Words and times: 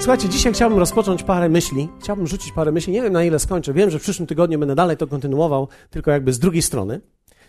Słuchajcie, 0.00 0.28
dzisiaj 0.28 0.52
chciałbym 0.52 0.78
rozpocząć 0.78 1.22
parę 1.22 1.48
myśli. 1.48 1.88
Chciałbym 2.00 2.26
rzucić 2.26 2.52
parę 2.52 2.72
myśli. 2.72 2.92
Nie 2.92 3.02
wiem 3.02 3.12
na 3.12 3.24
ile 3.24 3.38
skończę. 3.38 3.72
Wiem, 3.72 3.90
że 3.90 3.98
w 3.98 4.02
przyszłym 4.02 4.26
tygodniu 4.26 4.58
będę 4.58 4.74
dalej 4.74 4.96
to 4.96 5.06
kontynuował, 5.06 5.68
tylko 5.90 6.10
jakby 6.10 6.32
z 6.32 6.38
drugiej 6.38 6.62
strony. 6.62 7.00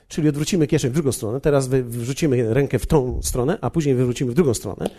Czyli 0.08 0.30
odwrócimy 0.30 0.68
kieszeń 0.68 0.92
w 0.92 0.94
drugą 0.94 1.12
stronę. 1.12 1.42
Teraz 1.42 1.68
wrzucimy 1.68 2.54
rękę 2.54 2.80
w 2.80 2.86
tą 2.86 3.22
stronę, 3.22 3.58
a 3.62 3.70
później 3.70 3.96
wywrócimy 3.96 4.32
w 4.32 4.34
drugą 4.34 4.54
stronę. 4.54 4.90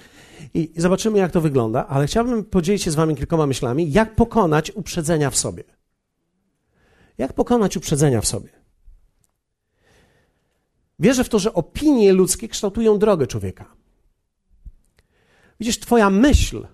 I 0.55 0.73
zobaczymy, 0.77 1.19
jak 1.19 1.31
to 1.31 1.41
wygląda. 1.41 1.87
Ale 1.87 2.07
chciałbym 2.07 2.45
podzielić 2.45 2.83
się 2.83 2.91
z 2.91 2.95
Wami 2.95 3.17
kilkoma 3.17 3.47
myślami, 3.47 3.93
jak 3.93 4.15
pokonać 4.15 4.71
uprzedzenia 4.71 5.31
w 5.31 5.37
sobie. 5.37 5.65
Jak 7.19 7.33
pokonać 7.33 7.77
uprzedzenia 7.77 8.21
w 8.21 8.27
sobie? 8.27 8.49
Wierzę 10.99 11.25
w 11.25 11.29
to, 11.29 11.39
że 11.39 11.55
opinie 11.55 12.13
ludzkie 12.13 12.49
kształtują 12.49 12.99
drogę 12.99 13.27
człowieka. 13.27 13.75
Widzisz, 15.61 15.81
Twoja 15.81 16.11
myśl 16.11 16.67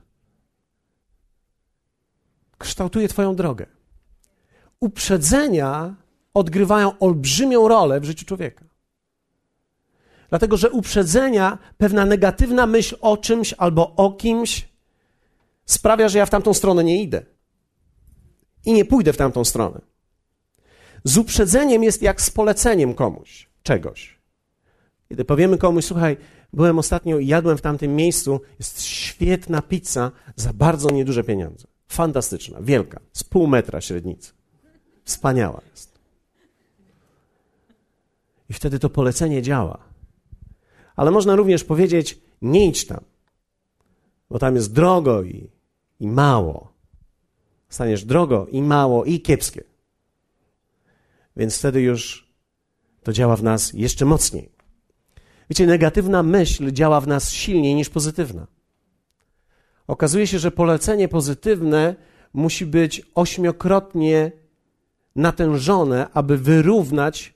kształtuje 2.58 3.08
Twoją 3.08 3.36
drogę. 3.36 3.66
Uprzedzenia 4.80 5.94
odgrywają 6.34 6.98
olbrzymią 6.98 7.68
rolę 7.68 8.00
w 8.00 8.04
życiu 8.04 8.24
człowieka. 8.26 8.64
Dlatego, 10.28 10.56
że 10.56 10.70
uprzedzenia, 10.70 11.58
pewna 11.78 12.06
negatywna 12.06 12.66
myśl 12.66 12.96
o 13.00 13.16
czymś 13.16 13.54
albo 13.58 13.94
o 13.96 14.12
kimś 14.12 14.68
sprawia, 15.64 16.08
że 16.08 16.18
ja 16.18 16.26
w 16.26 16.30
tamtą 16.30 16.54
stronę 16.54 16.84
nie 16.84 17.02
idę. 17.02 17.22
I 18.64 18.72
nie 18.72 18.84
pójdę 18.84 19.12
w 19.12 19.16
tamtą 19.16 19.44
stronę. 19.44 19.80
Z 21.04 21.18
uprzedzeniem 21.18 21.84
jest 21.84 22.02
jak 22.02 22.20
z 22.20 22.30
poleceniem 22.30 22.94
komuś 22.94 23.48
czegoś. 23.62 24.18
Kiedy 25.08 25.24
powiemy 25.24 25.58
komuś, 25.58 25.84
słuchaj, 25.84 26.16
byłem 26.52 26.78
ostatnio 26.78 27.18
i 27.18 27.26
jadłem 27.26 27.58
w 27.58 27.60
tamtym 27.60 27.96
miejscu, 27.96 28.40
jest 28.58 28.82
świetna 28.82 29.62
pizza 29.62 30.10
za 30.36 30.52
bardzo 30.52 30.90
nieduże 30.90 31.24
pieniądze. 31.24 31.66
Fantastyczna, 31.88 32.58
wielka, 32.60 33.00
z 33.12 33.24
pół 33.24 33.46
metra 33.46 33.80
średnicy. 33.80 34.32
Wspaniała 35.04 35.60
jest. 35.70 35.98
I 38.48 38.52
wtedy 38.52 38.78
to 38.78 38.90
polecenie 38.90 39.42
działa. 39.42 39.78
Ale 40.96 41.10
można 41.10 41.36
również 41.36 41.64
powiedzieć: 41.64 42.18
nie 42.42 42.66
idź 42.66 42.86
tam, 42.86 43.04
bo 44.30 44.38
tam 44.38 44.54
jest 44.54 44.72
drogo 44.72 45.22
i, 45.22 45.50
i 46.00 46.08
mało. 46.08 46.72
Staniesz 47.68 48.04
drogo 48.04 48.46
i 48.50 48.62
mało 48.62 49.04
i 49.04 49.20
kiepskie. 49.20 49.64
Więc 51.36 51.58
wtedy 51.58 51.80
już 51.80 52.28
to 53.02 53.12
działa 53.12 53.36
w 53.36 53.42
nas 53.42 53.72
jeszcze 53.72 54.04
mocniej. 54.04 54.52
Wiecie, 55.50 55.66
negatywna 55.66 56.22
myśl 56.22 56.72
działa 56.72 57.00
w 57.00 57.06
nas 57.06 57.32
silniej 57.32 57.74
niż 57.74 57.88
pozytywna. 57.88 58.46
Okazuje 59.88 60.26
się, 60.26 60.38
że 60.38 60.50
polecenie 60.50 61.08
pozytywne 61.08 61.94
musi 62.32 62.66
być 62.66 63.02
ośmiokrotnie 63.14 64.32
natężone, 65.16 66.06
aby 66.14 66.38
wyrównać 66.38 67.34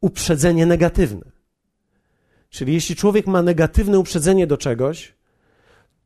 uprzedzenie 0.00 0.66
negatywne. 0.66 1.30
Czyli 2.50 2.72
jeśli 2.74 2.96
człowiek 2.96 3.26
ma 3.26 3.42
negatywne 3.42 3.98
uprzedzenie 3.98 4.46
do 4.46 4.56
czegoś, 4.56 5.14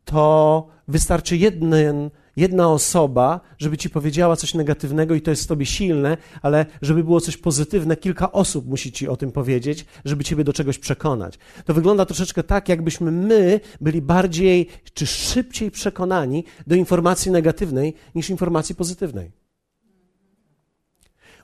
to 0.04 0.66
wystarczy 0.88 1.36
jeden 1.36 2.10
jedna 2.36 2.68
osoba, 2.68 3.40
żeby 3.58 3.76
ci 3.76 3.90
powiedziała 3.90 4.36
coś 4.36 4.54
negatywnego 4.54 5.14
i 5.14 5.20
to 5.22 5.30
jest 5.30 5.44
w 5.44 5.46
tobie 5.46 5.66
silne, 5.66 6.16
ale 6.42 6.66
żeby 6.82 7.04
było 7.04 7.20
coś 7.20 7.36
pozytywne, 7.36 7.96
kilka 7.96 8.32
osób 8.32 8.66
musi 8.66 8.92
ci 8.92 9.08
o 9.08 9.16
tym 9.16 9.32
powiedzieć, 9.32 9.86
żeby 10.04 10.24
ciebie 10.24 10.44
do 10.44 10.52
czegoś 10.52 10.78
przekonać. 10.78 11.38
To 11.64 11.74
wygląda 11.74 12.06
troszeczkę 12.06 12.42
tak, 12.42 12.68
jakbyśmy 12.68 13.10
my 13.10 13.60
byli 13.80 14.02
bardziej 14.02 14.68
czy 14.94 15.06
szybciej 15.06 15.70
przekonani 15.70 16.44
do 16.66 16.74
informacji 16.74 17.30
negatywnej 17.30 17.94
niż 18.14 18.30
informacji 18.30 18.74
pozytywnej. 18.74 19.30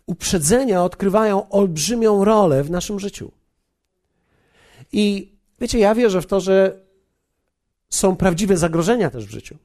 Uprzedzenia 0.07 0.85
odgrywają 0.85 1.49
olbrzymią 1.49 2.25
rolę 2.25 2.65
w 2.65 2.71
naszym 2.71 3.01
życiu. 3.01 3.33
I 4.93 5.33
wiecie, 5.61 5.79
ja 5.79 5.95
wierzę 5.95 6.23
w 6.23 6.27
to, 6.27 6.41
że 6.41 6.81
są 7.91 8.17
prawdziwe 8.17 8.57
zagrożenia 8.57 9.11
też 9.11 9.27
w 9.27 9.31
życiu. 9.31 9.57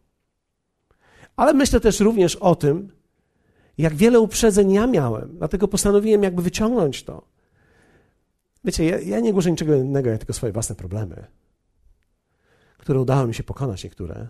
Ale 1.37 1.53
myślę 1.53 1.79
też 1.79 1.99
również 1.99 2.35
o 2.35 2.55
tym, 2.55 2.91
jak 3.77 3.95
wiele 3.95 4.19
uprzedzeń 4.19 4.71
ja 4.71 4.87
miałem. 4.87 5.37
Dlatego 5.37 5.67
postanowiłem 5.67 6.23
jakby 6.23 6.41
wyciągnąć 6.41 7.03
to. 7.03 7.27
Wiecie, 8.63 8.85
ja, 8.85 8.99
ja 8.99 9.19
nie 9.19 9.33
głoszę 9.33 9.51
niczego 9.51 9.75
innego, 9.75 10.09
ja 10.09 10.17
tylko 10.17 10.33
swoje 10.33 10.53
własne 10.53 10.75
problemy, 10.75 11.25
które 12.77 13.01
udało 13.01 13.27
mi 13.27 13.33
się 13.33 13.43
pokonać 13.43 13.83
niektóre. 13.83 14.27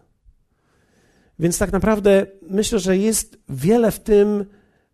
Więc 1.40 1.57
tak 1.57 1.72
naprawdę 1.72 2.25
myślę, 2.50 2.79
że 2.79 2.97
jest 2.97 3.38
wiele 3.50 3.91
w 3.91 4.00
tym, 4.00 4.45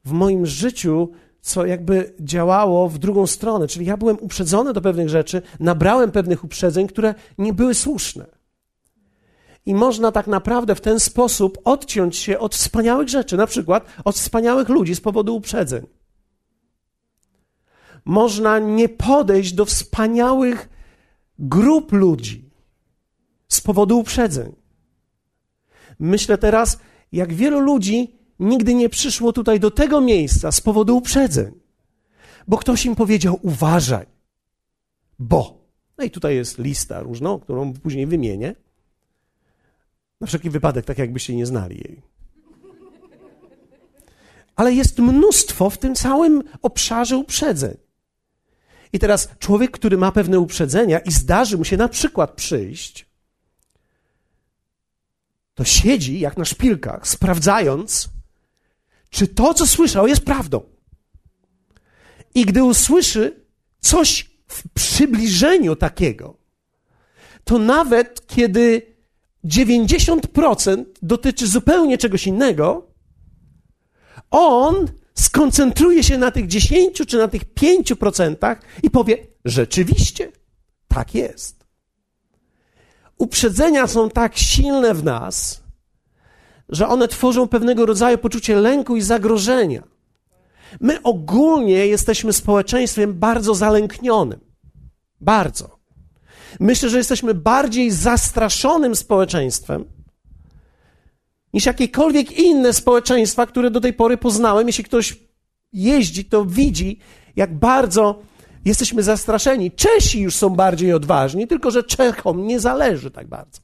w 0.06 0.12
moim 0.12 0.45
życiu, 0.45 1.12
co 1.41 1.66
jakby 1.66 2.13
działało 2.19 2.90
w 2.90 2.97
drugą 2.97 3.28
stronę. 3.28 3.68
Czyli 3.68 3.85
ja 3.85 3.97
byłem 3.97 4.18
uprzedzony 4.19 4.74
do 4.74 4.81
pewnych 4.81 5.09
rzeczy, 5.09 5.41
nabrałem 5.59 6.12
pewnych 6.12 6.44
uprzedzeń, 6.44 6.88
które 6.88 7.16
nie 7.38 7.53
były 7.53 7.74
słuszne. 7.74 8.25
I 9.66 9.75
można 9.75 10.12
tak 10.12 10.28
naprawdę 10.28 10.75
w 10.75 10.81
ten 10.81 11.00
sposób 11.00 11.57
odciąć 11.63 12.18
się 12.18 12.40
od 12.40 12.56
wspaniałych 12.56 13.09
rzeczy, 13.09 13.38
na 13.38 13.47
przykład 13.47 13.85
od 14.06 14.16
wspaniałych 14.16 14.69
ludzi 14.69 14.96
z 14.96 15.01
powodu 15.01 15.35
uprzedzeń. 15.35 15.85
Można 18.06 18.59
nie 18.59 18.90
podejść 18.90 19.53
do 19.53 19.66
wspaniałych 19.66 20.69
grup 21.40 21.91
ludzi 21.91 22.50
z 23.47 23.62
powodu 23.62 24.00
uprzedzeń. 24.00 24.56
Myślę 26.00 26.38
teraz, 26.38 26.80
jak 27.12 27.34
wielu 27.34 27.59
ludzi 27.59 28.16
nigdy 28.40 28.74
nie 28.74 28.90
przyszło 28.90 29.34
tutaj 29.34 29.59
do 29.59 29.72
tego 29.72 30.01
miejsca 30.01 30.51
z 30.51 30.62
powodu 30.62 30.97
uprzedzeń, 30.97 31.51
bo 32.47 32.57
ktoś 32.57 32.85
im 32.85 32.95
powiedział: 32.95 33.40
uważaj, 33.41 34.06
bo. 35.19 35.63
No 35.97 36.03
i 36.03 36.12
tutaj 36.12 36.35
jest 36.35 36.57
lista 36.57 37.00
różną, 37.00 37.40
którą 37.40 37.74
później 37.74 38.07
wymienię. 38.07 38.56
Na 40.23 40.28
wszelki 40.28 40.50
wypadek, 40.50 40.85
tak 40.85 40.97
jakbyście 40.97 41.35
nie 41.35 41.45
znali 41.45 41.75
jej. 41.75 42.01
Ale 44.56 44.73
jest 44.73 45.00
mnóstwo 45.00 45.69
w 45.69 45.78
tym 45.78 45.95
całym 45.95 46.44
obszarze 46.61 47.17
uprzedzeń. 47.17 47.78
I 48.94 49.00
teraz 49.00 49.29
człowiek, 49.39 49.72
który 49.72 49.97
ma 49.97 50.12
pewne 50.12 50.39
uprzedzenia 50.39 51.00
i 51.00 51.12
zdarzy 51.12 51.57
mu 51.57 51.66
się 51.66 51.78
na 51.78 51.88
przykład 51.88 52.31
przyjść, 52.31 53.06
to 55.53 55.63
siedzi 55.63 56.19
jak 56.19 56.38
na 56.38 56.45
szpilkach, 56.45 57.07
sprawdzając, 57.07 58.09
czy 59.09 59.28
to, 59.28 59.53
co 59.53 59.67
słyszał, 59.67 60.07
jest 60.07 60.25
prawdą. 60.25 60.62
I 62.35 62.45
gdy 62.45 62.63
usłyszy 62.63 63.45
coś 63.79 64.31
w 64.47 64.69
przybliżeniu 64.69 65.75
takiego, 65.75 66.38
to 67.44 67.59
nawet 67.59 68.28
kiedy 68.28 68.93
90% 69.46 70.86
dotyczy 71.02 71.48
zupełnie 71.48 71.98
czegoś 71.98 72.28
innego, 72.28 72.88
on 74.31 74.88
skoncentruje 75.16 76.04
się 76.04 76.18
na 76.18 76.31
tych 76.31 76.48
10 76.48 77.02
czy 77.08 77.18
na 77.18 77.28
tych 77.28 77.54
5% 77.54 78.56
i 78.84 78.90
powie: 78.90 79.18
Rzeczywiście, 79.46 80.31
tak 80.88 81.16
jest. 81.16 81.66
Uprzedzenia 83.18 83.88
są 83.88 84.09
tak 84.09 84.38
silne 84.38 84.94
w 84.94 85.04
nas, 85.04 85.64
że 86.70 86.88
one 86.88 87.08
tworzą 87.08 87.48
pewnego 87.48 87.86
rodzaju 87.86 88.18
poczucie 88.18 88.56
lęku 88.56 88.96
i 88.96 89.02
zagrożenia. 89.02 89.84
My 90.80 91.02
ogólnie 91.02 91.88
jesteśmy 91.88 92.34
społeczeństwem 92.34 93.13
bardzo 93.13 93.56
zalęknionym. 93.56 94.39
Bardzo. 95.22 95.80
Myślę, 96.59 96.89
że 96.89 96.97
jesteśmy 96.97 97.33
bardziej 97.33 97.91
zastraszonym 97.91 98.95
społeczeństwem 98.95 99.85
niż 101.53 101.65
jakiekolwiek 101.65 102.31
inne 102.31 102.73
społeczeństwa, 102.73 103.45
które 103.45 103.71
do 103.71 103.81
tej 103.81 103.94
pory 103.94 104.17
poznałem. 104.17 104.67
Jeśli 104.67 104.83
ktoś 104.83 105.19
jeździ, 105.73 106.25
to 106.25 106.45
widzi, 106.45 107.00
jak 107.35 107.55
bardzo 107.55 108.19
jesteśmy 108.65 109.03
zastraszeni. 109.03 109.71
Czesi 109.71 110.21
już 110.21 110.35
są 110.35 110.50
bardziej 110.50 110.94
odważni, 110.94 111.47
tylko 111.47 111.71
że 111.71 111.83
Czechom 111.83 112.47
nie 112.47 112.59
zależy 112.59 113.11
tak 113.11 113.27
bardzo. 113.27 113.61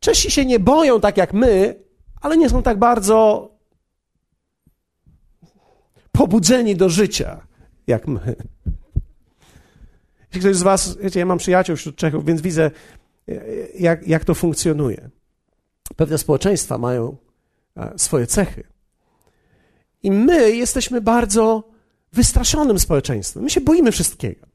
Czesi 0.00 0.30
się 0.30 0.44
nie 0.44 0.60
boją 0.60 1.00
tak 1.00 1.16
jak 1.16 1.32
my, 1.32 1.82
ale 2.20 2.36
nie 2.36 2.48
są 2.48 2.62
tak 2.62 2.78
bardzo 2.78 3.50
pobudzeni 6.12 6.76
do 6.76 6.88
życia 6.88 7.46
jak 7.86 8.08
my. 8.08 8.36
Jeśli 10.28 10.40
ktoś 10.40 10.56
z 10.56 10.62
Was, 10.62 10.96
wiecie, 10.96 11.20
ja 11.20 11.26
mam 11.26 11.38
przyjaciół 11.38 11.76
wśród 11.76 11.96
Czechów, 11.96 12.24
więc 12.24 12.40
widzę, 12.40 12.70
jak, 13.78 14.08
jak 14.08 14.24
to 14.24 14.34
funkcjonuje. 14.34 15.10
Pewne 15.96 16.18
społeczeństwa 16.18 16.78
mają 16.78 17.16
swoje 17.96 18.26
cechy. 18.26 18.64
I 20.02 20.10
my 20.10 20.56
jesteśmy 20.56 21.00
bardzo 21.00 21.70
wystraszonym 22.12 22.78
społeczeństwem. 22.78 23.42
My 23.42 23.50
się 23.50 23.60
boimy 23.60 23.92
wszystkiego. 23.92 24.46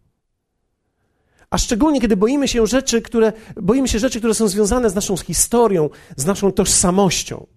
A 1.49 1.57
szczególnie, 1.57 2.01
kiedy 2.01 2.17
boimy 2.17 2.47
się 2.47 2.67
rzeczy, 2.67 3.01
które, 3.01 3.33
boimy 3.55 3.87
się 3.87 3.99
rzeczy, 3.99 4.19
które 4.19 4.33
są 4.33 4.47
związane 4.47 4.89
z 4.89 4.95
naszą 4.95 5.17
historią, 5.17 5.89
z 6.17 6.25
naszą 6.25 6.51
tożsamością. 6.51 7.47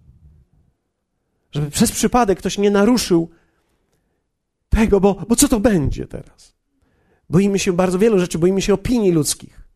Żeby 1.51 1.71
przez 1.71 1.91
przypadek 1.91 2.39
ktoś 2.39 2.57
nie 2.57 2.71
naruszył 2.71 3.29
tego, 4.69 4.99
bo, 4.99 5.13
bo 5.27 5.35
co 5.35 5.47
to 5.47 5.59
będzie 5.59 6.07
teraz? 6.07 6.56
Boimy 7.29 7.59
się 7.59 7.73
bardzo 7.73 7.99
wielu 7.99 8.19
rzeczy, 8.19 8.39
boimy 8.39 8.61
się 8.61 8.73
opinii 8.73 9.11
ludzkich. 9.11 9.67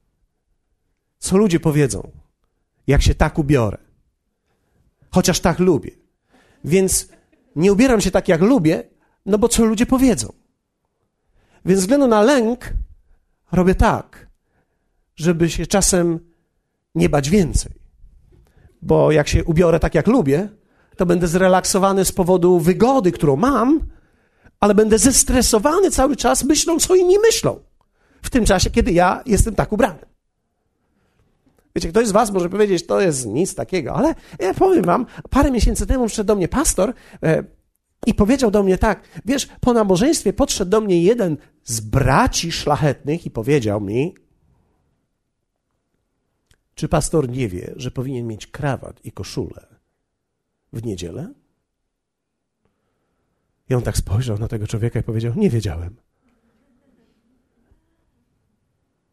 Co 1.20 1.38
ludzie 1.38 1.60
powiedzą, 1.60 2.12
jak 2.88 3.02
się 3.02 3.16
tak 3.16 3.40
ubiorę? 3.40 3.78
Chociaż 5.12 5.40
tak 5.40 5.60
lubię. 5.60 5.92
Więc 6.64 7.10
nie 7.56 7.74
ubieram 7.74 8.02
się 8.02 8.12
tak, 8.12 8.28
jak 8.28 8.42
lubię, 8.42 8.84
no 9.26 9.38
bo 9.38 9.48
co 9.48 9.66
ludzie 9.66 9.86
powiedzą? 9.86 10.34
Więc 11.66 11.80
względu 11.80 12.08
na 12.08 12.22
lęk 12.22 12.74
robię 13.52 13.76
tak, 13.76 14.28
żeby 15.16 15.50
się 15.50 15.68
czasem 15.68 16.20
nie 16.96 17.10
bać 17.10 17.30
więcej. 17.30 17.72
Bo 18.82 19.12
jak 19.12 19.28
się 19.28 19.44
ubiorę 19.44 19.80
tak, 19.80 19.96
jak 19.96 20.08
lubię, 20.08 20.50
to 20.98 21.06
będę 21.06 21.28
zrelaksowany 21.28 22.06
z 22.06 22.12
powodu 22.12 22.60
wygody, 22.60 23.12
którą 23.12 23.36
mam, 23.36 23.80
ale 24.62 24.76
będę 24.76 24.98
zestresowany 24.98 25.92
cały 25.92 26.16
czas 26.16 26.44
myślą, 26.44 26.80
co 26.80 26.96
inni 26.96 27.20
myślą. 27.20 27.60
W 28.22 28.30
tym 28.30 28.46
czasie, 28.46 28.70
kiedy 28.70 28.92
ja 28.92 29.24
jestem 29.26 29.56
tak 29.56 29.72
ubrany. 29.72 30.00
Wiecie, 31.76 31.90
ktoś 31.90 32.08
z 32.08 32.12
Was 32.12 32.32
może 32.32 32.50
powiedzieć, 32.50 32.86
to 32.86 33.02
jest 33.02 33.26
nic 33.26 33.56
takiego, 33.56 33.94
ale 33.94 34.16
ja 34.40 34.54
powiem 34.54 34.84
Wam, 34.84 35.06
parę 35.30 35.52
miesięcy 35.52 35.88
temu 35.88 36.08
przyszedł 36.08 36.28
do 36.28 36.36
mnie 36.36 36.48
pastor 36.48 36.94
e, 37.24 37.44
i 38.06 38.14
powiedział 38.14 38.52
do 38.52 38.64
mnie 38.64 38.78
tak, 38.78 39.02
wiesz, 39.26 39.48
po 39.62 39.74
nabożeństwie 39.74 40.34
podszedł 40.34 40.72
do 40.72 40.82
mnie 40.82 41.04
jeden 41.04 41.38
z 41.64 41.80
braci 41.80 42.52
szlachetnych 42.52 43.26
i 43.26 43.32
powiedział 43.32 43.82
mi, 43.82 44.16
czy 46.76 46.88
pastor 46.88 47.30
nie 47.30 47.48
wie, 47.48 47.74
że 47.76 47.92
powinien 47.92 48.28
mieć 48.28 48.48
krawat 48.48 49.06
i 49.06 49.12
koszulę 49.12 49.68
w 50.74 50.86
niedzielę? 50.86 51.34
I 53.72 53.74
on 53.74 53.82
tak 53.82 53.98
spojrzał 53.98 54.38
na 54.38 54.48
tego 54.48 54.68
człowieka 54.68 55.00
i 55.00 55.04
powiedział: 55.04 55.34
Nie 55.36 55.50
wiedziałem. 55.50 55.96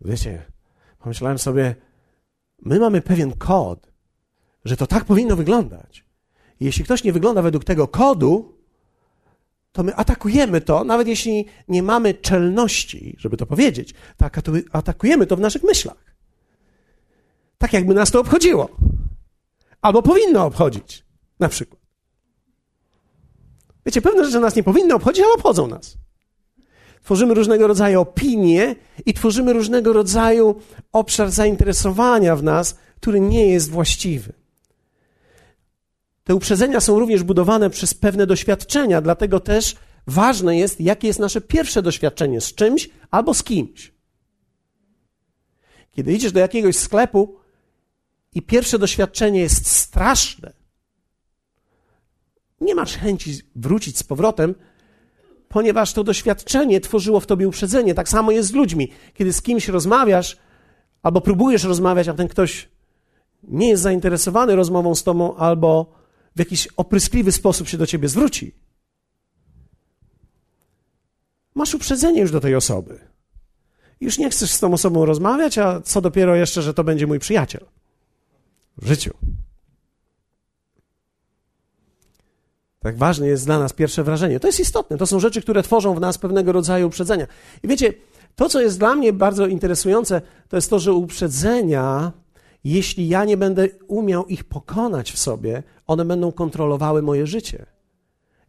Wiecie, 0.00 0.42
pomyślałem 0.98 1.38
sobie, 1.38 1.74
my 2.62 2.80
mamy 2.80 3.00
pewien 3.00 3.32
kod, 3.32 3.92
że 4.64 4.76
to 4.76 4.86
tak 4.86 5.04
powinno 5.04 5.36
wyglądać. 5.36 6.04
I 6.60 6.64
jeśli 6.64 6.84
ktoś 6.84 7.04
nie 7.04 7.12
wygląda 7.12 7.42
według 7.42 7.64
tego 7.64 7.88
kodu, 7.88 8.58
to 9.72 9.82
my 9.82 9.94
atakujemy 9.96 10.60
to, 10.60 10.84
nawet 10.84 11.08
jeśli 11.08 11.46
nie 11.68 11.82
mamy 11.82 12.14
czelności, 12.14 13.16
żeby 13.18 13.36
to 13.36 13.46
powiedzieć, 13.46 13.94
to 14.16 14.52
atakujemy 14.72 15.26
to 15.26 15.36
w 15.36 15.40
naszych 15.40 15.62
myślach. 15.62 16.14
Tak 17.58 17.72
jakby 17.72 17.94
nas 17.94 18.10
to 18.10 18.20
obchodziło. 18.20 18.68
Albo 19.80 20.02
powinno 20.02 20.44
obchodzić, 20.44 21.04
na 21.40 21.48
przykład. 21.48 21.87
Wiecie, 23.88 24.02
pewne 24.02 24.24
rzeczy 24.24 24.40
nas 24.40 24.56
nie 24.56 24.62
powinny 24.62 24.94
obchodzić, 24.94 25.24
ale 25.24 25.34
obchodzą 25.34 25.66
nas. 25.66 25.96
Tworzymy 27.02 27.34
różnego 27.34 27.66
rodzaju 27.66 28.00
opinie 28.00 28.76
i 29.06 29.14
tworzymy 29.14 29.52
różnego 29.52 29.92
rodzaju 29.92 30.60
obszar 30.92 31.30
zainteresowania 31.30 32.36
w 32.36 32.42
nas, 32.42 32.76
który 32.96 33.20
nie 33.20 33.46
jest 33.46 33.70
właściwy. 33.70 34.32
Te 36.24 36.34
uprzedzenia 36.34 36.80
są 36.80 36.98
również 36.98 37.22
budowane 37.22 37.70
przez 37.70 37.94
pewne 37.94 38.26
doświadczenia, 38.26 39.00
dlatego 39.00 39.40
też 39.40 39.76
ważne 40.06 40.56
jest, 40.56 40.80
jakie 40.80 41.06
jest 41.06 41.20
nasze 41.20 41.40
pierwsze 41.40 41.82
doświadczenie 41.82 42.40
z 42.40 42.54
czymś 42.54 42.90
albo 43.10 43.34
z 43.34 43.42
kimś. 43.42 43.92
Kiedy 45.90 46.12
idziesz 46.12 46.32
do 46.32 46.40
jakiegoś 46.40 46.76
sklepu 46.76 47.36
i 48.34 48.42
pierwsze 48.42 48.78
doświadczenie 48.78 49.40
jest 49.40 49.66
straszne, 49.70 50.57
nie 52.60 52.74
masz 52.74 52.96
chęci 52.96 53.40
wrócić 53.56 53.98
z 53.98 54.02
powrotem, 54.02 54.54
ponieważ 55.48 55.92
to 55.92 56.04
doświadczenie 56.04 56.80
tworzyło 56.80 57.20
w 57.20 57.26
tobie 57.26 57.48
uprzedzenie. 57.48 57.94
Tak 57.94 58.08
samo 58.08 58.30
jest 58.30 58.48
z 58.48 58.52
ludźmi. 58.52 58.92
Kiedy 59.14 59.32
z 59.32 59.42
kimś 59.42 59.68
rozmawiasz, 59.68 60.36
albo 61.02 61.20
próbujesz 61.20 61.64
rozmawiać, 61.64 62.08
a 62.08 62.14
ten 62.14 62.28
ktoś 62.28 62.68
nie 63.42 63.68
jest 63.68 63.82
zainteresowany 63.82 64.56
rozmową 64.56 64.94
z 64.94 65.02
tobą, 65.02 65.36
albo 65.36 65.92
w 66.36 66.38
jakiś 66.38 66.66
opryskliwy 66.76 67.32
sposób 67.32 67.68
się 67.68 67.78
do 67.78 67.86
ciebie 67.86 68.08
zwróci, 68.08 68.54
masz 71.54 71.74
uprzedzenie 71.74 72.20
już 72.20 72.30
do 72.30 72.40
tej 72.40 72.54
osoby. 72.54 73.00
Już 74.00 74.18
nie 74.18 74.30
chcesz 74.30 74.50
z 74.50 74.60
tą 74.60 74.72
osobą 74.72 75.04
rozmawiać, 75.04 75.58
a 75.58 75.80
co 75.80 76.00
dopiero 76.00 76.36
jeszcze, 76.36 76.62
że 76.62 76.74
to 76.74 76.84
będzie 76.84 77.06
mój 77.06 77.18
przyjaciel 77.18 77.66
w 78.76 78.86
życiu. 78.86 79.14
Tak 82.80 82.96
ważne 82.96 83.26
jest 83.26 83.46
dla 83.46 83.58
nas 83.58 83.72
pierwsze 83.72 84.04
wrażenie. 84.04 84.40
To 84.40 84.48
jest 84.48 84.60
istotne. 84.60 84.96
To 84.96 85.06
są 85.06 85.20
rzeczy, 85.20 85.42
które 85.42 85.62
tworzą 85.62 85.94
w 85.94 86.00
nas 86.00 86.18
pewnego 86.18 86.52
rodzaju 86.52 86.86
uprzedzenia. 86.86 87.26
I 87.62 87.68
wiecie, 87.68 87.94
to, 88.36 88.48
co 88.48 88.60
jest 88.60 88.78
dla 88.78 88.94
mnie 88.94 89.12
bardzo 89.12 89.46
interesujące, 89.46 90.20
to 90.48 90.56
jest 90.56 90.70
to, 90.70 90.78
że 90.78 90.92
uprzedzenia, 90.92 92.12
jeśli 92.64 93.08
ja 93.08 93.24
nie 93.24 93.36
będę 93.36 93.68
umiał 93.88 94.26
ich 94.26 94.44
pokonać 94.44 95.12
w 95.12 95.18
sobie, 95.18 95.62
one 95.86 96.04
będą 96.04 96.32
kontrolowały 96.32 97.02
moje 97.02 97.26
życie. 97.26 97.66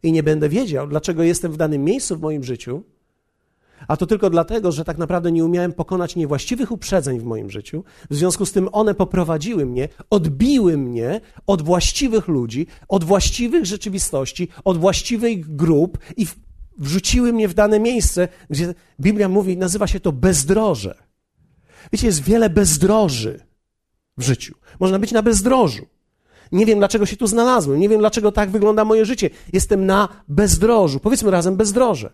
I 0.02 0.12
nie 0.12 0.22
będę 0.22 0.48
wiedział, 0.48 0.86
dlaczego 0.86 1.22
jestem 1.22 1.52
w 1.52 1.56
danym 1.56 1.84
miejscu 1.84 2.16
w 2.16 2.20
moim 2.20 2.44
życiu, 2.44 2.82
a 3.88 3.96
to 3.96 4.06
tylko 4.06 4.30
dlatego, 4.30 4.72
że 4.72 4.84
tak 4.84 4.98
naprawdę 4.98 5.32
nie 5.32 5.44
umiałem 5.44 5.72
pokonać 5.72 6.16
niewłaściwych 6.16 6.70
uprzedzeń 6.70 7.20
w 7.20 7.24
moim 7.24 7.50
życiu. 7.50 7.84
W 8.10 8.14
związku 8.16 8.46
z 8.46 8.52
tym 8.52 8.68
one 8.72 8.94
poprowadziły 8.94 9.66
mnie, 9.66 9.88
odbiły 10.10 10.76
mnie 10.76 11.20
od 11.46 11.62
właściwych 11.62 12.28
ludzi, 12.28 12.66
od 12.88 13.04
właściwych 13.04 13.66
rzeczywistości, 13.66 14.48
od 14.64 14.78
właściwych 14.78 15.56
grup 15.56 15.98
i 16.16 16.26
wrzuciły 16.78 17.32
mnie 17.32 17.48
w 17.48 17.54
dane 17.54 17.80
miejsce, 17.80 18.28
gdzie 18.50 18.74
Biblia 19.00 19.28
mówi, 19.28 19.56
nazywa 19.56 19.86
się 19.86 20.00
to 20.00 20.12
bezdroże. 20.12 20.94
Wiecie, 21.92 22.06
jest 22.06 22.22
wiele 22.22 22.50
bezdroży 22.50 23.40
w 24.18 24.22
życiu. 24.22 24.54
Można 24.80 24.98
być 24.98 25.12
na 25.12 25.22
bezdrożu. 25.22 25.86
Nie 26.52 26.66
wiem, 26.66 26.78
dlaczego 26.78 27.06
się 27.06 27.16
tu 27.16 27.26
znalazłem. 27.26 27.80
Nie 27.80 27.88
wiem, 27.88 27.98
dlaczego 27.98 28.32
tak 28.32 28.50
wygląda 28.50 28.84
moje 28.84 29.04
życie. 29.04 29.30
Jestem 29.52 29.86
na 29.86 30.08
bezdrożu. 30.28 31.00
Powiedzmy 31.00 31.30
razem 31.30 31.56
bezdroże. 31.56 32.12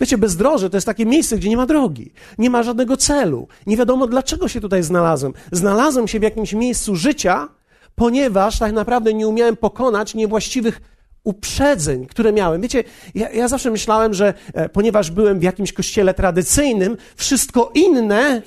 Wiecie, 0.00 0.18
bezdroże 0.18 0.70
to 0.70 0.76
jest 0.76 0.86
takie 0.86 1.06
miejsce, 1.06 1.36
gdzie 1.36 1.48
nie 1.48 1.56
ma 1.56 1.66
drogi, 1.66 2.12
nie 2.38 2.50
ma 2.50 2.62
żadnego 2.62 2.96
celu. 2.96 3.48
Nie 3.66 3.76
wiadomo, 3.76 4.06
dlaczego 4.06 4.48
się 4.48 4.60
tutaj 4.60 4.82
znalazłem. 4.82 5.32
Znalazłem 5.52 6.08
się 6.08 6.20
w 6.20 6.22
jakimś 6.22 6.52
miejscu 6.52 6.96
życia, 6.96 7.48
ponieważ 7.94 8.58
tak 8.58 8.72
naprawdę 8.72 9.14
nie 9.14 9.28
umiałem 9.28 9.56
pokonać 9.56 10.14
niewłaściwych 10.14 10.80
uprzedzeń, 11.24 12.06
które 12.06 12.32
miałem. 12.32 12.60
Wiecie, 12.60 12.84
ja, 13.14 13.30
ja 13.30 13.48
zawsze 13.48 13.70
myślałem, 13.70 14.14
że 14.14 14.34
e, 14.54 14.68
ponieważ 14.68 15.10
byłem 15.10 15.40
w 15.40 15.42
jakimś 15.42 15.72
kościele 15.72 16.14
tradycyjnym, 16.14 16.96
wszystko 17.16 17.70
inne 17.74 18.42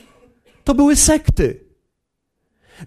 to 0.64 0.74
były 0.74 0.96
sekty. 0.96 1.70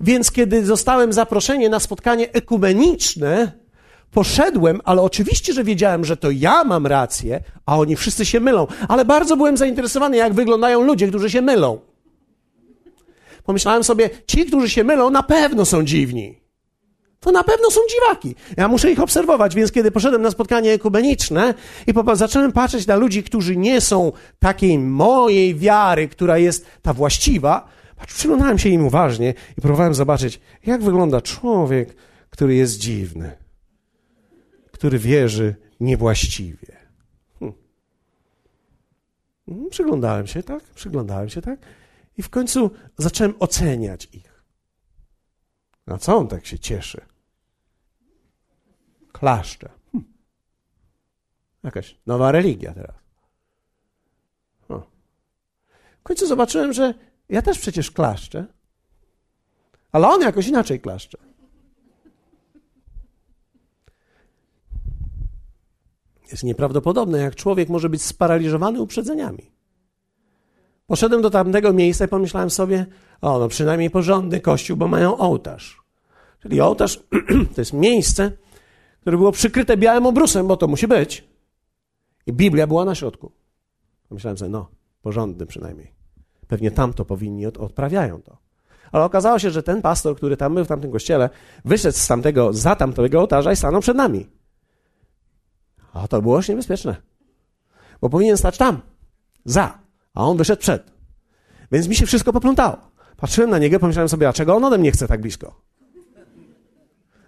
Więc 0.01 0.31
kiedy 0.31 0.67
zostałem 0.67 1.13
zaproszony 1.13 1.69
na 1.69 1.81
spotkanie 1.81 2.33
ekumeniczne, 2.33 3.62
poszedłem, 4.13 4.81
ale 4.85 5.03
oczywiście, 5.03 5.53
że 5.53 5.65
wiedziałem, 5.65 6.05
że 6.05 6.17
to 6.17 6.31
ja 6.31 6.65
mam 6.65 6.87
rację, 6.87 7.41
a 7.67 7.79
oni 7.79 7.97
wszyscy 7.97 8.25
się 8.25 8.41
mylą. 8.41 8.67
Ale 8.89 9.05
bardzo 9.05 9.37
byłem 9.37 9.57
zainteresowany, 9.57 10.17
jak 10.17 10.35
wyglądają 10.35 10.83
ludzie, 10.83 11.09
którzy 11.09 11.31
się 11.31 11.43
mylą. 11.43 11.81
Pomyślałem 13.45 13.85
sobie, 13.85 14.11
ci, 14.27 14.47
którzy 14.47 14.71
się 14.71 14.85
mylą, 14.85 15.11
na 15.11 15.23
pewno 15.23 15.65
są 15.65 15.85
dziwni. 15.85 16.43
To 17.21 17.33
na 17.33 17.45
pewno 17.45 17.71
są 17.71 17.81
dziwaki. 17.91 18.35
Ja 18.57 18.69
muszę 18.69 18.93
ich 18.93 19.01
obserwować, 19.01 19.55
więc 19.55 19.73
kiedy 19.73 19.91
poszedłem 19.91 20.23
na 20.23 20.31
spotkanie 20.31 20.73
ekumeniczne 20.73 21.55
i 21.87 21.93
zacząłem 22.13 22.53
patrzeć 22.53 22.87
na 22.87 22.97
ludzi, 22.97 23.23
którzy 23.23 23.57
nie 23.57 23.81
są 23.81 24.13
takiej 24.39 24.79
mojej 24.79 25.55
wiary, 25.55 26.09
która 26.09 26.39
jest 26.39 26.67
ta 26.83 26.93
właściwa, 26.93 27.69
przyglądałem 28.07 28.59
się 28.59 28.69
im 28.69 28.87
uważnie 28.87 29.35
i 29.59 29.61
próbowałem 29.61 29.95
zobaczyć, 29.95 30.41
jak 30.67 30.83
wygląda 30.83 31.21
człowiek, 31.21 31.97
który 32.31 32.55
jest 32.55 32.79
dziwny 32.79 33.42
który 34.83 34.99
wierzy 34.99 35.57
niewłaściwie. 35.81 36.77
Hm. 37.39 37.53
Hmm, 39.47 39.71
przyglądałem 39.71 40.27
się, 40.27 40.43
tak? 40.43 40.63
Przyglądałem 40.63 41.29
się, 41.29 41.43
tak? 41.43 41.61
I 42.19 42.23
w 42.23 42.31
końcu 42.31 42.71
zacząłem 42.99 43.35
oceniać 43.39 44.09
ich. 44.13 44.45
A 45.87 45.99
co 45.99 46.17
on 46.17 46.29
tak 46.29 46.47
się 46.47 46.59
cieszy? 46.59 47.01
Klaszcze. 49.13 49.69
Hm. 49.93 50.05
Jakaś 51.63 51.99
nowa 52.07 52.33
religia 52.33 52.75
teraz. 52.75 52.97
O. 54.69 54.83
W 56.01 56.03
końcu 56.03 56.27
zobaczyłem, 56.27 56.73
że 56.73 56.95
ja 57.29 57.43
też 57.43 57.59
przecież 57.59 57.91
klaszczę, 57.91 58.47
ale 59.93 60.09
on 60.09 60.23
jakoś 60.23 60.49
inaczej 60.49 60.81
klaszcze. 60.81 61.32
Jest 66.33 66.45
nieprawdopodobne, 66.45 67.19
jak 67.19 67.35
człowiek 67.35 67.69
może 67.69 67.89
być 67.89 68.03
sparaliżowany 68.03 68.81
uprzedzeniami. 68.81 69.51
Poszedłem 70.87 71.23
do 71.23 71.31
tamtego 71.31 71.73
miejsca 71.73 72.05
i 72.05 72.09
pomyślałem 72.09 72.51
sobie, 72.51 72.87
o, 73.21 73.39
no 73.39 73.49
przynajmniej 73.49 73.91
porządny 73.91 74.41
kościół, 74.41 74.77
bo 74.77 74.89
mają 74.89 75.19
ołtarz. 75.19 75.83
Czyli 76.43 76.61
ołtarz 76.61 77.01
to 77.55 77.61
jest 77.61 77.73
miejsce, 77.73 78.33
które 79.01 79.17
było 79.17 79.33
przykryte 79.33 79.77
białym 79.77 80.07
obrusem, 80.07 80.47
bo 80.47 80.57
to 80.57 80.69
musi 80.69 80.89
być. 80.89 81.25
I 82.27 82.33
Biblia 82.33 82.67
była 82.67 82.85
na 82.85 82.95
środku. 82.95 83.33
Pomyślałem 84.09 84.39
sobie, 84.39 84.51
no, 84.51 84.69
porządny 85.03 85.47
przynajmniej. 85.47 85.93
Pewnie 86.49 86.71
tam 86.71 86.93
to 86.93 87.05
powinni, 87.05 87.47
odprawiają 87.47 88.23
to. 88.23 88.37
Ale 88.93 89.05
okazało 89.05 89.39
się, 89.39 89.51
że 89.51 89.63
ten 89.63 89.83
pastor, 89.83 90.17
który 90.17 90.37
tam 90.37 90.55
był 90.55 90.65
w 90.65 90.69
tamtym 90.69 90.93
kościele, 90.93 91.31
wyszedł 91.65 91.99
z 91.99 92.07
tamtego, 92.07 92.53
za 92.53 92.77
tamtego 92.77 93.21
ołtarza 93.21 93.53
i 93.53 93.57
stanął 93.57 93.81
przed 93.81 93.97
nami. 93.97 94.27
A 95.93 96.09
to 96.09 96.23
było 96.23 96.37
już 96.37 96.49
niebezpieczne. 96.49 96.97
Bo 98.01 98.11
powinien 98.11 98.37
stać 98.37 98.59
tam, 98.59 98.81
za, 99.45 99.79
a 100.15 100.25
on 100.25 100.37
wyszedł 100.37 100.61
przed. 100.61 100.93
Więc 101.73 101.89
mi 101.89 101.97
się 101.97 102.07
wszystko 102.07 102.33
poplątało. 102.33 102.77
Patrzyłem 103.17 103.51
na 103.51 103.59
niego 103.59 103.81
pomyślałem 103.81 104.09
sobie, 104.09 104.29
a 104.29 104.33
czego 104.33 104.57
on 104.57 104.65
ode 104.65 104.79
mnie 104.79 104.93
chce 104.93 105.09
tak 105.09 105.21
blisko? 105.21 105.61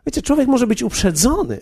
Wiecie, 0.06 0.23
człowiek 0.23 0.49
może 0.49 0.66
być 0.66 0.83
uprzedzony. 0.83 1.61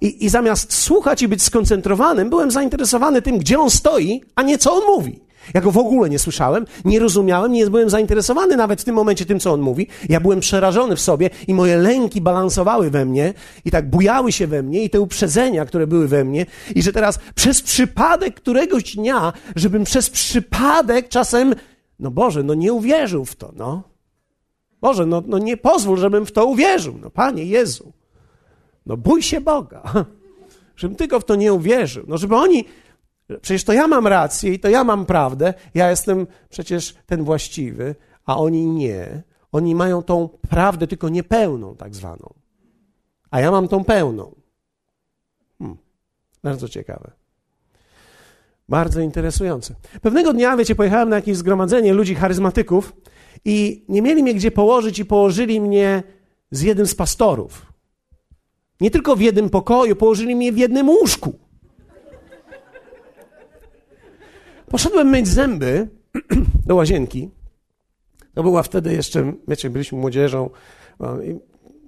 I, 0.00 0.24
I 0.24 0.28
zamiast 0.28 0.74
słuchać 0.74 1.22
i 1.22 1.28
być 1.28 1.42
skoncentrowanym, 1.42 2.30
byłem 2.30 2.50
zainteresowany 2.50 3.22
tym, 3.22 3.38
gdzie 3.38 3.58
on 3.58 3.70
stoi, 3.70 4.22
a 4.34 4.42
nie 4.42 4.58
co 4.58 4.74
on 4.74 4.84
mówi. 4.96 5.20
Ja 5.54 5.60
go 5.60 5.70
w 5.70 5.78
ogóle 5.78 6.10
nie 6.10 6.18
słyszałem, 6.18 6.64
nie 6.84 6.98
rozumiałem, 6.98 7.52
nie 7.52 7.70
byłem 7.70 7.90
zainteresowany 7.90 8.56
nawet 8.56 8.80
w 8.80 8.84
tym 8.84 8.94
momencie 8.94 9.26
tym, 9.26 9.40
co 9.40 9.52
on 9.52 9.60
mówi. 9.60 9.86
Ja 10.08 10.20
byłem 10.20 10.40
przerażony 10.40 10.96
w 10.96 11.00
sobie 11.00 11.30
i 11.46 11.54
moje 11.54 11.76
lęki 11.76 12.20
balansowały 12.20 12.90
we 12.90 13.04
mnie 13.04 13.34
i 13.64 13.70
tak 13.70 13.90
bujały 13.90 14.32
się 14.32 14.46
we 14.46 14.62
mnie 14.62 14.84
i 14.84 14.90
te 14.90 15.00
uprzedzenia, 15.00 15.64
które 15.64 15.86
były 15.86 16.08
we 16.08 16.24
mnie 16.24 16.46
i 16.74 16.82
że 16.82 16.92
teraz 16.92 17.18
przez 17.34 17.62
przypadek 17.62 18.34
któregoś 18.34 18.96
dnia, 18.96 19.32
żebym 19.56 19.84
przez 19.84 20.10
przypadek 20.10 21.08
czasem, 21.08 21.54
no 21.98 22.10
Boże, 22.10 22.42
no 22.42 22.54
nie 22.54 22.72
uwierzył 22.72 23.24
w 23.24 23.36
to, 23.36 23.52
no. 23.56 23.82
Boże, 24.80 25.06
no, 25.06 25.22
no 25.26 25.38
nie 25.38 25.56
pozwól, 25.56 25.98
żebym 25.98 26.26
w 26.26 26.32
to 26.32 26.46
uwierzył, 26.46 26.98
no 27.02 27.10
Panie 27.10 27.44
Jezu. 27.44 27.92
No 28.86 28.96
bój 28.96 29.22
się 29.22 29.40
Boga, 29.40 29.82
żebym 30.76 30.96
tylko 30.96 31.20
w 31.20 31.24
to 31.24 31.34
nie 31.34 31.52
uwierzył, 31.52 32.04
no 32.08 32.18
żeby 32.18 32.36
oni 32.36 32.64
Przecież 33.40 33.64
to 33.64 33.72
ja 33.72 33.88
mam 33.88 34.06
rację 34.06 34.54
i 34.54 34.60
to 34.60 34.68
ja 34.68 34.84
mam 34.84 35.06
prawdę, 35.06 35.54
ja 35.74 35.90
jestem 35.90 36.26
przecież 36.48 36.94
ten 37.06 37.24
właściwy, 37.24 37.94
a 38.26 38.38
oni 38.38 38.66
nie. 38.66 39.22
Oni 39.52 39.74
mają 39.74 40.02
tą 40.02 40.28
prawdę, 40.28 40.86
tylko 40.86 41.08
niepełną, 41.08 41.76
tak 41.76 41.94
zwaną. 41.94 42.34
A 43.30 43.40
ja 43.40 43.50
mam 43.50 43.68
tą 43.68 43.84
pełną. 43.84 44.34
Hmm. 45.58 45.78
Bardzo 46.42 46.68
ciekawe. 46.68 47.10
Bardzo 48.68 49.00
interesujące. 49.00 49.74
Pewnego 50.02 50.32
dnia, 50.32 50.56
wiecie, 50.56 50.74
pojechałem 50.74 51.08
na 51.08 51.16
jakieś 51.16 51.36
zgromadzenie 51.36 51.92
ludzi 51.92 52.14
charyzmatyków 52.14 52.92
i 53.44 53.84
nie 53.88 54.02
mieli 54.02 54.22
mnie 54.22 54.34
gdzie 54.34 54.50
położyć 54.50 54.98
i 54.98 55.04
położyli 55.04 55.60
mnie 55.60 56.02
z 56.50 56.62
jednym 56.62 56.86
z 56.86 56.94
pastorów. 56.94 57.72
Nie 58.80 58.90
tylko 58.90 59.16
w 59.16 59.20
jednym 59.20 59.50
pokoju, 59.50 59.96
położyli 59.96 60.36
mnie 60.36 60.52
w 60.52 60.58
jednym 60.58 60.88
łóżku. 60.88 61.38
Poszedłem 64.72 65.08
myć 65.08 65.28
zęby 65.28 65.88
do 66.66 66.74
łazienki. 66.74 67.30
To 68.34 68.42
była 68.42 68.62
wtedy 68.62 68.92
jeszcze, 68.92 69.32
wiecie, 69.48 69.70
byliśmy 69.70 69.98
młodzieżą. 69.98 70.50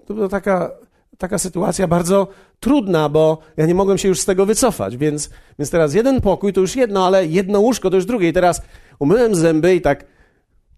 to 0.06 0.14
była 0.14 0.28
taka, 0.28 0.70
taka 1.18 1.38
sytuacja 1.38 1.88
bardzo 1.88 2.28
trudna, 2.60 3.08
bo 3.08 3.38
ja 3.56 3.66
nie 3.66 3.74
mogłem 3.74 3.98
się 3.98 4.08
już 4.08 4.20
z 4.20 4.24
tego 4.24 4.46
wycofać, 4.46 4.96
więc, 4.96 5.30
więc 5.58 5.70
teraz 5.70 5.94
jeden 5.94 6.20
pokój 6.20 6.52
to 6.52 6.60
już 6.60 6.76
jedno, 6.76 7.06
ale 7.06 7.26
jedno 7.26 7.60
łóżko 7.60 7.90
to 7.90 7.96
już 7.96 8.06
drugie. 8.06 8.28
I 8.28 8.32
teraz 8.32 8.62
umyłem 8.98 9.34
zęby 9.34 9.74
i 9.74 9.80
tak 9.80 10.04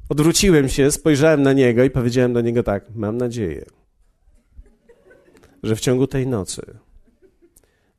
odwróciłem 0.09 0.69
się, 0.69 0.91
spojrzałem 0.91 1.43
na 1.43 1.53
niego 1.53 1.85
i 1.85 1.91
powiedziałem 1.91 2.33
do 2.33 2.41
niego 2.41 2.63
tak: 2.63 2.85
Mam 2.95 3.17
nadzieję, 3.17 3.65
że 5.63 5.77
w 5.77 5.81
ciągu 5.81 6.07
tej 6.07 6.27
nocy 6.27 6.63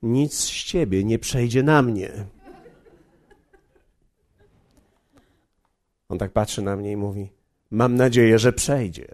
nic 0.03 0.33
z 0.33 0.63
ciebie 0.63 1.03
nie 1.03 1.19
przejdzie 1.19 1.63
na 1.63 1.81
mnie. 1.81 2.36
On 6.09 6.17
tak 6.17 6.31
patrzy 6.31 6.61
na 6.61 6.75
mnie 6.75 6.91
i 6.91 6.97
mówi: 6.97 7.31
Mam 7.71 7.95
nadzieję, 7.95 8.39
że 8.39 8.53
przejdzie. 8.53 9.07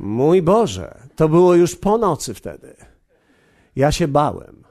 Mój 0.00 0.42
Boże, 0.42 0.98
to 1.16 1.28
było 1.28 1.54
już 1.54 1.76
po 1.76 1.98
nocy 1.98 2.34
wtedy. 2.34 2.74
Ja 3.76 3.92
się 3.92 4.08
bałem. 4.08 4.62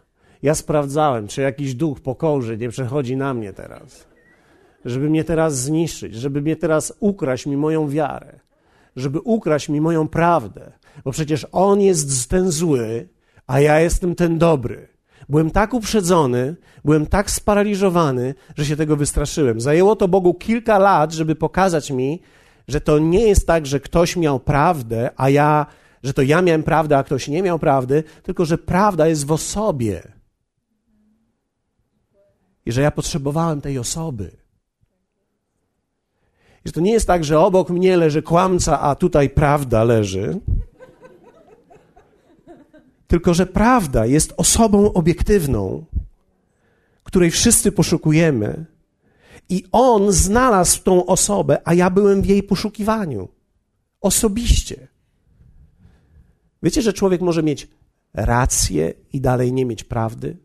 Ja 0.43 0.55
sprawdzałem, 0.55 1.27
czy 1.27 1.41
jakiś 1.41 1.75
duch 1.75 1.99
pokorzy 1.99 2.57
nie 2.57 2.69
przechodzi 2.69 3.17
na 3.17 3.33
mnie 3.33 3.53
teraz. 3.53 4.07
Żeby 4.85 5.09
mnie 5.09 5.23
teraz 5.23 5.57
zniszczyć, 5.57 6.15
żeby 6.15 6.41
mnie 6.41 6.55
teraz 6.55 6.93
ukraść 6.99 7.45
mi 7.45 7.57
moją 7.57 7.89
wiarę, 7.89 8.39
żeby 8.95 9.19
ukraść 9.19 9.69
mi 9.69 9.81
moją 9.81 10.07
prawdę, 10.07 10.71
bo 11.03 11.11
przecież 11.11 11.47
on 11.51 11.81
jest 11.81 12.29
ten 12.29 12.51
zły, 12.51 13.09
a 13.47 13.59
ja 13.59 13.79
jestem 13.79 14.15
ten 14.15 14.37
dobry. 14.37 14.87
Byłem 15.29 15.51
tak 15.51 15.73
uprzedzony, 15.73 16.55
byłem 16.85 17.05
tak 17.05 17.31
sparaliżowany, 17.31 18.35
że 18.55 18.65
się 18.65 18.75
tego 18.75 18.97
wystraszyłem. 18.97 19.61
Zajęło 19.61 19.95
to 19.95 20.07
Bogu 20.07 20.33
kilka 20.33 20.79
lat, 20.79 21.13
żeby 21.13 21.35
pokazać 21.35 21.91
mi, 21.91 22.21
że 22.67 22.81
to 22.81 22.99
nie 22.99 23.27
jest 23.27 23.47
tak, 23.47 23.65
że 23.65 23.79
ktoś 23.79 24.15
miał 24.15 24.39
prawdę, 24.39 25.09
a 25.17 25.29
ja, 25.29 25.65
że 26.03 26.13
to 26.13 26.21
ja 26.21 26.41
miałem 26.41 26.63
prawdę, 26.63 26.97
a 26.97 27.03
ktoś 27.03 27.27
nie 27.27 27.43
miał 27.43 27.59
prawdy, 27.59 28.03
tylko 28.23 28.45
że 28.45 28.57
prawda 28.57 29.07
jest 29.07 29.25
w 29.25 29.31
osobie. 29.31 30.01
I 32.65 32.71
że 32.71 32.81
ja 32.81 32.91
potrzebowałem 32.91 33.61
tej 33.61 33.77
osoby. 33.77 34.31
I 36.65 36.69
że 36.69 36.71
to 36.71 36.81
nie 36.81 36.91
jest 36.91 37.07
tak, 37.07 37.23
że 37.23 37.39
obok 37.39 37.69
mnie 37.69 37.97
leży 37.97 38.21
kłamca, 38.21 38.81
a 38.81 38.95
tutaj 38.95 39.29
prawda 39.29 39.83
leży 39.83 40.39
tylko 43.11 43.33
że 43.33 43.45
prawda 43.45 44.05
jest 44.05 44.33
osobą 44.37 44.93
obiektywną, 44.93 45.85
której 47.03 47.31
wszyscy 47.31 47.71
poszukujemy, 47.71 48.65
i 49.49 49.63
on 49.71 50.11
znalazł 50.11 50.83
tą 50.83 51.05
osobę, 51.05 51.61
a 51.65 51.73
ja 51.73 51.89
byłem 51.89 52.21
w 52.21 52.25
jej 52.25 52.43
poszukiwaniu. 52.43 53.27
Osobiście. 54.01 54.87
Wiecie, 56.63 56.81
że 56.81 56.93
człowiek 56.93 57.21
może 57.21 57.43
mieć 57.43 57.67
rację 58.13 58.93
i 59.13 59.21
dalej 59.21 59.53
nie 59.53 59.65
mieć 59.65 59.83
prawdy? 59.83 60.37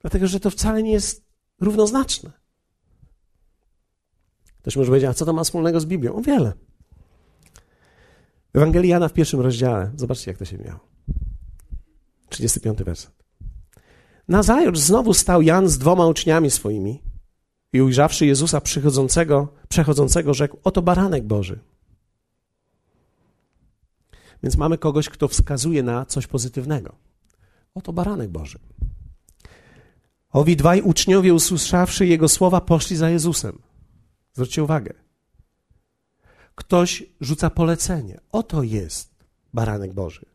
Dlatego, 0.00 0.26
że 0.26 0.40
to 0.40 0.50
wcale 0.50 0.82
nie 0.82 0.92
jest 0.92 1.24
równoznaczne. 1.60 2.32
Ktoś 4.58 4.76
może 4.76 4.88
powiedzieć, 4.88 5.10
a 5.10 5.14
co 5.14 5.24
to 5.24 5.32
ma 5.32 5.44
wspólnego 5.44 5.80
z 5.80 5.86
Biblią? 5.86 6.14
O 6.14 6.20
wiele. 6.20 6.52
Ewangelii 8.54 8.90
Jana 8.90 9.08
w 9.08 9.12
pierwszym 9.12 9.40
rozdziale. 9.40 9.92
Zobaczcie, 9.96 10.30
jak 10.30 10.38
to 10.38 10.44
się 10.44 10.58
miało. 10.58 10.80
35 12.28 12.78
werset. 12.78 13.12
Nazajutrz 14.28 14.80
znowu 14.80 15.14
stał 15.14 15.42
Jan 15.42 15.68
z 15.68 15.78
dwoma 15.78 16.06
uczniami 16.06 16.50
swoimi 16.50 17.02
i 17.72 17.82
ujrzawszy 17.82 18.26
Jezusa 18.26 18.60
przychodzącego, 18.60 19.48
przechodzącego, 19.68 20.34
rzekł: 20.34 20.58
Oto 20.64 20.82
baranek 20.82 21.24
Boży. 21.24 21.58
Więc 24.42 24.56
mamy 24.56 24.78
kogoś, 24.78 25.08
kto 25.08 25.28
wskazuje 25.28 25.82
na 25.82 26.06
coś 26.06 26.26
pozytywnego. 26.26 26.94
Oto 27.74 27.92
baranek 27.92 28.30
Boży. 28.30 28.58
Owi 30.30 30.56
dwaj 30.56 30.82
uczniowie, 30.82 31.34
usłyszawszy 31.34 32.06
jego 32.06 32.28
słowa, 32.28 32.60
poszli 32.60 32.96
za 32.96 33.10
Jezusem. 33.10 33.58
Zwróćcie 34.32 34.64
uwagę 34.64 35.01
ktoś 36.62 37.02
rzuca 37.20 37.50
polecenie. 37.50 38.20
Oto 38.32 38.62
jest 38.62 39.10
baranek 39.54 39.92
Boży. 39.94 40.26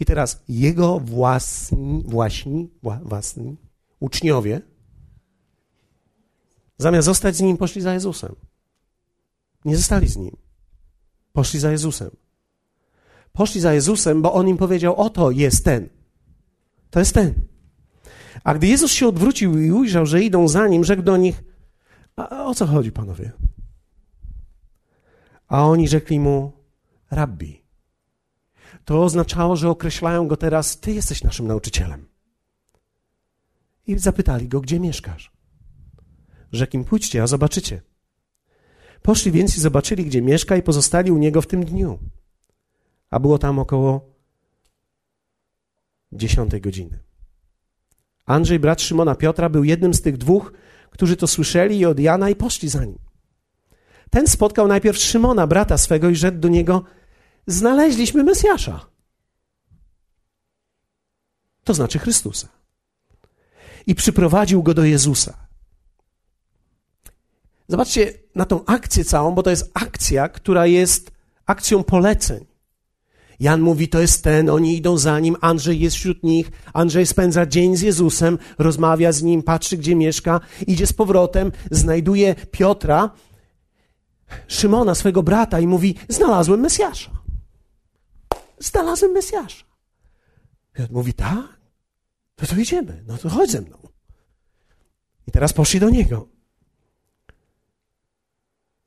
I 0.00 0.04
teraz 0.04 0.42
jego 0.48 1.00
własni, 1.00 2.04
własni, 3.02 3.56
uczniowie, 4.00 4.60
zamiast 6.78 7.06
zostać 7.06 7.36
z 7.36 7.40
nim, 7.40 7.56
poszli 7.56 7.82
za 7.82 7.94
Jezusem. 7.94 8.34
Nie 9.64 9.76
zostali 9.76 10.08
z 10.08 10.16
nim. 10.16 10.36
Poszli 11.32 11.60
za 11.60 11.70
Jezusem. 11.70 12.10
Poszli 13.32 13.60
za 13.60 13.72
Jezusem, 13.72 14.22
bo 14.22 14.32
on 14.32 14.48
im 14.48 14.56
powiedział: 14.56 14.96
Oto 14.96 15.30
jest 15.30 15.64
ten. 15.64 15.88
To 16.90 16.98
jest 16.98 17.14
ten. 17.14 17.34
A 18.44 18.54
gdy 18.54 18.66
Jezus 18.66 18.92
się 18.92 19.08
odwrócił 19.08 19.58
i 19.58 19.70
ujrzał, 19.70 20.06
że 20.06 20.22
idą 20.22 20.48
za 20.48 20.68
nim, 20.68 20.84
rzekł 20.84 21.02
do 21.02 21.16
nich: 21.16 21.44
A 22.16 22.44
o 22.44 22.54
co 22.54 22.66
chodzi, 22.66 22.92
panowie? 22.92 23.32
A 25.48 25.64
oni 25.66 25.88
rzekli 25.88 26.20
mu, 26.20 26.52
rabbi. 27.10 27.64
To 28.84 29.02
oznaczało, 29.02 29.56
że 29.56 29.70
określają 29.70 30.28
go 30.28 30.36
teraz, 30.36 30.80
ty 30.80 30.92
jesteś 30.92 31.24
naszym 31.24 31.46
nauczycielem. 31.46 32.08
I 33.86 33.98
zapytali 33.98 34.48
go, 34.48 34.60
gdzie 34.60 34.80
mieszkasz. 34.80 35.32
Rzekł 36.52 36.76
im, 36.76 36.84
pójdźcie, 36.84 37.22
a 37.22 37.26
zobaczycie. 37.26 37.82
Poszli 39.02 39.32
więc 39.32 39.56
i 39.56 39.60
zobaczyli, 39.60 40.04
gdzie 40.04 40.22
mieszka 40.22 40.56
i 40.56 40.62
pozostali 40.62 41.10
u 41.10 41.18
niego 41.18 41.42
w 41.42 41.46
tym 41.46 41.64
dniu. 41.64 41.98
A 43.10 43.20
było 43.20 43.38
tam 43.38 43.58
około 43.58 44.14
dziesiątej 46.12 46.60
godziny. 46.60 46.98
Andrzej, 48.26 48.58
brat 48.58 48.82
Szymona 48.82 49.14
Piotra, 49.14 49.48
był 49.48 49.64
jednym 49.64 49.94
z 49.94 50.02
tych 50.02 50.16
dwóch, 50.16 50.52
którzy 50.90 51.16
to 51.16 51.26
słyszeli 51.26 51.86
od 51.86 51.98
Jana 51.98 52.30
i 52.30 52.36
poszli 52.36 52.68
za 52.68 52.84
nim. 52.84 53.03
Ten 54.10 54.26
spotkał 54.26 54.68
najpierw 54.68 54.98
Szymona, 54.98 55.46
brata 55.46 55.78
swego, 55.78 56.08
i 56.08 56.16
rzekł 56.16 56.38
do 56.38 56.48
niego: 56.48 56.84
Znaleźliśmy 57.46 58.24
Mesjasza. 58.24 58.86
To 61.64 61.74
znaczy 61.74 61.98
Chrystusa. 61.98 62.48
I 63.86 63.94
przyprowadził 63.94 64.62
go 64.62 64.74
do 64.74 64.84
Jezusa. 64.84 65.46
Zobaczcie 67.68 68.12
na 68.34 68.44
tą 68.44 68.64
akcję 68.64 69.04
całą, 69.04 69.34
bo 69.34 69.42
to 69.42 69.50
jest 69.50 69.70
akcja, 69.74 70.28
która 70.28 70.66
jest 70.66 71.10
akcją 71.46 71.84
poleceń. 71.84 72.46
Jan 73.40 73.60
mówi, 73.60 73.88
to 73.88 74.00
jest 74.00 74.24
ten, 74.24 74.50
oni 74.50 74.76
idą 74.76 74.98
za 74.98 75.20
nim, 75.20 75.36
Andrzej 75.40 75.80
jest 75.80 75.96
wśród 75.96 76.22
nich, 76.22 76.50
Andrzej 76.72 77.06
spędza 77.06 77.46
dzień 77.46 77.76
z 77.76 77.80
Jezusem, 77.80 78.38
rozmawia 78.58 79.12
z 79.12 79.22
nim, 79.22 79.42
patrzy, 79.42 79.76
gdzie 79.76 79.94
mieszka, 79.94 80.40
idzie 80.66 80.86
z 80.86 80.92
powrotem, 80.92 81.52
znajduje 81.70 82.34
Piotra, 82.50 83.10
Szymona, 84.48 84.94
swojego 84.94 85.22
brata 85.22 85.60
i 85.60 85.66
mówi, 85.66 85.94
znalazłem 86.08 86.60
Mesjasza. 86.60 87.10
Znalazłem 88.58 89.12
Mesjasza. 89.12 89.64
Piotr 90.72 90.92
mówi, 90.92 91.14
tak? 91.14 91.60
To 92.36 92.46
to 92.46 92.56
idziemy, 92.56 93.04
no 93.06 93.18
to 93.18 93.28
chodź 93.28 93.50
ze 93.50 93.60
mną. 93.60 93.78
I 95.26 95.30
teraz 95.30 95.52
poszli 95.52 95.80
do 95.80 95.90
niego. 95.90 96.28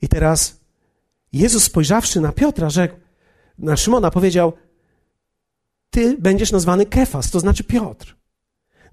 I 0.01 0.08
teraz 0.08 0.60
Jezus 1.34 1.63
spojrzawszy 1.63 2.22
na 2.22 2.32
Piotra, 2.32 2.70
rzekł, 2.70 2.96
na 3.58 3.77
Szymona 3.77 4.12
powiedział, 4.12 4.54
ty 5.89 6.18
będziesz 6.18 6.51
nazwany 6.51 6.86
Kefas, 6.86 7.32
to 7.32 7.39
znaczy 7.39 7.63
Piotr. 7.63 8.18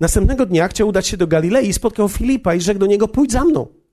Następnego 0.01 0.47
dnia 0.47 0.69
chciał 0.69 0.89
udać 0.89 1.07
się 1.07 1.17
do 1.17 1.27
Galilei 1.27 1.69
i 1.69 1.73
spotkał 1.73 2.09
Filipa 2.09 2.55
i 2.55 2.61
rzekł 2.61 2.81
do 2.81 2.87
niego, 2.87 3.09
pójdź 3.09 3.33
za 3.33 3.45
mną. 3.45 3.84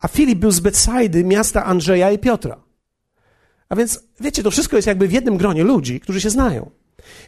A 0.00 0.08
Filip 0.08 0.38
był 0.38 0.50
z 0.50 0.60
Betsaidy, 0.60 1.24
miasta 1.24 1.64
Andrzeja 1.64 2.10
i 2.10 2.18
Piotra. 2.18 2.64
A 3.68 3.76
więc, 3.76 4.00
wiecie, 4.20 4.42
to 4.42 4.50
wszystko 4.50 4.76
jest 4.76 4.88
jakby 4.88 5.08
w 5.08 5.12
jednym 5.12 5.36
gronie 5.36 5.64
ludzi, 5.64 6.00
którzy 6.00 6.20
się 6.20 6.30
znają. 6.30 6.70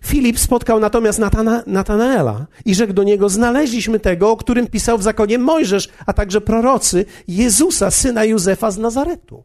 Filip 0.04 0.38
spotkał 0.38 0.80
natomiast 0.80 1.18
Natana, 1.18 1.62
Natanaela 1.66 2.46
i 2.64 2.75
rzekł 2.75 2.92
do 2.92 3.02
niego: 3.02 3.28
Znaleźliśmy 3.28 4.00
tego, 4.00 4.30
o 4.30 4.37
którym 4.37 4.66
pisał 4.66 4.99
w 4.99 5.02
zakonie 5.02 5.38
Mojżesz, 5.38 5.88
a 6.06 6.12
także 6.12 6.40
prorocy, 6.40 7.04
Jezusa, 7.28 7.90
syna 7.90 8.25
Józefa 8.25 8.70
z 8.70 8.78
Nazaretu. 8.78 9.44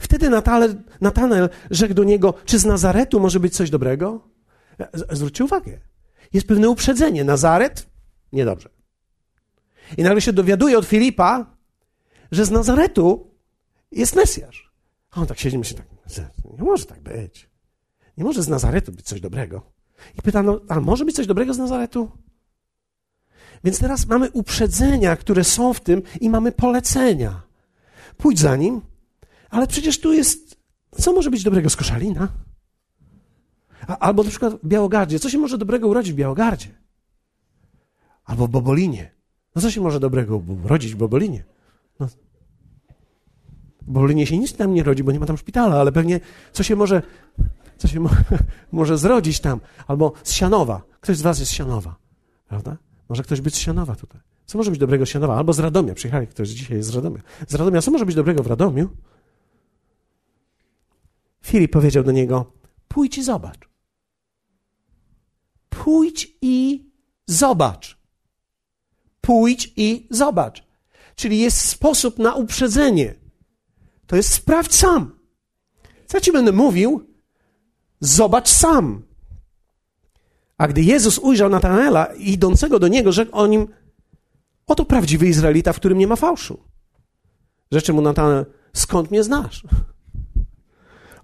Wtedy 0.00 0.30
Natanael 1.00 1.48
rzekł 1.70 1.94
do 1.94 2.04
niego: 2.04 2.34
Czy 2.44 2.58
z 2.58 2.64
Nazaretu 2.64 3.20
może 3.20 3.40
być 3.40 3.56
coś 3.56 3.70
dobrego? 3.70 4.28
Zwróćcie 5.12 5.44
uwagę, 5.44 5.80
jest 6.32 6.46
pewne 6.46 6.68
uprzedzenie. 6.68 7.24
Nazaret? 7.24 7.86
Niedobrze. 8.32 8.68
I 9.96 10.02
nagle 10.02 10.20
się 10.20 10.32
dowiaduje 10.32 10.78
od 10.78 10.86
Filipa, 10.86 11.56
że 12.32 12.44
z 12.44 12.50
Nazaretu 12.50 13.30
jest 13.92 14.16
Mesjasz. 14.16 14.72
A 15.10 15.20
on 15.20 15.26
tak 15.26 15.38
siedzi 15.38 15.56
i 15.56 15.74
tak, 15.74 15.86
nie 16.58 16.64
może 16.64 16.86
tak 16.86 17.00
być. 17.00 17.48
Nie 18.16 18.24
może 18.24 18.42
z 18.42 18.48
Nazaretu 18.48 18.92
być 18.92 19.06
coś 19.06 19.20
dobrego. 19.20 19.62
I 20.18 20.22
pytano, 20.22 20.60
ale 20.68 20.80
może 20.80 21.04
być 21.04 21.16
coś 21.16 21.26
dobrego 21.26 21.54
z 21.54 21.58
Nazaretu? 21.58 22.10
Więc 23.64 23.78
teraz 23.78 24.06
mamy 24.06 24.30
uprzedzenia, 24.30 25.16
które 25.16 25.44
są 25.44 25.72
w 25.72 25.80
tym 25.80 26.02
i 26.20 26.30
mamy 26.30 26.52
polecenia. 26.52 27.42
Pójdź 28.16 28.38
za 28.38 28.56
nim, 28.56 28.80
ale 29.50 29.66
przecież 29.66 30.00
tu 30.00 30.12
jest, 30.12 30.56
co 30.98 31.12
może 31.12 31.30
być 31.30 31.42
dobrego 31.42 31.70
z 31.70 31.76
Koszalina? 31.76 32.28
Albo 33.86 34.22
na 34.22 34.30
przykład 34.30 34.54
w 34.54 34.68
Białogardzie. 34.68 35.18
Co 35.18 35.30
się 35.30 35.38
może 35.38 35.58
dobrego 35.58 35.88
urodzić 35.88 36.12
w 36.12 36.16
Białogardzie? 36.16 36.68
Albo 38.24 38.46
w 38.46 38.50
Bobolinie. 38.50 39.10
No 39.54 39.62
co 39.62 39.70
się 39.70 39.80
może 39.80 40.00
dobrego 40.00 40.36
urodzić 40.64 40.94
w 40.94 40.96
Bobolinie? 40.96 41.44
No. 42.00 42.06
W 43.82 43.90
Bobolinie 43.92 44.26
się 44.26 44.38
nic 44.38 44.56
tam 44.56 44.74
nie 44.74 44.82
rodzi, 44.82 45.04
bo 45.04 45.12
nie 45.12 45.20
ma 45.20 45.26
tam 45.26 45.36
szpitala, 45.36 45.80
ale 45.80 45.92
pewnie 45.92 46.20
co 46.52 46.62
się 46.62 46.76
może 46.76 47.02
co 47.76 47.88
się 47.88 48.00
mo 48.00 48.10
może 48.72 48.98
zrodzić 48.98 49.40
tam, 49.40 49.60
albo 49.86 50.12
z 50.22 50.32
Sianowa. 50.32 50.82
Ktoś 51.00 51.16
z 51.16 51.22
was 51.22 51.38
jest 51.38 51.52
z 51.52 51.54
Sianowa, 51.54 51.96
prawda? 52.48 52.76
Może 53.08 53.22
ktoś 53.22 53.40
być 53.40 53.54
z 53.54 53.58
Sianowa 53.58 53.96
tutaj. 53.96 54.20
Co 54.46 54.58
może 54.58 54.70
być 54.70 54.80
dobrego 54.80 55.06
z 55.06 55.08
Sianowa? 55.08 55.36
Albo 55.36 55.52
z 55.52 55.58
Radomia. 55.58 55.94
Przyjechali 55.94 56.26
ktoś 56.26 56.48
dzisiaj 56.48 56.76
jest 56.76 56.88
z 56.88 56.94
Radomia. 56.94 57.20
Z 57.48 57.54
Radomia, 57.54 57.82
co 57.82 57.90
może 57.90 58.06
być 58.06 58.14
dobrego 58.14 58.42
w 58.42 58.46
Radomiu? 58.46 58.88
Filip 61.42 61.72
powiedział 61.72 62.04
do 62.04 62.12
niego, 62.12 62.52
pójdź 62.88 63.18
i 63.18 63.24
zobacz. 63.24 63.68
Pójdź 65.68 66.36
i 66.42 66.84
zobacz. 67.26 68.03
Pójdź 69.24 69.72
i 69.76 70.06
zobacz. 70.10 70.64
Czyli 71.16 71.38
jest 71.38 71.60
sposób 71.60 72.18
na 72.18 72.34
uprzedzenie. 72.34 73.14
To 74.06 74.16
jest 74.16 74.32
sprawdź 74.32 74.74
sam. 74.74 75.18
Co 76.06 76.20
ci 76.20 76.32
będę 76.32 76.52
mówił, 76.52 77.14
Zobacz 78.04 78.48
sam. 78.48 79.02
A 80.58 80.68
gdy 80.68 80.82
Jezus 80.82 81.18
ujrzał 81.18 81.50
Natanaela 81.50 82.04
idącego 82.04 82.78
do 82.78 82.88
niego, 82.88 83.12
rzekł 83.12 83.36
o 83.36 83.46
nim: 83.46 83.68
Oto 84.66 84.84
prawdziwy 84.84 85.26
Izraelita, 85.26 85.72
w 85.72 85.76
którym 85.76 85.98
nie 85.98 86.06
ma 86.06 86.16
fałszu. 86.16 86.60
Rzeczy 87.72 87.92
mu 87.92 88.00
Natanael: 88.02 88.46
Skąd 88.72 89.10
mnie 89.10 89.24
znasz? 89.24 89.64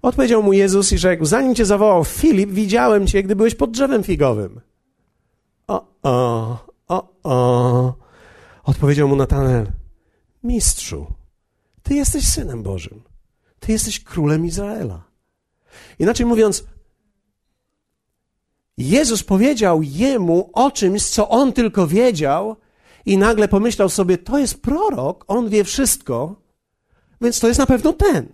Odpowiedział 0.01 0.43
mu 0.43 0.53
Jezus 0.53 0.91
i 0.91 0.97
rzekł: 0.97 1.25
Zanim 1.25 1.55
cię 1.55 1.65
zawołał 1.65 2.05
Filip, 2.05 2.51
widziałem 2.51 3.07
cię, 3.07 3.23
gdy 3.23 3.35
byłeś 3.35 3.55
pod 3.55 3.71
drzewem 3.71 4.03
figowym. 4.03 4.61
O, 5.67 5.85
o, 6.03 6.65
o, 6.91 7.13
o. 7.23 7.93
Odpowiedział 8.63 9.07
mu 9.07 9.15
Natanael: 9.15 9.71
Mistrzu, 10.43 11.07
ty 11.83 11.95
jesteś 11.95 12.27
synem 12.27 12.63
Bożym. 12.63 13.01
Ty 13.59 13.71
jesteś 13.71 14.03
królem 14.03 14.45
Izraela. 14.45 15.03
Inaczej 15.99 16.25
mówiąc, 16.25 16.63
Jezus 18.77 19.23
powiedział 19.23 19.83
jemu 19.83 20.49
o 20.53 20.71
czymś, 20.71 21.05
co 21.05 21.29
on 21.29 21.53
tylko 21.53 21.87
wiedział, 21.87 22.55
i 23.05 23.17
nagle 23.17 23.47
pomyślał 23.47 23.89
sobie: 23.89 24.17
To 24.17 24.37
jest 24.37 24.61
prorok, 24.61 25.25
on 25.27 25.49
wie 25.49 25.63
wszystko, 25.63 26.35
więc 27.21 27.39
to 27.39 27.47
jest 27.47 27.59
na 27.59 27.65
pewno 27.65 27.93
ten. 27.93 28.33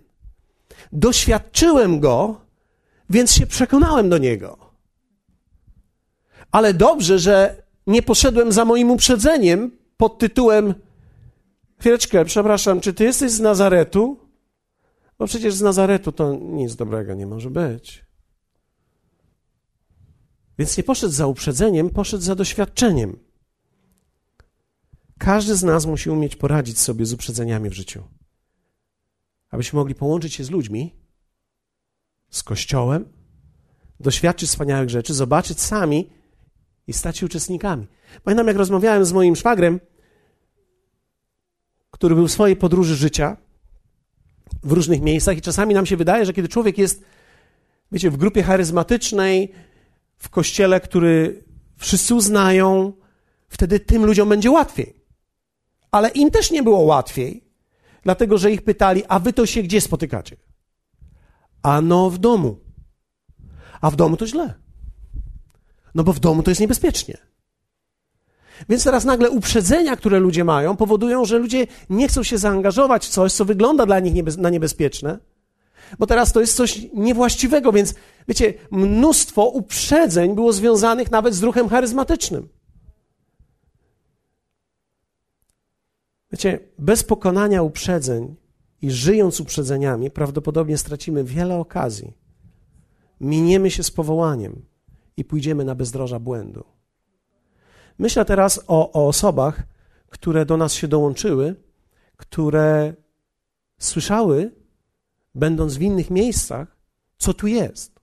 Doświadczyłem 0.92 2.00
go, 2.00 2.40
więc 3.10 3.32
się 3.32 3.46
przekonałem 3.46 4.08
do 4.08 4.18
niego. 4.18 4.58
Ale 6.52 6.74
dobrze, 6.74 7.18
że 7.18 7.62
nie 7.88 8.02
poszedłem 8.02 8.52
za 8.52 8.64
moim 8.64 8.90
uprzedzeniem 8.90 9.78
pod 9.96 10.18
tytułem: 10.18 10.74
Chwileczkę, 11.78 12.24
przepraszam, 12.24 12.80
czy 12.80 12.94
ty 12.94 13.04
jesteś 13.04 13.30
z 13.30 13.40
Nazaretu? 13.40 14.28
Bo 15.18 15.26
przecież 15.26 15.54
z 15.54 15.60
Nazaretu 15.60 16.12
to 16.12 16.34
nic 16.34 16.76
dobrego 16.76 17.14
nie 17.14 17.26
może 17.26 17.50
być. 17.50 18.04
Więc 20.58 20.76
nie 20.76 20.84
poszedł 20.84 21.12
za 21.12 21.26
uprzedzeniem, 21.26 21.90
poszedł 21.90 22.22
za 22.22 22.34
doświadczeniem. 22.34 23.18
Każdy 25.18 25.56
z 25.56 25.62
nas 25.62 25.86
musi 25.86 26.10
umieć 26.10 26.36
poradzić 26.36 26.78
sobie 26.78 27.06
z 27.06 27.12
uprzedzeniami 27.12 27.70
w 27.70 27.72
życiu. 27.72 28.04
Abyśmy 29.50 29.76
mogli 29.76 29.94
połączyć 29.94 30.34
się 30.34 30.44
z 30.44 30.50
ludźmi, 30.50 30.94
z 32.30 32.42
Kościołem, 32.42 33.12
doświadczyć 34.00 34.48
wspaniałych 34.48 34.90
rzeczy, 34.90 35.14
zobaczyć 35.14 35.60
sami 35.60 36.10
i 36.88 36.92
stać 36.92 37.18
się 37.18 37.26
uczestnikami. 37.26 37.86
Pamiętam, 38.24 38.46
jak 38.46 38.56
rozmawiałem 38.56 39.04
z 39.04 39.12
moim 39.12 39.36
szwagrem, 39.36 39.80
który 41.90 42.14
był 42.14 42.28
w 42.28 42.32
swojej 42.32 42.56
podróży 42.56 42.96
życia 42.96 43.36
w 44.62 44.72
różnych 44.72 45.00
miejscach 45.00 45.38
i 45.38 45.42
czasami 45.42 45.74
nam 45.74 45.86
się 45.86 45.96
wydaje, 45.96 46.26
że 46.26 46.32
kiedy 46.32 46.48
człowiek 46.48 46.78
jest, 46.78 47.04
wiecie, 47.92 48.10
w 48.10 48.16
grupie 48.16 48.42
charyzmatycznej, 48.42 49.52
w 50.16 50.28
kościele, 50.28 50.80
który 50.80 51.44
wszyscy 51.76 52.14
uznają, 52.14 52.92
wtedy 53.48 53.80
tym 53.80 54.06
ludziom 54.06 54.28
będzie 54.28 54.50
łatwiej. 54.50 54.94
Ale 55.90 56.08
im 56.08 56.30
też 56.30 56.50
nie 56.50 56.62
było 56.62 56.80
łatwiej, 56.80 57.44
dlatego 58.02 58.38
że 58.38 58.52
ich 58.52 58.62
pytali, 58.62 59.02
a 59.08 59.18
wy 59.18 59.32
to 59.32 59.46
się 59.46 59.62
gdzie 59.62 59.80
spotykacie? 59.80 60.36
Ano 61.62 62.10
w 62.10 62.18
domu. 62.18 62.58
A 63.80 63.90
w 63.90 63.96
domu 63.96 64.16
to 64.16 64.26
źle. 64.26 64.67
No 65.94 66.04
bo 66.04 66.12
w 66.12 66.20
domu 66.20 66.42
to 66.42 66.50
jest 66.50 66.60
niebezpiecznie. 66.60 67.18
Więc 68.68 68.84
teraz 68.84 69.04
nagle 69.04 69.30
uprzedzenia, 69.30 69.96
które 69.96 70.20
ludzie 70.20 70.44
mają, 70.44 70.76
powodują, 70.76 71.24
że 71.24 71.38
ludzie 71.38 71.66
nie 71.90 72.08
chcą 72.08 72.22
się 72.22 72.38
zaangażować 72.38 73.06
w 73.06 73.08
coś, 73.08 73.32
co 73.32 73.44
wygląda 73.44 73.86
dla 73.86 74.00
nich 74.00 74.38
na 74.38 74.50
niebezpieczne, 74.50 75.18
bo 75.98 76.06
teraz 76.06 76.32
to 76.32 76.40
jest 76.40 76.56
coś 76.56 76.86
niewłaściwego, 76.94 77.72
więc 77.72 77.94
wiecie, 78.28 78.54
mnóstwo 78.70 79.48
uprzedzeń 79.48 80.34
było 80.34 80.52
związanych 80.52 81.10
nawet 81.10 81.34
z 81.34 81.42
ruchem 81.42 81.68
charyzmatycznym. 81.68 82.48
Wiecie, 86.32 86.58
bez 86.78 87.04
pokonania 87.04 87.62
uprzedzeń 87.62 88.36
i 88.82 88.90
żyjąc 88.90 89.40
uprzedzeniami, 89.40 90.10
prawdopodobnie 90.10 90.78
stracimy 90.78 91.24
wiele 91.24 91.56
okazji. 91.56 92.12
Miniemy 93.20 93.70
się 93.70 93.82
z 93.82 93.90
powołaniem 93.90 94.62
i 95.18 95.24
pójdziemy 95.24 95.64
na 95.64 95.74
bezdroża 95.74 96.18
błędu. 96.18 96.64
Myślę 97.98 98.24
teraz 98.24 98.60
o, 98.66 98.92
o 98.92 99.08
osobach, 99.08 99.62
które 100.08 100.46
do 100.46 100.56
nas 100.56 100.72
się 100.74 100.88
dołączyły, 100.88 101.54
które 102.16 102.94
słyszały, 103.78 104.50
będąc 105.34 105.76
w 105.76 105.82
innych 105.82 106.10
miejscach, 106.10 106.76
co 107.18 107.34
tu 107.34 107.46
jest. 107.46 108.00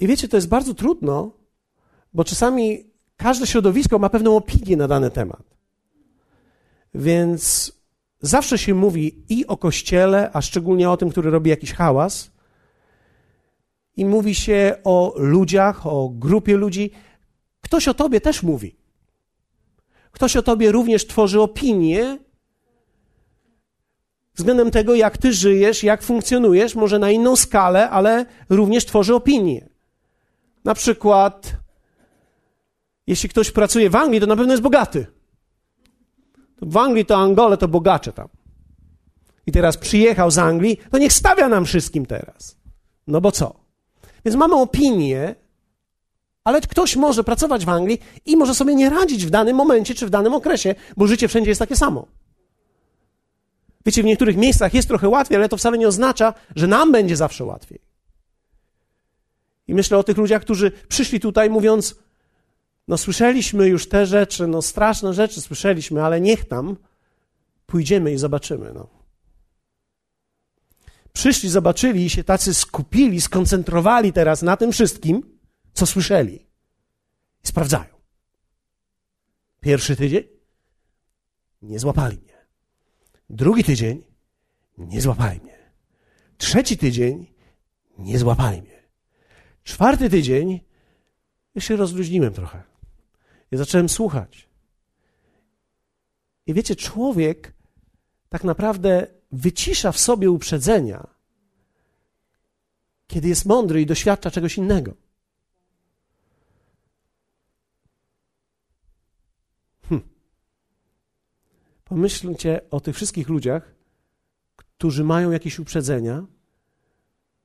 I 0.00 0.06
wiecie, 0.06 0.28
to 0.28 0.36
jest 0.36 0.48
bardzo 0.48 0.74
trudno, 0.74 1.30
bo 2.14 2.24
czasami 2.24 2.86
każde 3.16 3.46
środowisko 3.46 3.98
ma 3.98 4.08
pewną 4.08 4.36
opinię 4.36 4.76
na 4.76 4.88
dany 4.88 5.10
temat. 5.10 5.42
Więc 6.94 7.72
zawsze 8.20 8.58
się 8.58 8.74
mówi 8.74 9.24
i 9.28 9.46
o 9.46 9.56
kościele, 9.56 10.30
a 10.32 10.42
szczególnie 10.42 10.90
o 10.90 10.96
tym, 10.96 11.10
który 11.10 11.30
robi 11.30 11.50
jakiś 11.50 11.72
hałas, 11.72 12.33
i 13.96 14.04
mówi 14.04 14.34
się 14.34 14.76
o 14.84 15.14
ludziach, 15.16 15.86
o 15.86 16.08
grupie 16.08 16.56
ludzi. 16.56 16.90
Ktoś 17.60 17.88
o 17.88 17.94
tobie 17.94 18.20
też 18.20 18.42
mówi. 18.42 18.76
Ktoś 20.12 20.36
o 20.36 20.42
tobie 20.42 20.72
również 20.72 21.06
tworzy 21.06 21.40
opinię 21.40 22.18
względem 24.34 24.70
tego, 24.70 24.94
jak 24.94 25.18
ty 25.18 25.32
żyjesz, 25.32 25.82
jak 25.82 26.02
funkcjonujesz, 26.02 26.74
może 26.74 26.98
na 26.98 27.10
inną 27.10 27.36
skalę, 27.36 27.90
ale 27.90 28.26
również 28.48 28.86
tworzy 28.86 29.14
opinię. 29.14 29.68
Na 30.64 30.74
przykład, 30.74 31.56
jeśli 33.06 33.28
ktoś 33.28 33.50
pracuje 33.50 33.90
w 33.90 33.96
Anglii, 33.96 34.20
to 34.20 34.26
na 34.26 34.36
pewno 34.36 34.52
jest 34.52 34.62
bogaty. 34.62 35.06
W 36.62 36.76
Anglii 36.76 37.06
to 37.06 37.16
Angole 37.16 37.56
to 37.56 37.68
bogacze 37.68 38.12
tam. 38.12 38.28
I 39.46 39.52
teraz 39.52 39.76
przyjechał 39.76 40.30
z 40.30 40.38
Anglii, 40.38 40.80
to 40.90 40.98
niech 40.98 41.12
stawia 41.12 41.48
nam 41.48 41.64
wszystkim 41.64 42.06
teraz. 42.06 42.56
No 43.06 43.20
bo 43.20 43.32
co? 43.32 43.63
Więc 44.24 44.36
mamy 44.36 44.54
opinię, 44.54 45.34
ale 46.44 46.60
ktoś 46.60 46.96
może 46.96 47.24
pracować 47.24 47.66
w 47.66 47.68
Anglii 47.68 48.00
i 48.26 48.36
może 48.36 48.54
sobie 48.54 48.74
nie 48.74 48.90
radzić 48.90 49.26
w 49.26 49.30
danym 49.30 49.56
momencie 49.56 49.94
czy 49.94 50.06
w 50.06 50.10
danym 50.10 50.34
okresie, 50.34 50.74
bo 50.96 51.06
życie 51.06 51.28
wszędzie 51.28 51.50
jest 51.50 51.58
takie 51.58 51.76
samo. 51.76 52.06
Wiecie, 53.86 54.02
w 54.02 54.06
niektórych 54.06 54.36
miejscach 54.36 54.74
jest 54.74 54.88
trochę 54.88 55.08
łatwiej, 55.08 55.36
ale 55.36 55.48
to 55.48 55.56
wcale 55.56 55.78
nie 55.78 55.88
oznacza, 55.88 56.34
że 56.56 56.66
nam 56.66 56.92
będzie 56.92 57.16
zawsze 57.16 57.44
łatwiej. 57.44 57.80
I 59.68 59.74
myślę 59.74 59.98
o 59.98 60.04
tych 60.04 60.16
ludziach, 60.16 60.42
którzy 60.42 60.72
przyszli 60.88 61.20
tutaj 61.20 61.50
mówiąc: 61.50 61.96
No, 62.88 62.98
słyszeliśmy 62.98 63.68
już 63.68 63.88
te 63.88 64.06
rzeczy, 64.06 64.46
no, 64.46 64.62
straszne 64.62 65.14
rzeczy 65.14 65.40
słyszeliśmy, 65.40 66.04
ale 66.04 66.20
niech 66.20 66.44
tam 66.44 66.76
pójdziemy 67.66 68.12
i 68.12 68.18
zobaczymy. 68.18 68.72
No. 68.74 69.03
Przyszli, 71.14 71.50
zobaczyli 71.50 72.04
i 72.04 72.10
się 72.10 72.24
tacy 72.24 72.54
skupili, 72.54 73.20
skoncentrowali 73.20 74.12
teraz 74.12 74.42
na 74.42 74.56
tym 74.56 74.72
wszystkim, 74.72 75.38
co 75.72 75.86
słyszeli. 75.86 76.46
I 77.44 77.48
sprawdzają. 77.48 77.94
Pierwszy 79.60 79.96
tydzień 79.96 80.24
nie 81.62 81.78
złapali 81.78 82.18
mnie. 82.18 82.34
Drugi 83.30 83.64
tydzień 83.64 84.02
nie 84.78 85.00
złapali 85.00 85.40
mnie. 85.40 85.58
Trzeci 86.38 86.78
tydzień 86.78 87.26
nie 87.98 88.18
złapali 88.18 88.62
mnie. 88.62 88.82
Czwarty 89.64 90.10
tydzień 90.10 90.60
ja 91.54 91.60
się 91.60 91.76
rozluźniłem 91.76 92.32
trochę. 92.32 92.62
Ja 93.50 93.58
zacząłem 93.58 93.88
słuchać. 93.88 94.48
I 96.46 96.54
wiecie, 96.54 96.76
człowiek 96.76 97.54
tak 98.28 98.44
naprawdę 98.44 99.06
wycisza 99.34 99.92
w 99.92 99.98
sobie 99.98 100.30
uprzedzenia, 100.30 101.06
kiedy 103.06 103.28
jest 103.28 103.46
mądry 103.46 103.82
i 103.82 103.86
doświadcza 103.86 104.30
czegoś 104.30 104.58
innego. 104.58 104.94
Hm. 109.88 110.00
Pomyślcie 111.84 112.60
o 112.70 112.80
tych 112.80 112.96
wszystkich 112.96 113.28
ludziach, 113.28 113.74
którzy 114.56 115.04
mają 115.04 115.30
jakieś 115.30 115.58
uprzedzenia, 115.58 116.26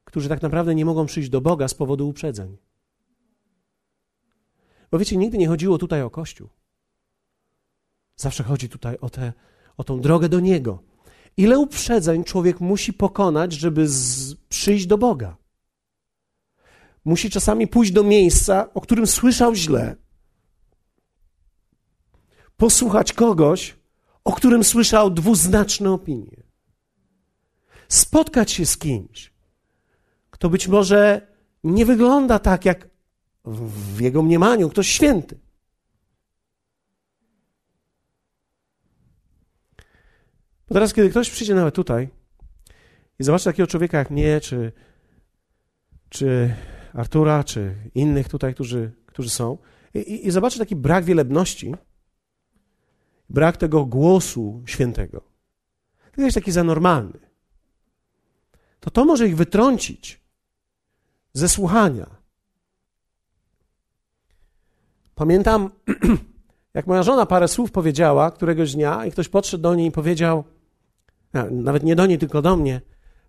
którzy 0.04 0.30
tak 0.30 0.41
naprawdę 0.41 0.75
nie 0.75 0.86
mogą 0.86 1.06
przyjść 1.06 1.30
do 1.30 1.41
Boga 1.41 1.67
z 1.67 1.73
powodu 1.73 2.10
uprzedzeń. 2.10 2.58
Bo 4.91 4.99
wiecie, 4.99 5.17
nigdy 5.17 5.38
nie 5.38 5.47
chodziło 5.47 5.78
tutaj 5.78 6.02
o 6.02 6.10
Kościół. 6.10 6.49
Zawsze 8.15 8.43
chodzi 8.43 8.69
tutaj 8.69 8.97
o, 8.97 9.10
te, 9.10 9.34
o 9.78 9.84
tą 9.84 10.02
drogę 10.02 10.30
do 10.30 10.39
Niego. 10.39 10.88
Ile 11.39 11.60
uprzedzeń 11.60 12.23
człowiek 12.23 12.60
musi 12.60 12.93
pokonać, 12.93 13.54
żeby 13.54 13.88
z, 13.88 14.36
przyjść 14.49 14.86
do 14.86 14.97
Boga? 14.97 15.38
Musi 17.06 17.30
czasami 17.30 17.67
pójść 17.67 17.91
do 17.91 18.04
miejsca, 18.04 18.73
o 18.73 18.82
którym 18.82 19.08
słyszał 19.08 19.56
źle. 19.56 19.95
Posłuchać 22.58 23.13
kogoś, 23.13 23.75
o 24.23 24.32
którym 24.32 24.63
słyszał 24.63 25.12
dwuznaczne 25.12 25.91
opinie. 25.91 26.43
Spotkać 27.88 28.52
się 28.52 28.65
z 28.65 28.78
kimś, 28.78 29.34
kto 30.30 30.49
być 30.49 30.67
może 30.67 31.28
nie 31.63 31.86
wygląda 31.86 32.39
tak, 32.39 32.65
jak 32.65 32.89
w 33.45 33.99
jego 33.99 34.21
mniemaniu 34.21 34.69
ktoś 34.69 34.88
święty. 34.88 35.39
Bo 40.69 40.73
teraz, 40.73 40.93
kiedy 40.93 41.10
ktoś 41.10 41.29
przyjdzie 41.29 41.55
nawet 41.55 41.75
tutaj 41.75 42.10
i 43.19 43.23
zobaczy 43.23 43.45
takiego 43.45 43.67
człowieka 43.67 43.97
jak 43.97 44.10
mnie, 44.10 44.41
czy, 44.41 44.71
czy 46.10 46.55
Artura, 46.93 47.43
czy 47.43 47.75
innych 47.95 48.29
tutaj, 48.29 48.53
którzy, 48.53 48.91
którzy 49.05 49.29
są, 49.29 49.58
i, 49.93 50.27
i 50.27 50.32
zobaczy 50.32 50.60
taki 50.60 50.75
brak 50.75 51.05
wielebności, 51.05 51.75
brak 53.29 53.58
tego 53.58 53.86
głosu 53.86 54.63
świętego, 54.65 55.21
to 56.15 56.21
jest 56.21 56.36
taki 56.36 56.51
za 56.51 56.63
normalny, 56.63 57.19
to 58.79 58.91
to 58.91 59.05
może 59.05 59.27
ich 59.27 59.36
wytrącić 59.36 60.21
ze 61.34 61.49
słuchania. 61.49 62.19
Pamiętam, 65.15 65.69
jak 66.73 66.88
moja 66.88 67.03
żona 67.03 67.25
parę 67.25 67.47
słów 67.47 67.71
powiedziała 67.71 68.32
któregoś 68.32 68.75
dnia 68.75 69.05
i 69.05 69.12
ktoś 69.12 69.29
podszedł 69.29 69.62
do 69.62 69.75
niej 69.75 69.88
i 69.88 69.91
powiedział, 69.91 70.43
nawet 71.52 71.84
nie 71.84 71.96
do 71.96 72.06
niej, 72.06 72.18
tylko 72.18 72.42
do 72.42 72.58
mnie. 72.58 72.82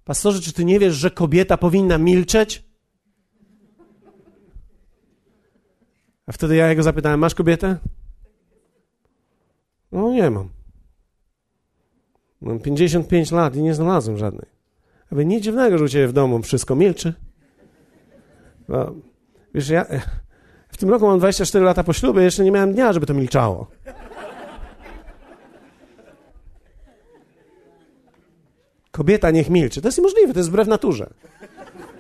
Pastorze, 0.05 0.41
czy 0.41 0.53
ty 0.53 0.65
nie 0.65 0.79
wiesz, 0.79 0.95
że 0.95 1.11
kobieta 1.11 1.57
powinna 1.57 1.99
milczeć? 1.99 2.65
A 6.27 6.33
wtedy 6.33 6.57
ja 6.57 6.69
jego 6.69 6.83
zapytałem, 6.83 7.21
masz 7.21 7.35
kobietę? 7.35 7.77
No 9.93 10.11
nie 10.11 10.31
mam. 10.31 10.49
Mam 12.41 12.61
55 12.61 13.31
lat 13.31 13.57
i 13.57 13.63
nie 13.63 13.75
znalazłem 13.75 14.17
żadnej. 14.17 14.47
Aby 15.13 15.27
nic 15.27 15.45
dziwnego, 15.45 15.79
że 15.79 15.85
u 15.85 15.89
ciebie 15.89 16.09
w 16.09 16.13
domu 16.13 16.43
wszystko 16.43 16.77
milczy. 16.77 17.15
Wiesz, 19.55 19.69
ja 19.69 19.87
w 20.69 20.77
tym 20.77 20.91
roku 20.91 21.07
mam 21.07 21.19
24 21.19 21.65
lata 21.65 21.85
po 21.85 21.93
ślubie, 21.93 22.23
jeszcze 22.23 22.45
nie 22.45 22.51
miałem 22.51 22.73
dnia, 22.73 22.93
żeby 22.93 23.07
to 23.07 23.15
milczało. 23.15 23.67
Kobieta 29.01 29.31
niech 29.31 29.51
milczy. 29.51 29.81
To 29.83 29.89
jest 29.89 29.99
niemożliwe, 29.99 30.33
to 30.33 30.39
jest 30.39 30.49
wbrew 30.49 30.69
naturze. 30.69 31.11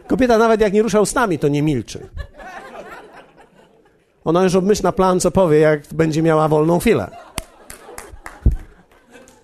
Kobieta 0.07 0.39
nawet 0.39 0.61
jak 0.61 0.73
nie 0.73 0.83
rusza 0.83 1.01
ustami, 1.01 1.39
to 1.39 1.49
nie 1.49 1.63
milczy. 1.63 2.09
Ona 4.25 4.45
już 4.45 4.55
obmyśla 4.55 4.93
plan, 4.93 5.21
co 5.21 5.31
powie, 5.31 5.59
jak 5.59 5.83
będzie 5.95 6.23
miała 6.23 6.49
wolną 6.49 6.79
chwilę. 6.79 7.11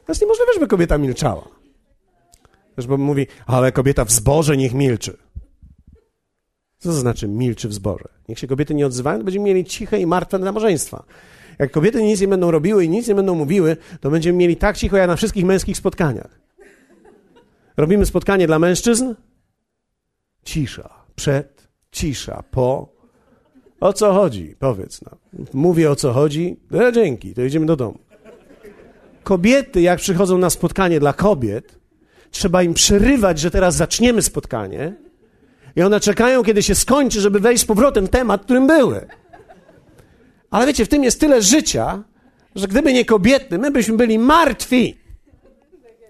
To 0.07 0.12
jest 0.12 0.21
niemożliwe, 0.21 0.53
żeby 0.55 0.66
kobieta 0.66 0.99
milczała. 0.99 1.49
Też 2.75 2.87
bo 2.87 2.97
mówi, 2.97 3.27
ale 3.47 3.73
kobieta 3.73 4.05
w 4.05 4.12
zborze 4.12 4.57
niech 4.57 4.75
milczy. 4.75 5.16
Co 6.79 6.88
to 6.88 6.95
znaczy 6.95 7.29
milczy 7.29 7.69
w 7.69 7.75
zborze? 7.75 8.09
Niech 8.29 8.38
się 8.38 8.47
kobiety 8.47 8.75
nie 8.75 8.87
odzywają, 8.87 9.19
to 9.19 9.25
będziemy 9.25 9.45
mieli 9.45 9.64
ciche 9.64 10.01
i 10.01 10.07
martwe 10.07 10.38
nabożeństwa. 10.38 11.05
Jak 11.59 11.71
kobiety 11.71 12.03
nic 12.03 12.21
nie 12.21 12.29
będą 12.29 12.51
robiły 12.51 12.85
i 12.85 12.88
nic 12.88 13.09
nie 13.09 13.14
będą 13.14 13.35
mówiły, 13.35 13.77
to 14.01 14.11
będziemy 14.11 14.38
mieli 14.38 14.57
tak 14.57 14.77
cicho 14.77 14.97
jak 14.97 15.09
na 15.09 15.16
wszystkich 15.16 15.45
męskich 15.45 15.77
spotkaniach. 15.77 16.45
Robimy 17.76 18.06
spotkanie 18.06 18.46
dla 18.46 18.58
mężczyzn? 18.58 19.14
Cisza. 20.44 20.90
Przed, 21.16 21.68
cisza, 21.92 22.42
po. 22.50 22.96
O 23.80 23.92
co 23.92 24.12
chodzi? 24.12 24.56
Powiedz 24.58 25.02
nam. 25.02 25.16
Mówię 25.52 25.90
o 25.90 25.96
co 25.96 26.12
chodzi. 26.12 26.56
No, 26.70 26.92
dzięki, 26.92 27.34
to 27.34 27.42
idziemy 27.42 27.66
do 27.66 27.76
domu. 27.76 27.98
Kobiety, 29.22 29.80
jak 29.80 29.98
przychodzą 29.98 30.38
na 30.38 30.50
spotkanie 30.50 31.00
dla 31.00 31.12
kobiet, 31.12 31.78
trzeba 32.30 32.62
im 32.62 32.74
przerywać, 32.74 33.38
że 33.38 33.50
teraz 33.50 33.74
zaczniemy 33.74 34.22
spotkanie. 34.22 34.94
I 35.76 35.82
one 35.82 36.00
czekają, 36.00 36.42
kiedy 36.42 36.62
się 36.62 36.74
skończy, 36.74 37.20
żeby 37.20 37.40
wejść 37.40 37.62
z 37.62 37.66
powrotem 37.66 38.06
w 38.06 38.10
temat, 38.10 38.44
którym 38.44 38.66
były. 38.66 39.06
Ale 40.50 40.66
wiecie, 40.66 40.84
w 40.84 40.88
tym 40.88 41.04
jest 41.04 41.20
tyle 41.20 41.42
życia, 41.42 42.04
że 42.54 42.68
gdyby 42.68 42.92
nie 42.92 43.04
kobiety, 43.04 43.58
my 43.58 43.70
byśmy 43.70 43.96
byli 43.96 44.18
martwi. 44.18 44.96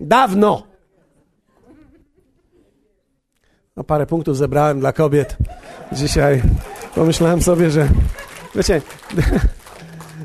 Dawno. 0.00 0.75
No 3.76 3.84
parę 3.84 4.06
punktów 4.06 4.36
zebrałem 4.36 4.80
dla 4.80 4.92
kobiet 4.92 5.36
dzisiaj. 5.92 6.42
Pomyślałem 6.94 7.42
sobie, 7.42 7.70
że 7.70 7.88
wiecie, 8.54 8.82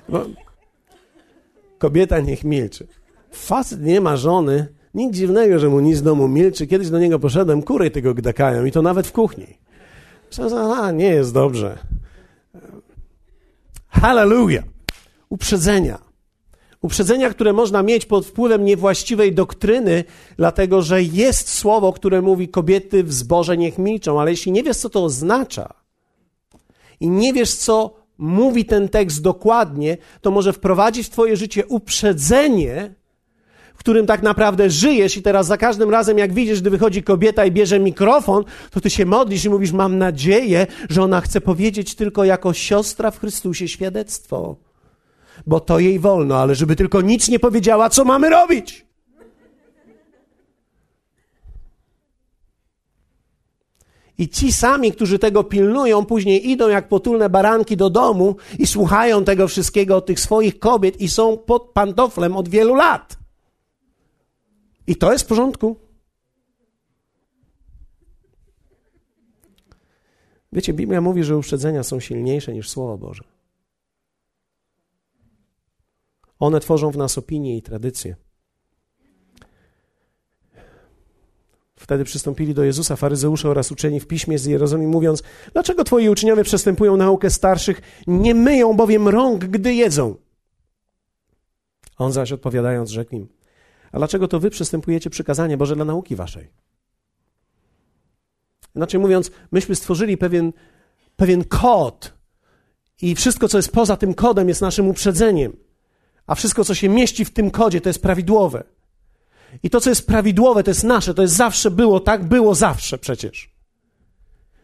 kobieta 1.78 2.20
niech 2.20 2.44
milczy. 2.44 2.88
Facet 3.32 3.82
nie 3.82 4.02
ma 4.02 4.18
żony, 4.18 4.68
nic 4.94 5.16
dziwnego, 5.16 5.60
że 5.60 5.70
mu 5.70 5.80
nic 5.80 5.98
z 5.98 6.04
domu 6.04 6.28
milczy. 6.28 6.68
Kiedyś 6.68 6.90
do 6.90 7.00
niego 7.00 7.20
poszedłem, 7.20 7.64
kury 7.64 7.92
tego 7.92 8.14
gdakają 8.14 8.66
i 8.66 8.72
to 8.72 8.82
nawet 8.82 9.08
w 9.08 9.12
kuchni. 9.12 9.58
Myślałem, 10.28 10.72
a 10.80 10.92
nie 10.92 11.10
jest 11.10 11.34
dobrze. 11.34 11.78
Hallelujah! 13.88 14.64
Uprzedzenia. 15.30 16.11
Uprzedzenia, 16.82 17.30
które 17.30 17.54
można 17.54 17.84
mieć 17.84 18.06
pod 18.06 18.26
wpływem 18.26 18.66
niewłaściwej 18.66 19.34
doktryny, 19.34 20.04
dlatego 20.38 20.82
że 20.82 21.04
jest 21.04 21.50
słowo, 21.50 21.94
które 21.94 22.22
mówi 22.22 22.50
kobiety 22.50 23.04
w 23.04 23.14
zborze 23.14 23.58
niech 23.58 23.78
milczą, 23.78 24.22
ale 24.22 24.32
jeśli 24.32 24.52
nie 24.52 24.64
wiesz, 24.64 24.78
co 24.78 24.90
to 24.90 25.04
oznacza 25.04 25.74
i 27.00 27.10
nie 27.10 27.34
wiesz, 27.34 27.54
co 27.54 27.96
mówi 28.18 28.66
ten 28.66 28.90
tekst 28.90 29.22
dokładnie, 29.22 29.98
to 30.22 30.32
może 30.32 30.54
wprowadzić 30.54 31.08
w 31.08 31.10
twoje 31.10 31.38
życie 31.38 31.66
uprzedzenie, 31.66 32.94
w 33.76 33.78
którym 33.78 34.06
tak 34.06 34.24
naprawdę 34.24 34.70
żyjesz 34.70 35.18
i 35.18 35.22
teraz 35.22 35.48
za 35.48 35.58
każdym 35.58 35.90
razem, 35.90 36.18
jak 36.18 36.34
widzisz, 36.34 36.62
gdy 36.62 36.70
wychodzi 36.70 37.04
kobieta 37.04 37.46
i 37.46 37.52
bierze 37.52 37.80
mikrofon, 37.80 38.44
to 38.72 38.82
ty 38.82 38.90
się 38.90 39.06
modlisz 39.06 39.46
i 39.46 39.50
mówisz, 39.50 39.72
mam 39.72 39.98
nadzieję, 39.98 40.68
że 40.90 41.04
ona 41.04 41.22
chce 41.22 41.42
powiedzieć 41.42 41.96
tylko 41.96 42.24
jako 42.24 42.54
siostra 42.54 43.12
w 43.12 43.20
Chrystusie 43.20 43.68
świadectwo 43.68 44.71
bo 45.48 45.60
to 45.60 45.80
jej 45.80 46.00
wolno, 46.00 46.38
ale 46.38 46.56
żeby 46.56 46.76
tylko 46.76 47.02
nic 47.02 47.30
nie 47.30 47.40
powiedziała, 47.40 47.90
co 47.90 48.06
mamy 48.06 48.30
robić. 48.30 48.86
I 54.18 54.30
ci 54.30 54.54
sami, 54.54 54.92
którzy 54.92 55.20
tego 55.20 55.44
pilnują, 55.44 56.06
później 56.06 56.50
idą 56.50 56.70
jak 56.70 56.88
potulne 56.88 57.30
baranki 57.30 57.78
do 57.78 57.90
domu 57.90 58.36
i 58.60 58.68
słuchają 58.68 59.24
tego 59.24 59.48
wszystkiego 59.48 59.96
od 59.96 60.06
tych 60.06 60.20
swoich 60.20 60.60
kobiet 60.60 61.02
i 61.02 61.10
są 61.10 61.38
pod 61.38 61.70
pantoflem 61.70 62.38
od 62.38 62.50
wielu 62.50 62.76
lat. 62.76 63.18
I 64.88 64.96
to 64.96 65.12
jest 65.12 65.24
w 65.24 65.28
porządku. 65.28 65.76
Wiecie, 70.54 70.74
Biblia 70.74 71.02
mówi, 71.02 71.24
że 71.24 71.38
uprzedzenia 71.38 71.84
są 71.84 72.00
silniejsze 72.00 72.54
niż 72.54 72.70
Słowo 72.70 72.98
Boże. 72.98 73.24
One 76.42 76.60
tworzą 76.60 76.92
w 76.92 76.98
nas 76.98 77.18
opinię 77.18 77.58
i 77.58 77.62
tradycję. 77.62 78.16
Wtedy 81.76 82.04
przystąpili 82.04 82.54
do 82.54 82.64
Jezusa 82.64 82.96
faryzeusze 82.96 83.50
oraz 83.50 83.72
uczeni 83.72 84.00
w 84.00 84.08
piśmie 84.08 84.40
z 84.40 84.46
Jerozolimy, 84.46 84.92
mówiąc: 84.92 85.24
Dlaczego 85.54 85.84
twoi 85.84 86.10
uczniowie 86.10 86.44
przestępują 86.44 86.98
naukę 86.98 87.30
starszych, 87.30 87.82
nie 88.08 88.36
myją 88.36 88.74
bowiem 88.74 89.08
rąk, 89.08 89.46
gdy 89.46 89.74
jedzą? 89.74 90.16
On 91.98 92.12
zaś 92.12 92.32
odpowiadając, 92.32 92.90
rzekł 92.90 93.16
im: 93.16 93.28
A 93.92 93.98
dlaczego 93.98 94.28
to 94.28 94.40
wy 94.40 94.50
przestępujecie 94.50 95.10
przykazanie 95.10 95.58
Boże 95.58 95.76
dla 95.76 95.86
nauki 95.86 96.16
waszej? 96.16 96.52
Inaczej 98.76 99.00
mówiąc, 99.00 99.32
myśmy 99.52 99.76
stworzyli 99.76 100.18
pewien, 100.18 100.54
pewien 101.16 101.44
kod, 101.44 102.14
i 103.02 103.16
wszystko, 103.16 103.48
co 103.48 103.58
jest 103.58 103.72
poza 103.72 103.98
tym 103.98 104.14
kodem, 104.14 104.50
jest 104.50 104.62
naszym 104.62 104.88
uprzedzeniem 104.88 105.71
a 106.32 106.36
wszystko, 106.36 106.66
co 106.66 106.76
się 106.76 106.90
mieści 106.90 107.26
w 107.26 107.34
tym 107.34 107.52
kodzie, 107.52 107.82
to 107.82 107.90
jest 107.90 108.02
prawidłowe. 108.02 108.64
I 109.64 109.70
to, 109.70 109.82
co 109.82 109.90
jest 109.90 110.08
prawidłowe, 110.08 110.64
to 110.64 110.72
jest 110.72 110.84
nasze, 110.84 111.14
to 111.14 111.22
jest 111.22 111.36
zawsze 111.36 111.72
było, 111.72 112.00
tak 112.00 112.24
było 112.24 112.56
zawsze 112.56 112.98
przecież. 112.98 113.52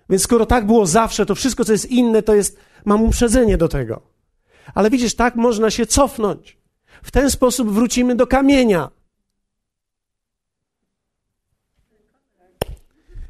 Więc 0.10 0.24
skoro 0.24 0.46
tak 0.46 0.66
było 0.66 0.86
zawsze, 0.86 1.26
to 1.26 1.36
wszystko, 1.36 1.66
co 1.66 1.72
jest 1.72 1.86
inne, 1.86 2.22
to 2.22 2.36
jest, 2.36 2.60
mam 2.86 3.04
uprzedzenie 3.04 3.58
do 3.58 3.68
tego. 3.68 4.02
Ale 4.76 4.90
widzisz, 4.90 5.16
tak 5.16 5.36
można 5.36 5.72
się 5.72 5.86
cofnąć. 5.86 6.58
W 7.04 7.12
ten 7.12 7.32
sposób 7.32 7.70
wrócimy 7.70 8.16
do 8.16 8.28
kamienia. 8.28 8.90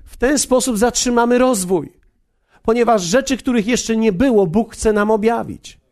W 0.05 0.17
ten 0.17 0.39
sposób 0.39 0.77
zatrzymamy 0.77 1.37
rozwój, 1.37 1.93
ponieważ 2.63 3.01
rzeczy, 3.01 3.37
których 3.37 3.67
jeszcze 3.67 3.97
nie 3.97 4.11
było, 4.11 4.47
Bóg 4.47 4.73
chce 4.73 4.93
nam 4.93 5.11
objawić 5.11 5.86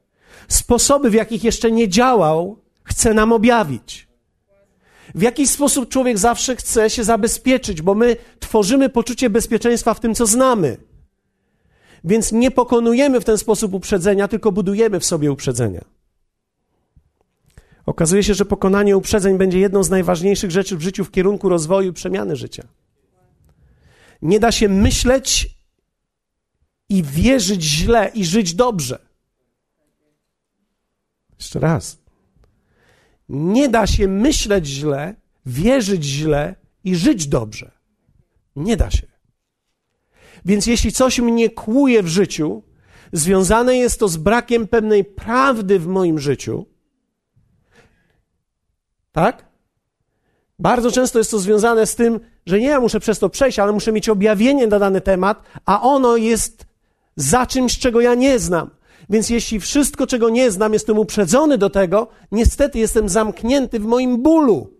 sposoby, 0.47 1.09
w 1.09 1.13
jakich 1.13 1.43
jeszcze 1.43 1.71
nie 1.71 1.89
działał, 1.89 2.59
chce 2.83 3.13
nam 3.13 3.33
objawić. 3.33 4.07
W 5.15 5.21
jakiś 5.21 5.49
sposób 5.49 5.89
człowiek 5.89 6.17
zawsze 6.17 6.55
chce 6.55 6.89
się 6.89 7.03
zabezpieczyć, 7.03 7.81
bo 7.81 7.95
my 7.95 8.15
tworzymy 8.39 8.89
poczucie 8.89 9.29
bezpieczeństwa 9.29 9.93
w 9.93 9.99
tym, 9.99 10.15
co 10.15 10.25
znamy. 10.25 10.77
Więc 12.03 12.31
nie 12.31 12.51
pokonujemy 12.51 13.21
w 13.21 13.25
ten 13.25 13.37
sposób 13.37 13.73
uprzedzenia, 13.73 14.27
tylko 14.27 14.51
budujemy 14.51 14.99
w 14.99 15.05
sobie 15.05 15.31
uprzedzenia. 15.31 15.85
Okazuje 17.85 18.23
się, 18.23 18.33
że 18.33 18.45
pokonanie 18.45 18.97
uprzedzeń 18.97 19.37
będzie 19.37 19.59
jedną 19.59 19.83
z 19.83 19.89
najważniejszych 19.89 20.51
rzeczy 20.51 20.77
w 20.77 20.81
życiu 20.81 21.05
w 21.05 21.11
kierunku 21.11 21.49
rozwoju 21.49 21.89
i 21.89 21.93
przemiany 21.93 22.35
życia. 22.35 22.67
Nie 24.21 24.39
da 24.39 24.51
się 24.51 24.69
myśleć 24.69 25.49
i 26.89 27.03
wierzyć 27.03 27.63
źle 27.63 28.11
i 28.13 28.25
żyć 28.25 28.53
dobrze. 28.53 29.04
Jeszcze 31.39 31.59
raz. 31.59 31.97
Nie 33.29 33.69
da 33.69 33.87
się 33.87 34.07
myśleć 34.07 34.67
źle, 34.67 35.15
wierzyć 35.45 36.03
źle 36.03 36.55
i 36.83 36.95
żyć 36.95 37.27
dobrze. 37.27 37.71
Nie 38.55 38.77
da 38.77 38.91
się. 38.91 39.07
Więc 40.45 40.67
jeśli 40.67 40.91
coś 40.91 41.19
mnie 41.19 41.49
kłuje 41.49 42.03
w 42.03 42.07
życiu, 42.07 42.63
związane 43.13 43.77
jest 43.77 43.99
to 43.99 44.07
z 44.07 44.17
brakiem 44.17 44.67
pewnej 44.67 45.05
prawdy 45.05 45.79
w 45.79 45.87
moim 45.87 46.19
życiu, 46.19 46.65
tak? 49.11 49.45
Bardzo 50.59 50.91
często 50.91 51.17
jest 51.19 51.31
to 51.31 51.39
związane 51.39 51.85
z 51.85 51.95
tym, 51.95 52.19
że 52.45 52.59
nie 52.59 52.67
ja 52.67 52.79
muszę 52.79 52.99
przez 52.99 53.19
to 53.19 53.29
przejść, 53.29 53.59
ale 53.59 53.71
muszę 53.71 53.91
mieć 53.91 54.09
objawienie 54.09 54.67
na 54.67 54.79
dany 54.79 55.01
temat, 55.01 55.43
a 55.65 55.81
ono 55.81 56.17
jest 56.17 56.65
za 57.15 57.45
czymś, 57.45 57.79
czego 57.79 58.01
ja 58.01 58.15
nie 58.15 58.39
znam. 58.39 58.69
Więc 59.09 59.29
jeśli 59.29 59.59
wszystko, 59.59 60.07
czego 60.07 60.29
nie 60.29 60.51
znam, 60.51 60.73
jestem 60.73 60.99
uprzedzony 60.99 61.57
do 61.57 61.69
tego, 61.69 62.07
niestety 62.31 62.79
jestem 62.79 63.09
zamknięty 63.09 63.79
w 63.79 63.85
moim 63.85 64.23
bólu. 64.23 64.73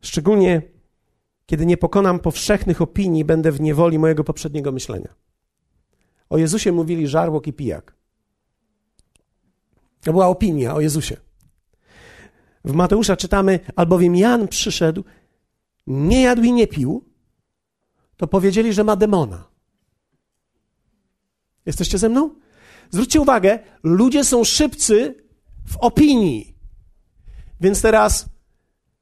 Szczególnie 0.00 0.72
kiedy 1.52 1.66
nie 1.66 1.76
pokonam 1.76 2.18
powszechnych 2.18 2.82
opinii, 2.82 3.24
będę 3.24 3.52
w 3.52 3.60
niewoli 3.60 3.98
mojego 3.98 4.24
poprzedniego 4.24 4.72
myślenia. 4.72 5.14
O 6.30 6.38
Jezusie 6.38 6.72
mówili 6.72 7.08
żarłok 7.08 7.46
i 7.46 7.52
pijak. 7.52 7.94
To 10.00 10.12
była 10.12 10.26
opinia 10.26 10.74
o 10.74 10.80
Jezusie. 10.80 11.16
W 12.64 12.72
Mateusza 12.72 13.16
czytamy, 13.16 13.60
albowiem 13.76 14.16
Jan 14.16 14.48
przyszedł, 14.48 15.04
nie 15.86 16.22
jadł 16.22 16.42
i 16.42 16.52
nie 16.52 16.66
pił, 16.66 17.04
to 18.22 18.26
powiedzieli, 18.26 18.72
że 18.72 18.84
ma 18.84 18.96
demona. 18.96 19.44
Jesteście 21.66 21.98
ze 21.98 22.08
mną? 22.08 22.30
Zwróćcie 22.90 23.20
uwagę, 23.20 23.58
ludzie 23.82 24.24
są 24.24 24.44
szybcy 24.44 25.24
w 25.66 25.76
opinii. 25.76 26.54
Więc 27.60 27.82
teraz 27.82 28.26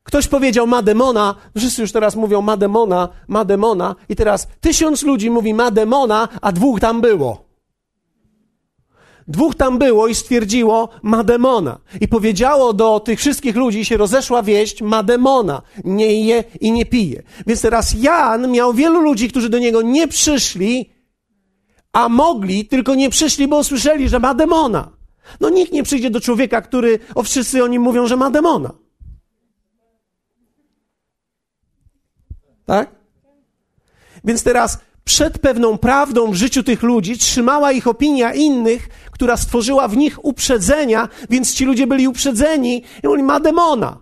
ktoś 0.02 0.28
powiedział 0.28 0.66
ma 0.66 0.83
demona, 0.83 1.35
wszyscy 1.56 1.83
już 1.83 1.92
teraz 1.92 2.16
mówią 2.16 2.42
ma 2.42 2.56
demona, 2.56 3.09
ma 3.28 3.44
demona 3.44 3.96
i 4.09 4.16
teraz 4.16 4.48
tysiąc 4.61 5.02
ludzi 5.02 5.30
mówi 5.30 5.54
ma 5.54 5.70
demona, 5.70 6.28
a 6.42 6.52
dwóch 6.52 6.80
tam 6.80 7.00
było. 7.00 7.49
Dwóch 9.30 9.54
tam 9.54 9.78
było 9.78 10.08
i 10.08 10.14
stwierdziło, 10.14 10.88
ma 11.02 11.24
demona. 11.24 11.78
I 12.00 12.08
powiedziało 12.08 12.72
do 12.72 13.00
tych 13.00 13.18
wszystkich 13.18 13.56
ludzi, 13.56 13.84
się 13.84 13.96
rozeszła 13.96 14.42
wieść, 14.42 14.82
ma 14.82 15.02
demona. 15.02 15.62
Nie 15.84 16.26
je 16.26 16.44
i 16.60 16.72
nie 16.72 16.86
pije. 16.86 17.22
Więc 17.46 17.62
teraz 17.62 17.94
Jan 17.94 18.50
miał 18.50 18.74
wielu 18.74 19.00
ludzi, 19.00 19.28
którzy 19.28 19.48
do 19.48 19.58
niego 19.58 19.82
nie 19.82 20.08
przyszli, 20.08 20.90
a 21.92 22.08
mogli, 22.08 22.66
tylko 22.66 22.94
nie 22.94 23.10
przyszli, 23.10 23.48
bo 23.48 23.58
usłyszeli, 23.58 24.08
że 24.08 24.18
ma 24.18 24.34
demona. 24.34 24.90
No 25.40 25.50
nikt 25.50 25.72
nie 25.72 25.82
przyjdzie 25.82 26.10
do 26.10 26.20
człowieka, 26.20 26.62
który, 26.62 26.98
o 27.14 27.22
wszyscy 27.22 27.64
oni 27.64 27.78
mówią, 27.78 28.06
że 28.06 28.16
ma 28.16 28.30
demona. 28.30 28.72
Tak? 32.66 32.90
Więc 34.24 34.42
teraz 34.42 34.78
przed 35.11 35.38
pewną 35.38 35.79
prawdą 35.79 36.31
w 36.31 36.35
życiu 36.35 36.62
tych 36.62 36.83
ludzi 36.83 37.18
trzymała 37.18 37.73
ich 37.73 37.87
opinia 37.87 38.35
innych, 38.35 38.88
która 39.11 39.37
stworzyła 39.37 39.88
w 39.88 39.96
nich 39.96 40.25
uprzedzenia, 40.25 41.09
więc 41.31 41.55
ci 41.55 41.64
ludzie 41.64 41.87
byli 41.87 42.09
uprzedzeni 42.09 42.85
i 43.03 43.07
on 43.07 43.23
ma 43.23 43.40
demona. 43.40 43.99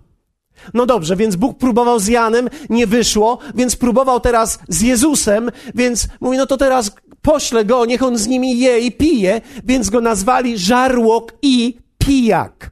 No 0.74 0.86
dobrze, 0.86 1.16
więc 1.16 1.36
Bóg 1.36 1.58
próbował 1.58 1.98
z 1.98 2.06
Janem, 2.06 2.48
nie 2.70 2.86
wyszło, 2.86 3.38
więc 3.54 3.76
próbował 3.76 4.20
teraz 4.20 4.58
z 4.68 4.80
Jezusem, 4.80 5.50
więc 5.74 6.08
mówi, 6.20 6.36
no 6.36 6.46
to 6.46 6.56
teraz 6.56 6.92
poślę 7.22 7.64
go, 7.64 7.86
niech 7.86 8.02
on 8.02 8.18
z 8.18 8.26
nimi 8.26 8.58
je 8.58 8.78
i 8.78 8.92
pije, 8.92 9.40
więc 9.64 9.90
go 9.90 10.00
nazwali 10.00 10.58
żarłok 10.58 11.32
i 11.42 11.78
pijak. 11.98 12.70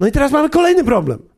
No 0.00 0.06
i 0.06 0.12
teraz 0.12 0.32
mamy 0.32 0.50
kolejny 0.50 0.84
problem. 0.84 1.35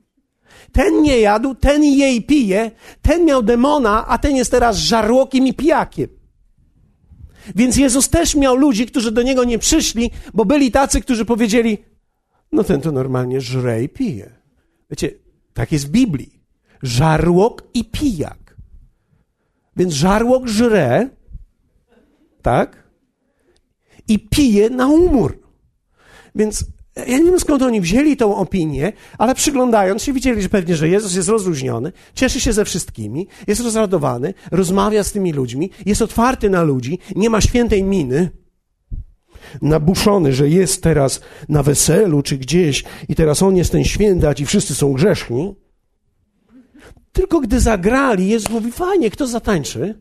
Ten 0.72 1.02
nie 1.02 1.20
jadł, 1.20 1.54
ten 1.54 1.84
jej 1.84 2.22
pije, 2.22 2.70
ten 3.02 3.24
miał 3.24 3.42
demona, 3.42 4.06
a 4.06 4.18
ten 4.18 4.36
jest 4.36 4.50
teraz 4.50 4.76
żarłokiem 4.76 5.46
i 5.46 5.54
pijakiem. 5.54 6.08
Więc 7.56 7.76
Jezus 7.76 8.08
też 8.08 8.34
miał 8.34 8.56
ludzi, 8.56 8.86
którzy 8.86 9.12
do 9.12 9.22
niego 9.22 9.44
nie 9.44 9.58
przyszli, 9.58 10.10
bo 10.34 10.44
byli 10.44 10.70
tacy, 10.70 11.00
którzy 11.00 11.24
powiedzieli: 11.24 11.78
No 12.52 12.64
ten 12.64 12.80
to 12.80 12.92
normalnie 12.92 13.40
żre 13.40 13.82
i 13.82 13.88
pije. 13.88 14.30
Wiecie, 14.90 15.10
tak 15.54 15.72
jest 15.72 15.86
w 15.86 15.90
Biblii. 15.90 16.40
Żarłok 16.82 17.62
i 17.74 17.84
pijak. 17.84 18.56
Więc 19.76 19.92
żarłok 19.92 20.46
żre, 20.46 21.08
tak? 22.42 22.88
I 24.08 24.18
pije 24.18 24.70
na 24.70 24.86
umór. 24.86 25.38
Więc 26.34 26.64
ja 27.06 27.18
nie 27.18 27.24
wiem 27.24 27.40
skąd 27.40 27.62
oni 27.62 27.80
wzięli 27.80 28.16
tą 28.16 28.36
opinię, 28.36 28.92
ale 29.18 29.34
przyglądając 29.34 30.02
się 30.02 30.12
widzieli, 30.12 30.42
że 30.42 30.48
pewnie, 30.48 30.76
że 30.76 30.88
Jezus 30.88 31.14
jest 31.14 31.28
rozluźniony, 31.28 31.92
cieszy 32.14 32.40
się 32.40 32.52
ze 32.52 32.64
wszystkimi, 32.64 33.26
jest 33.46 33.60
rozradowany, 33.60 34.34
rozmawia 34.50 35.04
z 35.04 35.12
tymi 35.12 35.32
ludźmi, 35.32 35.70
jest 35.86 36.02
otwarty 36.02 36.50
na 36.50 36.62
ludzi, 36.62 36.98
nie 37.16 37.30
ma 37.30 37.40
świętej 37.40 37.84
miny, 37.84 38.30
nabuszony, 39.62 40.32
że 40.32 40.48
jest 40.48 40.82
teraz 40.82 41.20
na 41.48 41.62
weselu 41.62 42.22
czy 42.22 42.38
gdzieś 42.38 42.84
i 43.08 43.14
teraz 43.14 43.42
on 43.42 43.56
jest 43.56 43.72
ten 43.72 43.84
święty, 43.84 44.28
a 44.28 44.34
ci 44.34 44.46
wszyscy 44.46 44.74
są 44.74 44.92
grzeszni. 44.92 45.54
Tylko 47.12 47.40
gdy 47.40 47.60
zagrali, 47.60 48.28
Jezus 48.28 48.50
mówi, 48.50 48.72
fajnie, 48.72 49.10
kto 49.10 49.26
zatańczy? 49.26 49.98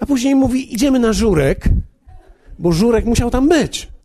A 0.00 0.06
później 0.06 0.34
mówi, 0.34 0.74
idziemy 0.74 0.98
na 0.98 1.12
żurek, 1.12 1.68
bo 2.58 2.72
żurek 2.72 3.04
musiał 3.04 3.30
tam 3.30 3.48
być. 3.48 3.95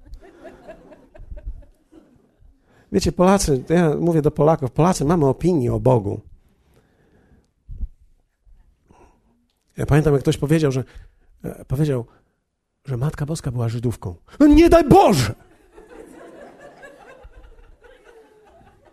Wiecie, 2.91 3.11
Polacy, 3.11 3.63
ja 3.69 3.95
mówię 3.95 4.21
do 4.21 4.31
Polaków, 4.31 4.71
Polacy 4.71 5.05
mamy 5.05 5.25
opinię 5.25 5.73
o 5.73 5.79
Bogu. 5.79 6.21
Ja 9.77 9.85
pamiętam, 9.85 10.13
jak 10.13 10.21
ktoś 10.21 10.37
powiedział, 10.37 10.71
że 10.71 10.83
e, 11.43 11.65
powiedział, 11.65 12.05
że 12.85 12.97
Matka 12.97 13.25
Boska 13.25 13.51
była 13.51 13.69
Żydówką. 13.69 14.15
No 14.39 14.47
nie 14.47 14.69
daj 14.69 14.83
Boże! 14.83 15.35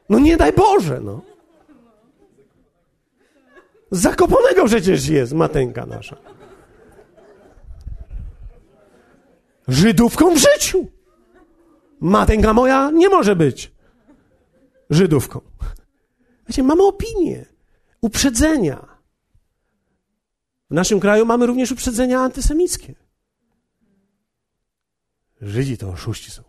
No 0.09 0.19
nie 0.19 0.37
daj 0.37 0.53
Boże, 0.53 1.01
no. 1.01 1.21
Zakopanego 3.91 4.65
przecież 4.65 5.09
jest 5.09 5.33
Mateńka 5.33 5.87
nasza. 5.87 6.17
Żydówką 9.69 10.35
w 10.35 10.39
życiu. 10.39 10.87
Matęga 12.01 12.53
moja 12.53 12.91
nie 12.91 13.09
może 13.09 13.37
być. 13.37 13.78
Żydówką. 14.90 15.40
Wiecie, 16.48 16.62
mamy 16.62 16.83
opinię, 16.83 17.46
uprzedzenia. 18.01 18.98
W 20.70 20.74
naszym 20.74 21.01
kraju 21.01 21.27
mamy 21.27 21.46
również 21.46 21.72
uprzedzenia 21.72 22.20
antysemickie. 22.20 22.94
Żydzi 25.40 25.79
to 25.79 25.90
oszuści 25.90 26.31
są. 26.31 26.42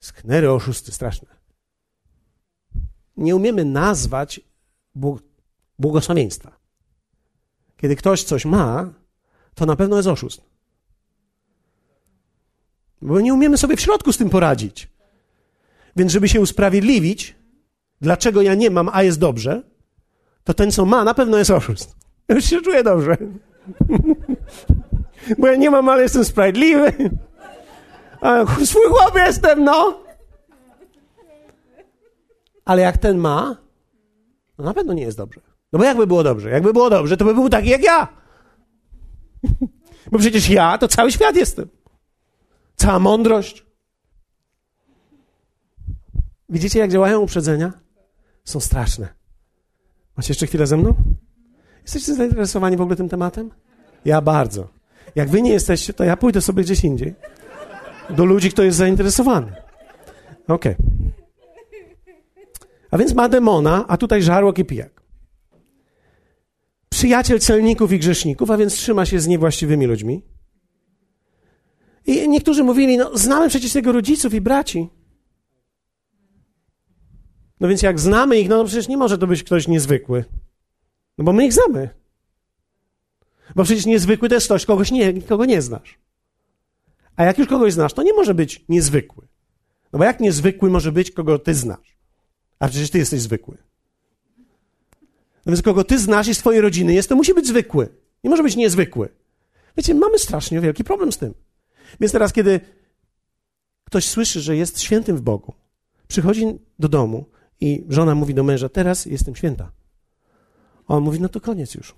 Sknery 0.00 0.50
oszusty, 0.50 0.92
straszne. 0.92 1.28
Nie 3.16 3.36
umiemy 3.36 3.64
nazwać 3.64 4.40
błogosławieństwa. 5.78 6.58
Kiedy 7.76 7.96
ktoś 7.96 8.24
coś 8.24 8.44
ma, 8.44 8.94
to 9.54 9.66
na 9.66 9.76
pewno 9.76 9.96
jest 9.96 10.08
oszust. 10.08 10.40
Bo 13.02 13.20
nie 13.20 13.34
umiemy 13.34 13.56
sobie 13.56 13.76
w 13.76 13.80
środku 13.80 14.12
z 14.12 14.16
tym 14.16 14.30
poradzić. 14.30 14.93
Więc 15.96 16.12
żeby 16.12 16.28
się 16.28 16.40
usprawiedliwić, 16.40 17.36
dlaczego 18.00 18.42
ja 18.42 18.54
nie 18.54 18.70
mam, 18.70 18.90
a 18.92 19.02
jest 19.02 19.18
dobrze, 19.18 19.62
to 20.44 20.54
ten, 20.54 20.70
co 20.70 20.84
ma, 20.84 21.04
na 21.04 21.14
pewno 21.14 21.38
jest 21.38 21.50
oszust. 21.50 21.96
Już 22.28 22.44
się 22.44 22.60
czuję 22.60 22.82
dobrze. 22.82 23.16
Bo 25.38 25.46
ja 25.46 25.56
nie 25.56 25.70
mam, 25.70 25.88
ale 25.88 26.02
jestem 26.02 26.24
sprawiedliwy. 26.24 26.92
A 28.20 28.46
swój 28.64 28.82
chłop 28.88 29.16
jestem, 29.16 29.64
no. 29.64 30.00
Ale 32.64 32.82
jak 32.82 32.98
ten 32.98 33.18
ma, 33.18 33.56
no 34.58 34.64
na 34.64 34.74
pewno 34.74 34.92
nie 34.92 35.02
jest 35.02 35.16
dobrze. 35.16 35.40
No 35.72 35.78
bo 35.78 35.84
jakby 35.84 36.06
było 36.06 36.22
dobrze? 36.22 36.50
Jakby 36.50 36.72
było 36.72 36.90
dobrze, 36.90 37.16
to 37.16 37.24
by 37.24 37.34
był 37.34 37.48
taki 37.48 37.68
jak 37.68 37.82
ja. 37.82 38.08
Bo 40.12 40.18
przecież 40.18 40.48
ja 40.48 40.78
to 40.78 40.88
cały 40.88 41.12
świat 41.12 41.36
jestem. 41.36 41.68
Cała 42.76 42.98
mądrość. 42.98 43.66
Widzicie, 46.48 46.78
jak 46.78 46.90
działają 46.90 47.20
uprzedzenia? 47.20 47.72
Są 48.44 48.60
straszne. 48.60 49.08
Macie 50.16 50.30
jeszcze 50.30 50.46
chwilę 50.46 50.66
ze 50.66 50.76
mną? 50.76 50.94
Jesteście 51.82 52.14
zainteresowani 52.14 52.76
w 52.76 52.80
ogóle 52.80 52.96
tym 52.96 53.08
tematem? 53.08 53.50
Ja 54.04 54.20
bardzo. 54.20 54.68
Jak 55.14 55.28
wy 55.28 55.42
nie 55.42 55.52
jesteście, 55.52 55.92
to 55.92 56.04
ja 56.04 56.16
pójdę 56.16 56.40
sobie 56.40 56.62
gdzieś 56.62 56.84
indziej. 56.84 57.14
Do 58.10 58.24
ludzi, 58.24 58.50
kto 58.50 58.62
jest 58.62 58.78
zainteresowany. 58.78 59.52
Okej. 60.48 60.76
Okay. 60.76 60.76
A 62.90 62.98
więc 62.98 63.14
ma 63.14 63.28
demona, 63.28 63.84
a 63.88 63.96
tutaj 63.96 64.22
żarłok 64.22 64.58
i 64.58 64.64
pijak. 64.64 65.02
Przyjaciel 66.88 67.40
celników 67.40 67.92
i 67.92 67.98
grzeszników, 67.98 68.50
a 68.50 68.56
więc 68.56 68.74
trzyma 68.74 69.06
się 69.06 69.20
z 69.20 69.26
niewłaściwymi 69.26 69.86
ludźmi. 69.86 70.22
I 72.06 72.28
niektórzy 72.28 72.64
mówili, 72.64 72.98
no 72.98 73.16
znamy 73.16 73.48
przecież 73.48 73.74
jego 73.74 73.92
rodziców 73.92 74.34
i 74.34 74.40
braci. 74.40 74.90
No 77.64 77.68
więc 77.68 77.82
jak 77.82 78.00
znamy 78.00 78.40
ich, 78.40 78.48
no 78.48 78.58
to 78.58 78.64
przecież 78.64 78.88
nie 78.88 78.96
może 78.96 79.18
to 79.18 79.26
być 79.26 79.42
ktoś 79.42 79.68
niezwykły. 79.68 80.24
No 81.18 81.24
bo 81.24 81.32
my 81.32 81.46
ich 81.46 81.52
znamy. 81.52 81.88
Bo 83.54 83.64
przecież 83.64 83.86
niezwykły 83.86 84.28
to 84.28 84.34
jest 84.34 84.46
ktoś, 84.46 84.66
kogoś 84.66 84.90
nie, 84.90 85.22
kogo 85.22 85.44
nie 85.44 85.62
znasz. 85.62 85.98
A 87.16 87.24
jak 87.24 87.38
już 87.38 87.48
kogoś 87.48 87.72
znasz, 87.72 87.92
to 87.92 88.02
nie 88.02 88.12
może 88.12 88.34
być 88.34 88.64
niezwykły. 88.68 89.26
No 89.92 89.98
bo 89.98 90.04
jak 90.04 90.20
niezwykły 90.20 90.70
może 90.70 90.92
być, 90.92 91.10
kogo 91.10 91.38
ty 91.38 91.54
znasz? 91.54 91.96
A 92.58 92.68
przecież 92.68 92.90
ty 92.90 92.98
jesteś 92.98 93.20
zwykły. 93.20 93.56
No 95.46 95.52
więc 95.52 95.62
kogo 95.62 95.84
ty 95.84 95.98
znasz 95.98 96.28
i 96.28 96.34
z 96.34 96.38
twojej 96.38 96.60
rodziny 96.60 96.94
jest, 96.94 97.08
to 97.08 97.16
musi 97.16 97.34
być 97.34 97.46
zwykły. 97.46 97.88
Nie 98.24 98.30
może 98.30 98.42
być 98.42 98.56
niezwykły. 98.56 99.08
Wiecie, 99.76 99.94
mamy 99.94 100.18
strasznie 100.18 100.60
wielki 100.60 100.84
problem 100.84 101.12
z 101.12 101.18
tym. 101.18 101.34
Więc 102.00 102.12
teraz, 102.12 102.32
kiedy 102.32 102.60
ktoś 103.84 104.04
słyszy, 104.04 104.40
że 104.40 104.56
jest 104.56 104.80
świętym 104.80 105.16
w 105.16 105.20
Bogu, 105.20 105.54
przychodzi 106.08 106.58
do 106.78 106.88
domu 106.88 107.33
i 107.60 107.84
żona 107.88 108.14
mówi 108.14 108.34
do 108.34 108.44
męża: 108.44 108.68
Teraz 108.68 109.06
jestem 109.06 109.36
święta. 109.36 109.72
A 110.88 110.94
on 110.94 111.02
mówi: 111.02 111.20
No 111.20 111.28
to 111.28 111.40
koniec 111.40 111.74
już. 111.74 111.94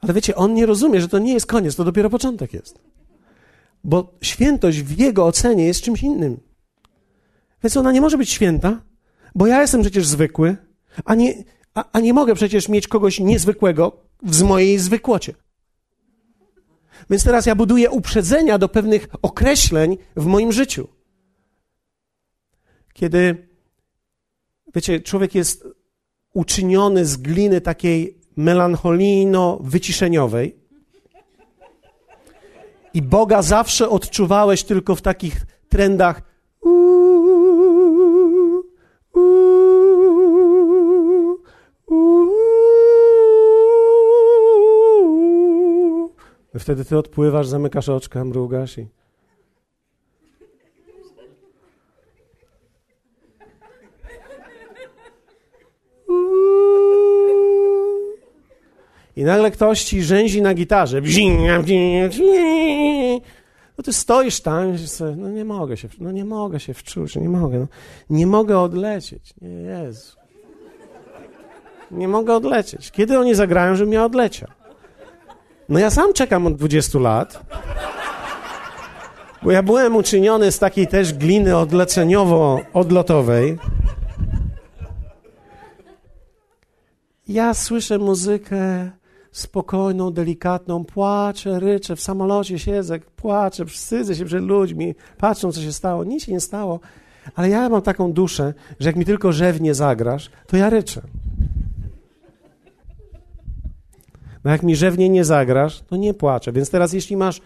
Ale 0.00 0.12
wiecie, 0.12 0.34
on 0.34 0.54
nie 0.54 0.66
rozumie, 0.66 1.00
że 1.00 1.08
to 1.08 1.18
nie 1.18 1.32
jest 1.32 1.46
koniec, 1.46 1.76
to 1.76 1.84
dopiero 1.84 2.10
początek 2.10 2.52
jest. 2.52 2.78
Bo 3.84 4.14
świętość 4.22 4.82
w 4.82 4.98
jego 4.98 5.26
ocenie 5.26 5.66
jest 5.66 5.82
czymś 5.82 6.02
innym. 6.02 6.40
Więc 7.62 7.76
ona 7.76 7.92
nie 7.92 8.00
może 8.00 8.18
być 8.18 8.30
święta, 8.30 8.82
bo 9.34 9.46
ja 9.46 9.60
jestem 9.60 9.80
przecież 9.80 10.06
zwykły, 10.06 10.56
a 11.04 11.14
nie, 11.14 11.44
a, 11.74 11.84
a 11.92 12.00
nie 12.00 12.14
mogę 12.14 12.34
przecież 12.34 12.68
mieć 12.68 12.88
kogoś 12.88 13.20
niezwykłego 13.20 13.96
w 14.22 14.42
mojej 14.42 14.78
zwykłocie. 14.78 15.34
Więc 17.10 17.24
teraz 17.24 17.46
ja 17.46 17.54
buduję 17.54 17.90
uprzedzenia 17.90 18.58
do 18.58 18.68
pewnych 18.68 19.08
określeń 19.22 19.98
w 20.16 20.26
moim 20.26 20.52
życiu. 20.52 20.88
Kiedy, 22.92 23.48
wiecie, 24.74 25.00
człowiek 25.00 25.34
jest 25.34 25.64
uczyniony 26.32 27.06
z 27.06 27.16
gliny 27.16 27.60
takiej 27.60 28.18
melancholijno-wyciszeniowej 28.36 30.56
i 32.94 33.02
Boga 33.02 33.42
zawsze 33.42 33.88
odczuwałeś 33.88 34.64
tylko 34.64 34.94
w 34.94 35.02
takich 35.02 35.46
trendach 35.68 36.22
Wtedy 46.58 46.84
ty 46.84 46.98
odpływasz, 46.98 47.46
zamykasz 47.46 47.88
oczka, 47.88 48.24
mrugasz 48.24 48.78
i... 48.78 48.86
I 59.16 59.24
nagle 59.24 59.50
ktoś 59.50 59.84
ci 59.84 60.02
rzęzi 60.02 60.42
na 60.42 60.54
gitarze. 60.54 61.00
No 63.78 63.84
ty 63.84 63.92
stoisz 63.92 64.40
tam 64.40 64.78
sobie, 64.78 65.16
no 65.16 65.30
nie 65.30 65.44
mogę 65.44 65.76
się, 65.76 65.88
no 65.98 66.12
nie 66.12 66.24
mogę 66.24 66.60
się 66.60 66.74
wczuć, 66.74 67.16
nie 67.16 67.28
mogę, 67.28 67.58
no, 67.58 67.66
nie 68.10 68.26
mogę 68.26 68.58
odlecieć. 68.58 69.34
Nie, 69.40 69.48
Jezu. 69.48 70.16
Nie 71.90 72.08
mogę 72.08 72.34
odlecieć. 72.34 72.90
Kiedy 72.90 73.18
oni 73.18 73.34
zagrają, 73.34 73.74
żebym 73.74 73.92
ja 73.92 74.04
odleciał? 74.04 74.48
No 75.68 75.78
ja 75.78 75.90
sam 75.90 76.12
czekam 76.12 76.46
od 76.46 76.56
20 76.56 76.98
lat. 76.98 77.42
Bo 79.42 79.50
ja 79.50 79.62
byłem 79.62 79.96
uczyniony 79.96 80.52
z 80.52 80.58
takiej 80.58 80.86
też 80.86 81.12
gliny 81.12 81.50
odleceniowo-odlotowej. 81.50 83.56
Ja 87.28 87.54
słyszę 87.54 87.98
muzykę 87.98 88.90
spokojną, 89.32 90.10
delikatną, 90.10 90.84
płaczę, 90.84 91.60
ryczę, 91.60 91.96
w 91.96 92.00
samolocie 92.00 92.58
siedzę, 92.58 92.98
płaczę, 92.98 93.66
wstydzę 93.66 94.14
się 94.14 94.24
przed 94.24 94.44
ludźmi, 94.44 94.94
patrzą, 95.18 95.52
co 95.52 95.60
się 95.60 95.72
stało. 95.72 96.04
Nic 96.04 96.24
się 96.24 96.32
nie 96.32 96.40
stało, 96.40 96.80
ale 97.34 97.48
ja 97.48 97.68
mam 97.68 97.82
taką 97.82 98.12
duszę, 98.12 98.54
że 98.80 98.88
jak 98.88 98.96
mi 98.96 99.04
tylko 99.04 99.32
rzewnie 99.32 99.74
zagrasz, 99.74 100.30
to 100.46 100.56
ja 100.56 100.70
ryczę. 100.70 101.00
No 104.44 104.50
jak 104.50 104.62
mi 104.62 104.76
rzewnie 104.76 105.08
nie 105.08 105.24
zagrasz, 105.24 105.80
to 105.80 105.96
nie 105.96 106.14
płaczę. 106.14 106.52
Więc 106.52 106.70
teraz 106.70 106.92
jeśli 106.92 107.16
masz 107.16 107.40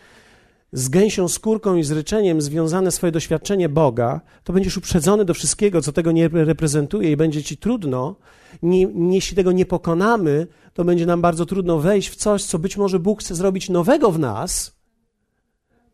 z 0.72 0.88
gęsią 0.88 1.28
skórką 1.28 1.76
i 1.76 1.84
z 1.84 2.08
związane 2.38 2.90
swoje 2.90 3.12
doświadczenie 3.12 3.68
Boga, 3.68 4.20
to 4.44 4.52
będziesz 4.52 4.76
uprzedzony 4.76 5.24
do 5.24 5.34
wszystkiego, 5.34 5.82
co 5.82 5.92
tego 5.92 6.12
nie 6.12 6.28
reprezentuje 6.28 7.12
i 7.12 7.16
będzie 7.16 7.42
ci 7.42 7.56
trudno. 7.56 8.16
Nie, 8.62 8.88
jeśli 9.10 9.36
tego 9.36 9.52
nie 9.52 9.66
pokonamy, 9.66 10.46
to 10.74 10.84
będzie 10.84 11.06
nam 11.06 11.20
bardzo 11.20 11.46
trudno 11.46 11.78
wejść 11.78 12.08
w 12.08 12.16
coś, 12.16 12.44
co 12.44 12.58
być 12.58 12.76
może 12.76 12.98
Bóg 12.98 13.20
chce 13.20 13.34
zrobić 13.34 13.68
nowego 13.68 14.10
w 14.10 14.18
nas. 14.18 14.78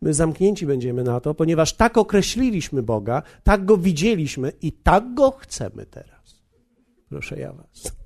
My 0.03 0.15
zamknięci 0.15 0.67
będziemy 0.67 1.05
na 1.05 1.21
to, 1.21 1.35
ponieważ 1.35 1.73
tak 1.73 1.99
określiliśmy 1.99 2.83
Boga, 2.83 3.23
tak 3.43 3.65
go 3.65 3.77
widzieliśmy 3.77 4.53
i 4.63 4.73
tak 4.73 5.15
go 5.15 5.31
chcemy 5.31 5.87
teraz. 5.87 6.43
Proszę 7.09 7.41
ja 7.41 7.53
was. 7.53 8.04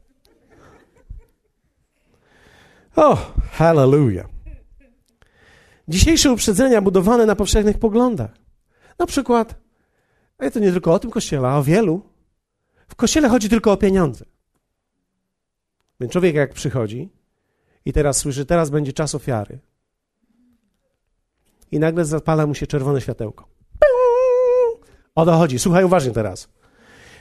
O, 2.98 3.10
oh, 3.10 3.32
hallelujah. 3.52 4.26
Dzisiejsze 5.88 6.32
uprzedzenia 6.32 6.82
budowane 6.82 7.26
na 7.26 7.36
powszechnych 7.36 7.78
poglądach. 7.78 8.30
Na 8.98 9.06
przykład, 9.06 9.54
a 10.38 10.50
to 10.50 10.58
nie 10.58 10.72
tylko 10.72 10.92
o 10.92 10.98
tym 10.98 11.10
kościele, 11.10 11.48
a 11.48 11.56
o 11.56 11.62
wielu. 11.62 12.02
W 12.88 12.94
kościele 12.94 13.28
chodzi 13.28 13.48
tylko 13.48 13.72
o 13.72 13.76
pieniądze. 13.76 14.24
Więc 16.00 16.12
człowiek 16.12 16.34
jak 16.34 16.54
przychodzi 16.54 17.08
i 17.84 17.92
teraz 17.92 18.16
słyszy, 18.16 18.46
teraz 18.46 18.70
będzie 18.70 18.92
czas 18.92 19.14
ofiary. 19.14 19.58
I 21.70 21.78
nagle 21.78 22.04
zapala 22.04 22.46
mu 22.46 22.54
się 22.54 22.66
czerwone 22.66 23.00
światełko. 23.00 23.48
O 25.14 25.36
chodzi. 25.36 25.58
Słuchaj 25.58 25.84
uważnie 25.84 26.12
teraz. 26.12 26.48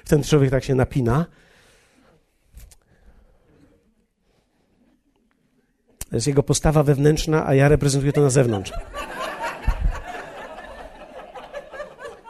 Wtedy 0.06 0.24
człowiek 0.24 0.52
tak 0.52 0.64
się 0.64 0.76
napina 0.76 1.26
To 6.10 6.16
jest 6.16 6.28
jego 6.28 6.44
postawa 6.44 6.84
wewnętrzna, 6.84 7.48
a 7.48 7.54
ja 7.54 7.68
reprezentuję 7.68 8.14
to 8.14 8.22
na 8.22 8.30
zewnątrz. 8.30 8.72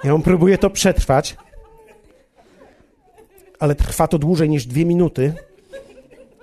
Ja 0.04 0.14
on 0.14 0.22
próbuje 0.22 0.58
to 0.58 0.70
przetrwać, 0.70 1.38
ale 3.60 3.76
trwa 3.76 4.08
to 4.08 4.20
dłużej 4.20 4.50
niż 4.50 4.66
dwie 4.66 4.86
minuty. 4.86 5.34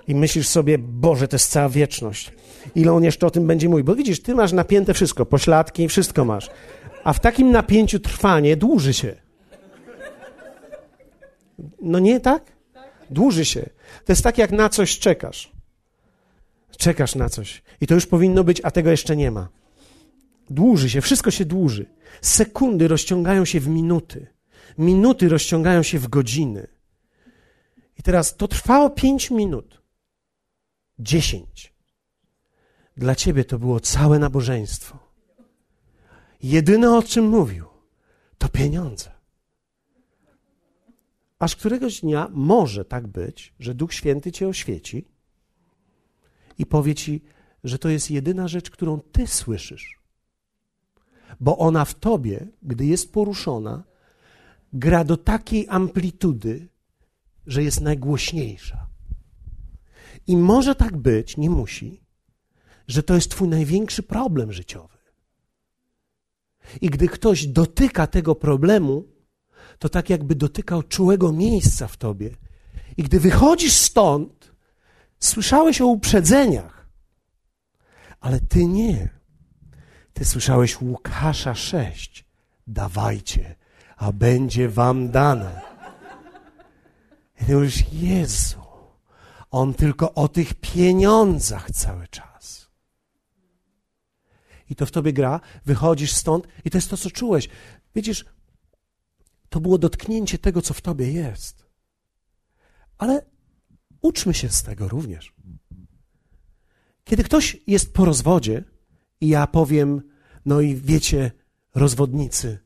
I 0.07 0.15
myślisz 0.15 0.47
sobie, 0.47 0.77
Boże, 0.77 1.27
to 1.27 1.35
jest 1.35 1.51
cała 1.51 1.69
wieczność. 1.69 2.31
Ile 2.75 2.93
on 2.93 3.03
jeszcze 3.03 3.27
o 3.27 3.31
tym 3.31 3.47
będzie 3.47 3.69
mówił? 3.69 3.85
Bo 3.85 3.95
widzisz, 3.95 4.21
ty 4.21 4.35
masz 4.35 4.51
napięte 4.51 4.93
wszystko, 4.93 5.25
pośladki, 5.25 5.87
wszystko 5.87 6.25
masz. 6.25 6.49
A 7.03 7.13
w 7.13 7.19
takim 7.19 7.51
napięciu 7.51 7.99
trwanie 7.99 8.57
dłuży 8.57 8.93
się. 8.93 9.15
No 11.81 11.99
nie 11.99 12.19
tak? 12.19 12.43
Dłuży 13.09 13.45
się. 13.45 13.69
To 14.05 14.11
jest 14.11 14.23
tak, 14.23 14.37
jak 14.37 14.51
na 14.51 14.69
coś 14.69 14.99
czekasz. 14.99 15.54
Czekasz 16.77 17.15
na 17.15 17.29
coś 17.29 17.63
i 17.81 17.87
to 17.87 17.93
już 17.93 18.05
powinno 18.05 18.43
być, 18.43 18.61
a 18.63 18.71
tego 18.71 18.91
jeszcze 18.91 19.15
nie 19.15 19.31
ma. 19.31 19.49
Dłuży 20.49 20.89
się, 20.89 21.01
wszystko 21.01 21.31
się 21.31 21.45
dłuży. 21.45 21.85
Sekundy 22.21 22.87
rozciągają 22.87 23.45
się 23.45 23.59
w 23.59 23.67
minuty. 23.67 24.27
Minuty 24.77 25.29
rozciągają 25.29 25.83
się 25.83 25.99
w 25.99 26.07
godziny. 26.07 26.67
I 27.99 28.03
teraz 28.03 28.35
to 28.35 28.47
trwało 28.47 28.89
pięć 28.89 29.31
minut. 29.31 29.81
Dziesięć. 30.99 31.73
Dla 32.97 33.15
ciebie 33.15 33.45
to 33.45 33.59
było 33.59 33.79
całe 33.79 34.19
nabożeństwo. 34.19 34.99
Jedyne 36.43 36.97
o 36.97 37.03
czym 37.03 37.27
mówił, 37.27 37.65
to 38.37 38.49
pieniądze. 38.49 39.11
Aż 41.39 41.55
któregoś 41.55 42.01
dnia 42.01 42.27
może 42.31 42.85
tak 42.85 43.07
być, 43.07 43.53
że 43.59 43.73
Duch 43.73 43.93
Święty 43.93 44.31
cię 44.31 44.47
oświeci 44.47 45.07
i 46.57 46.65
powie 46.65 46.95
ci, 46.95 47.21
że 47.63 47.79
to 47.79 47.89
jest 47.89 48.11
jedyna 48.11 48.47
rzecz, 48.47 48.69
którą 48.69 48.99
ty 48.99 49.27
słyszysz. 49.27 49.99
Bo 51.39 51.57
ona 51.57 51.85
w 51.85 51.93
tobie, 51.93 52.47
gdy 52.63 52.85
jest 52.85 53.13
poruszona, 53.13 53.83
gra 54.73 55.03
do 55.03 55.17
takiej 55.17 55.65
amplitudy, 55.69 56.67
że 57.47 57.63
jest 57.63 57.81
najgłośniejsza. 57.81 58.87
I 60.27 60.37
może 60.37 60.75
tak 60.75 60.97
być, 60.97 61.37
nie 61.37 61.49
musi, 61.49 62.01
że 62.87 63.03
to 63.03 63.15
jest 63.15 63.31
twój 63.31 63.47
największy 63.47 64.03
problem 64.03 64.53
życiowy. 64.53 64.97
I 66.81 66.89
gdy 66.89 67.07
ktoś 67.07 67.47
dotyka 67.47 68.07
tego 68.07 68.35
problemu, 68.35 69.07
to 69.79 69.89
tak 69.89 70.09
jakby 70.09 70.35
dotykał 70.35 70.83
czułego 70.83 71.31
miejsca 71.31 71.87
w 71.87 71.97
tobie. 71.97 72.35
I 72.97 73.03
gdy 73.03 73.19
wychodzisz 73.19 73.73
stąd, 73.73 74.51
Słyszałeś 75.19 75.81
o 75.81 75.87
uprzedzeniach, 75.87 76.87
ale 78.19 78.39
ty 78.39 78.65
nie. 78.65 79.09
Ty 80.13 80.25
słyszałeś 80.25 80.81
Łukasza 80.81 81.55
6. 81.55 82.25
Dawajcie, 82.67 83.55
a 83.97 84.11
będzie 84.11 84.69
wam 84.69 85.11
dane. 85.11 85.61
I 87.41 87.45
ty 87.45 87.55
mówisz, 87.55 87.83
Jezu, 87.91 88.61
on 89.51 89.73
tylko 89.73 90.13
o 90.13 90.27
tych 90.27 90.53
pieniądzach 90.53 91.71
cały 91.71 92.07
czas. 92.07 92.67
I 94.69 94.75
to 94.75 94.85
w 94.85 94.91
tobie 94.91 95.13
gra, 95.13 95.39
wychodzisz 95.65 96.11
stąd 96.11 96.47
i 96.65 96.69
to 96.69 96.77
jest 96.77 96.89
to, 96.89 96.97
co 96.97 97.11
czułeś. 97.11 97.49
Widzisz, 97.95 98.25
to 99.49 99.59
było 99.59 99.77
dotknięcie 99.77 100.37
tego, 100.37 100.61
co 100.61 100.73
w 100.73 100.81
tobie 100.81 101.11
jest. 101.11 101.65
Ale 102.97 103.25
Uczmy 104.05 104.33
się 104.33 104.49
z 104.49 104.63
tego 104.63 104.87
również. 104.87 105.33
Kiedy 107.03 107.23
ktoś 107.23 107.57
jest 107.67 107.93
po 107.93 108.05
rozwodzie 108.05 108.63
i 109.21 109.27
ja 109.27 109.47
powiem, 109.47 110.01
no 110.45 110.61
i 110.61 110.75
wiecie, 110.75 111.31
rozwodnicy, 111.75 112.59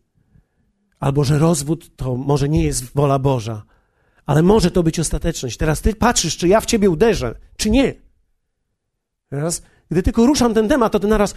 albo 1.00 1.24
że 1.24 1.40
rozwód 1.40 1.96
to 1.96 2.16
może 2.16 2.50
nie 2.50 2.64
jest 2.64 2.84
wola 2.84 3.20
Boża, 3.20 3.66
ale 4.26 4.44
może 4.44 4.72
to 4.72 4.84
być 4.84 5.00
ostateczność. 5.00 5.58
Teraz 5.58 5.82
ty 5.82 5.96
patrzysz, 5.96 6.38
czy 6.38 6.48
ja 6.48 6.62
w 6.62 6.66
ciebie 6.66 6.90
uderzę, 6.90 7.36
czy 7.58 7.70
nie. 7.70 7.96
Teraz, 9.30 9.62
gdy 9.92 10.04
tylko 10.04 10.26
ruszam 10.26 10.54
ten 10.54 10.68
temat, 10.68 10.92
to 10.92 11.00
ty 11.00 11.08
naraz. 11.08 11.36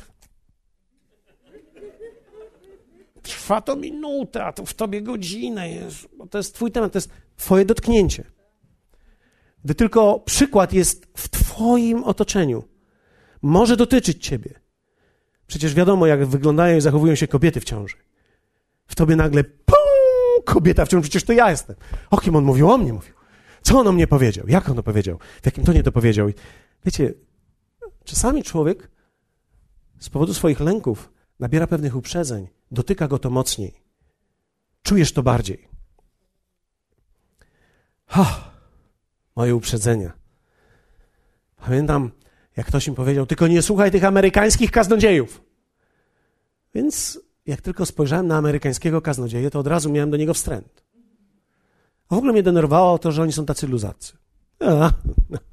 Trwa 3.23 3.61
to 3.61 3.77
minutę, 3.77 4.45
a 4.45 4.53
to 4.53 4.67
w 4.67 4.75
tobie 4.75 5.03
godzinę 5.03 5.71
jest, 5.71 6.09
bo 6.19 6.27
to 6.27 6.39
jest 6.39 6.55
twój 6.55 6.73
temat, 6.73 6.93
to 6.93 6.97
jest 6.97 7.11
twoje 7.37 7.65
dotknięcie. 7.65 8.42
Gdy 9.65 9.75
tylko 9.75 10.21
przykład 10.21 10.73
jest 10.73 11.07
w 11.17 11.29
Twoim 11.29 12.05
otoczeniu, 12.05 12.65
może 13.43 13.77
dotyczyć 13.77 14.27
Ciebie. 14.27 14.61
Przecież 15.47 15.75
wiadomo, 15.75 16.07
jak 16.07 16.27
wyglądają 16.27 16.77
i 16.77 16.81
zachowują 16.81 17.15
się 17.15 17.29
kobiety 17.29 17.61
w 17.61 17.65
ciąży. 17.65 17.97
W 18.87 18.95
Tobie 18.95 19.17
nagle, 19.17 19.45
pum, 19.45 20.45
kobieta 20.45 20.85
w 20.85 20.89
ciąży, 20.89 21.03
przecież 21.03 21.25
to 21.25 21.33
ja 21.33 21.51
jestem. 21.51 21.77
O 22.11 22.19
kim 22.19 22.37
on 22.37 22.45
mówił? 22.45 22.71
O 22.71 22.79
mnie 22.79 22.93
mówił. 22.93 23.15
Co 23.63 23.79
on 23.81 23.87
o 23.87 23.93
mnie 23.93 24.07
powiedział? 24.07 24.49
Jak 24.49 24.69
on 24.69 24.77
to 24.77 24.83
powiedział? 24.83 25.19
W 25.43 25.47
jakim 25.47 25.65
tonie 25.65 25.83
to 25.83 25.93
powiedział? 25.93 26.29
Wiecie, 26.85 27.15
czasami 28.05 28.43
człowiek 28.43 28.91
z 30.01 30.11
powodu 30.11 30.35
swoich 30.35 30.61
lęków 30.61 31.13
nabiera 31.41 31.67
pewnych 31.67 31.97
uprzedzeń, 31.97 32.49
dotyka 32.71 33.09
go 33.09 33.19
to 33.19 33.31
mocniej. 33.31 33.83
Czujesz 34.83 35.13
to 35.13 35.23
bardziej. 35.23 35.69
Ha! 38.07 38.52
Moje 39.37 39.55
uprzedzenia. 39.55 40.13
Pamiętam, 41.57 42.11
jak 42.57 42.67
ktoś 42.67 42.89
mi 42.89 42.95
powiedział, 42.95 43.27
tylko 43.27 43.47
nie 43.47 43.63
słuchaj 43.63 43.91
tych 43.91 44.05
amerykańskich 44.05 44.71
kaznodziejów. 44.71 45.43
Więc 46.75 47.21
jak 47.47 47.61
tylko 47.61 47.87
spojrzałem 47.87 48.27
na 48.27 48.37
amerykańskiego 48.37 49.03
kaznodzieję, 49.03 49.51
to 49.51 49.59
od 49.59 49.67
razu 49.67 49.91
miałem 49.91 50.11
do 50.11 50.17
niego 50.17 50.35
wstręt. 50.35 50.83
A 52.09 52.15
w 52.15 52.19
ogóle 52.19 52.33
mnie 52.33 52.43
denerwowało 52.43 52.99
to, 52.99 53.13
że 53.13 53.23
oni 53.23 53.33
są 53.33 53.47
tacy 53.47 53.67
luzacy. 53.67 54.13
A, 54.61 54.91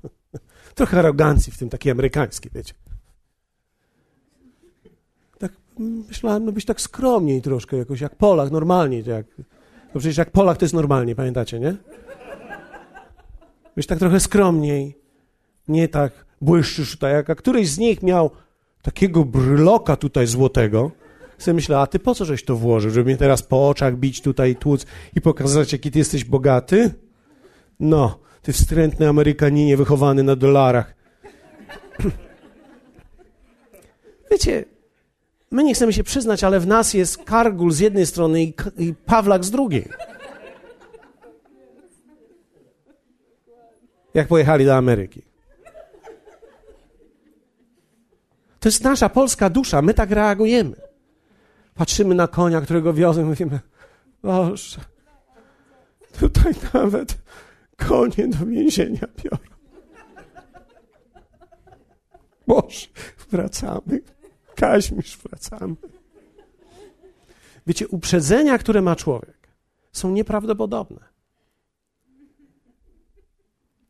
trochę 0.75 0.99
arogancji 0.99 1.51
w 1.53 1.57
tym, 1.57 1.69
takiej 1.69 1.91
amerykańskiej, 1.91 2.51
wiecie. 2.55 2.73
Tak 5.39 5.51
myślałem, 5.79 6.45
no 6.45 6.51
być 6.51 6.65
tak 6.65 6.81
skromniej 6.81 7.41
troszkę, 7.41 7.77
jakoś 7.77 8.01
jak 8.01 8.15
Polak, 8.15 8.51
normalnie. 8.51 8.99
Jak, 8.99 9.25
no 9.93 9.99
przecież 9.99 10.17
jak 10.17 10.31
Polak 10.31 10.57
to 10.57 10.65
jest 10.65 10.75
normalnie, 10.75 11.15
pamiętacie, 11.15 11.59
nie? 11.59 11.77
Być 13.79 13.87
tak 13.87 13.99
trochę 13.99 14.19
skromniej. 14.19 14.97
Nie 15.67 15.87
tak 15.87 16.25
błyszczysz 16.41 16.91
tutaj, 16.91 17.13
jak 17.13 17.29
a 17.29 17.35
któryś 17.35 17.69
z 17.69 17.77
nich 17.77 18.03
miał 18.03 18.31
takiego 18.81 19.25
bryloka 19.25 19.95
tutaj 19.95 20.27
złotego, 20.27 20.91
Sobie 21.37 21.55
myślę, 21.55 21.79
a 21.79 21.87
ty 21.87 21.99
po 21.99 22.15
co 22.15 22.25
żeś 22.25 22.43
to 22.43 22.55
włożył? 22.55 22.91
Żeby 22.91 23.05
mnie 23.05 23.17
teraz 23.17 23.43
po 23.43 23.69
oczach 23.69 23.97
bić 23.97 24.21
tutaj, 24.21 24.55
tłuc 24.55 24.85
i 25.15 25.21
pokazać, 25.21 25.73
jaki 25.73 25.91
ty 25.91 25.99
jesteś 25.99 26.23
bogaty? 26.23 26.93
No, 27.79 28.19
ty 28.41 28.53
wstrętny 28.53 29.09
Amerykaninie 29.09 29.77
wychowany 29.77 30.23
na 30.23 30.35
dolarach. 30.35 30.95
Wiecie, 34.31 34.65
my 35.51 35.63
nie 35.63 35.73
chcemy 35.73 35.93
się 35.93 36.03
przyznać, 36.03 36.43
ale 36.43 36.59
w 36.59 36.67
nas 36.67 36.93
jest 36.93 37.23
Kargul 37.23 37.71
z 37.71 37.79
jednej 37.79 38.05
strony 38.05 38.43
i, 38.43 38.53
i 38.77 38.93
Pawlak 39.05 39.45
z 39.45 39.51
drugiej. 39.51 39.87
Jak 44.19 44.27
pojechali 44.27 44.65
do 44.65 44.75
Ameryki. 44.75 45.21
To 48.59 48.69
jest 48.69 48.83
nasza 48.83 49.09
polska 49.09 49.49
dusza, 49.49 49.81
my 49.81 49.93
tak 49.93 50.11
reagujemy. 50.11 50.75
Patrzymy 51.73 52.15
na 52.15 52.27
konia, 52.27 52.61
którego 52.61 52.93
wiozą 52.93 53.21
i 53.21 53.25
mówimy, 53.25 53.59
Boże, 54.23 54.81
tutaj 56.19 56.53
nawet 56.73 57.17
konie 57.77 58.27
do 58.27 58.45
więzienia 58.45 59.07
biorą. 59.23 59.37
Boże, 62.47 62.87
wracamy. 63.29 64.01
Kaźmisz, 64.55 65.17
wracamy. 65.17 65.75
Wiecie, 67.67 67.87
uprzedzenia, 67.87 68.57
które 68.57 68.81
ma 68.81 68.95
człowiek, 68.95 69.49
są 69.91 70.11
nieprawdopodobne. 70.11 71.08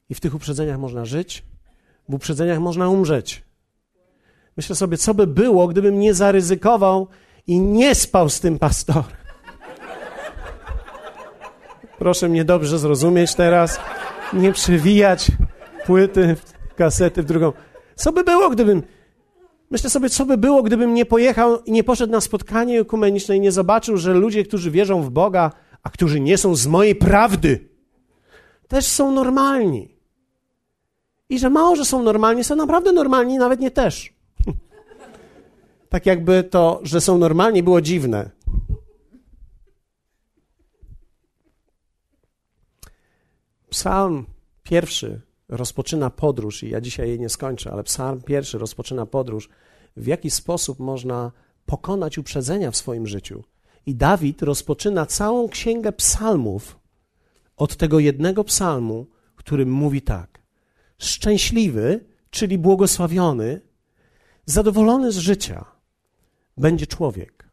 I 0.10 0.16
w 0.16 0.20
tych 0.20 0.36
uprzedzeniach 0.36 0.80
można 0.80 1.06
żyć, 1.06 1.44
w 2.10 2.14
uprzedzeniach 2.14 2.60
można 2.60 2.90
umrzeć. 2.90 3.44
Myślę 4.58 4.76
sobie, 4.76 4.98
co 4.98 5.14
by 5.14 5.28
było, 5.28 5.68
gdybym 5.68 6.00
nie 6.00 6.14
zaryzykował 6.14 7.08
i 7.48 7.60
nie 7.60 7.96
spał 7.96 8.30
z 8.30 8.40
tym 8.40 8.60
pastorem. 8.60 9.20
Proszę 12.00 12.30
mnie 12.30 12.46
dobrze 12.46 12.80
zrozumieć 12.80 13.36
teraz, 13.36 13.80
nie 14.34 14.52
przewijać 14.52 15.28
płyty, 15.86 16.36
kasety 16.76 17.24
w 17.24 17.26
drugą. 17.26 17.54
Co 17.96 18.12
by 18.12 18.24
było, 18.24 18.50
gdybym. 18.50 18.84
Myślę 19.72 19.90
sobie, 19.90 20.10
co 20.10 20.26
by 20.26 20.38
było, 20.38 20.64
gdybym 20.64 20.94
nie 20.94 21.06
pojechał 21.06 21.64
i 21.64 21.72
nie 21.72 21.84
poszedł 21.84 22.12
na 22.12 22.22
spotkanie 22.22 22.80
ekumeniczne 22.80 23.38
i 23.38 23.40
nie 23.40 23.52
zobaczył, 23.52 23.98
że 23.98 24.14
ludzie, 24.14 24.44
którzy 24.44 24.72
wierzą 24.72 25.02
w 25.02 25.10
Boga, 25.10 25.52
a 25.84 25.90
którzy 25.90 26.20
nie 26.20 26.38
są 26.38 26.56
z 26.56 26.68
mojej 26.68 26.96
prawdy, 26.96 27.70
też 28.68 28.86
są 28.86 29.12
normalni. 29.12 29.99
I 31.30 31.40
że 31.40 31.50
mało, 31.50 31.76
że 31.76 31.86
są 31.86 32.04
normalni, 32.04 32.44
są 32.44 32.56
naprawdę 32.56 32.92
normalni, 32.92 33.38
nawet 33.38 33.60
nie 33.60 33.72
też. 33.72 34.14
tak 35.90 36.06
jakby 36.06 36.44
to, 36.44 36.80
że 36.84 37.02
są 37.02 37.18
normalni, 37.18 37.64
było 37.64 37.82
dziwne. 37.82 38.30
Psalm 43.70 44.26
pierwszy 44.64 45.22
rozpoczyna 45.50 46.10
podróż, 46.10 46.64
i 46.64 46.70
ja 46.70 46.82
dzisiaj 46.82 47.08
jej 47.08 47.20
nie 47.20 47.30
skończę, 47.30 47.72
ale 47.72 47.84
Psalm 47.84 48.22
pierwszy 48.22 48.58
rozpoczyna 48.58 49.06
podróż, 49.06 49.50
w 49.98 50.08
jaki 50.08 50.32
sposób 50.32 50.80
można 50.80 51.32
pokonać 51.66 52.18
uprzedzenia 52.18 52.72
w 52.72 52.78
swoim 52.78 53.08
życiu. 53.08 53.44
I 53.86 53.96
Dawid 53.96 54.42
rozpoczyna 54.42 55.06
całą 55.06 55.50
księgę 55.50 55.92
psalmów 55.92 56.80
od 57.58 57.76
tego 57.76 58.00
jednego 58.00 58.44
psalmu, 58.44 59.08
którym 59.36 59.72
mówi 59.72 60.02
tak: 60.02 60.39
Szczęśliwy, 61.00 62.06
czyli 62.30 62.58
błogosławiony, 62.58 63.62
zadowolony 64.46 65.12
z 65.12 65.18
życia 65.18 65.66
będzie 66.58 66.88
człowiek, 66.88 67.50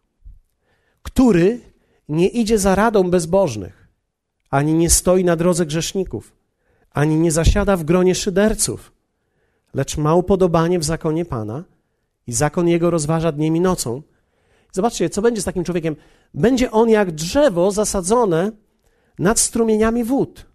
który 1.02 1.60
nie 2.08 2.28
idzie 2.28 2.58
za 2.58 2.74
radą 2.74 3.10
bezbożnych, 3.10 3.88
ani 4.50 4.74
nie 4.74 4.90
stoi 4.90 5.24
na 5.24 5.36
drodze 5.36 5.66
grzeszników, 5.66 6.32
ani 6.90 7.16
nie 7.16 7.32
zasiada 7.32 7.76
w 7.76 7.84
gronie 7.84 8.14
szyderców, 8.14 8.92
lecz 9.74 9.96
ma 9.96 10.14
upodobanie 10.14 10.78
w 10.78 10.84
zakonie 10.84 11.24
Pana 11.24 11.64
i 12.26 12.32
zakon 12.32 12.68
jego 12.68 12.90
rozważa 12.90 13.32
dniem 13.32 13.56
i 13.56 13.60
nocą. 13.60 14.02
Zobaczcie, 14.72 15.10
co 15.10 15.22
będzie 15.22 15.42
z 15.42 15.44
takim 15.44 15.64
człowiekiem. 15.64 15.96
Będzie 16.34 16.70
on 16.70 16.88
jak 16.88 17.12
drzewo 17.12 17.70
zasadzone 17.70 18.52
nad 19.18 19.38
strumieniami 19.38 20.04
wód, 20.04 20.46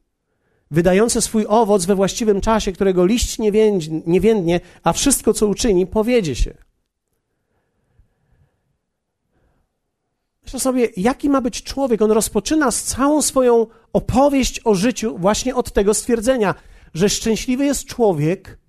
wydające 0.72 1.22
swój 1.22 1.45
owoc 1.47 1.86
we 1.86 1.95
właściwym 1.95 2.41
czasie, 2.41 2.72
którego 2.72 3.05
liść 3.05 3.39
nie 4.07 4.22
więdnie, 4.22 4.59
a 4.84 4.93
wszystko, 4.93 5.34
co 5.34 5.47
uczyni, 5.47 5.88
powiedzie 5.88 6.36
się. 6.36 6.53
Myślę 10.43 10.59
sobie, 10.59 10.89
jaki 10.97 11.30
ma 11.30 11.41
być 11.41 11.63
człowiek. 11.63 12.01
On 12.01 12.11
rozpoczyna 12.11 12.72
całą 12.72 13.22
swoją 13.22 13.67
opowieść 13.93 14.61
o 14.63 14.76
życiu 14.76 15.17
właśnie 15.17 15.55
od 15.55 15.72
tego 15.72 15.93
stwierdzenia, 15.93 16.55
że 16.93 17.09
szczęśliwy 17.09 17.65
jest 17.65 17.86
człowiek, 17.86 18.59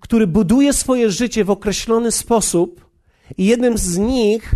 który 0.00 0.26
buduje 0.26 0.72
swoje 0.72 1.10
życie 1.10 1.44
w 1.44 1.50
określony 1.50 2.12
sposób 2.12 2.90
i 3.36 3.44
jednym 3.44 3.78
z 3.78 3.98
nich 3.98 4.54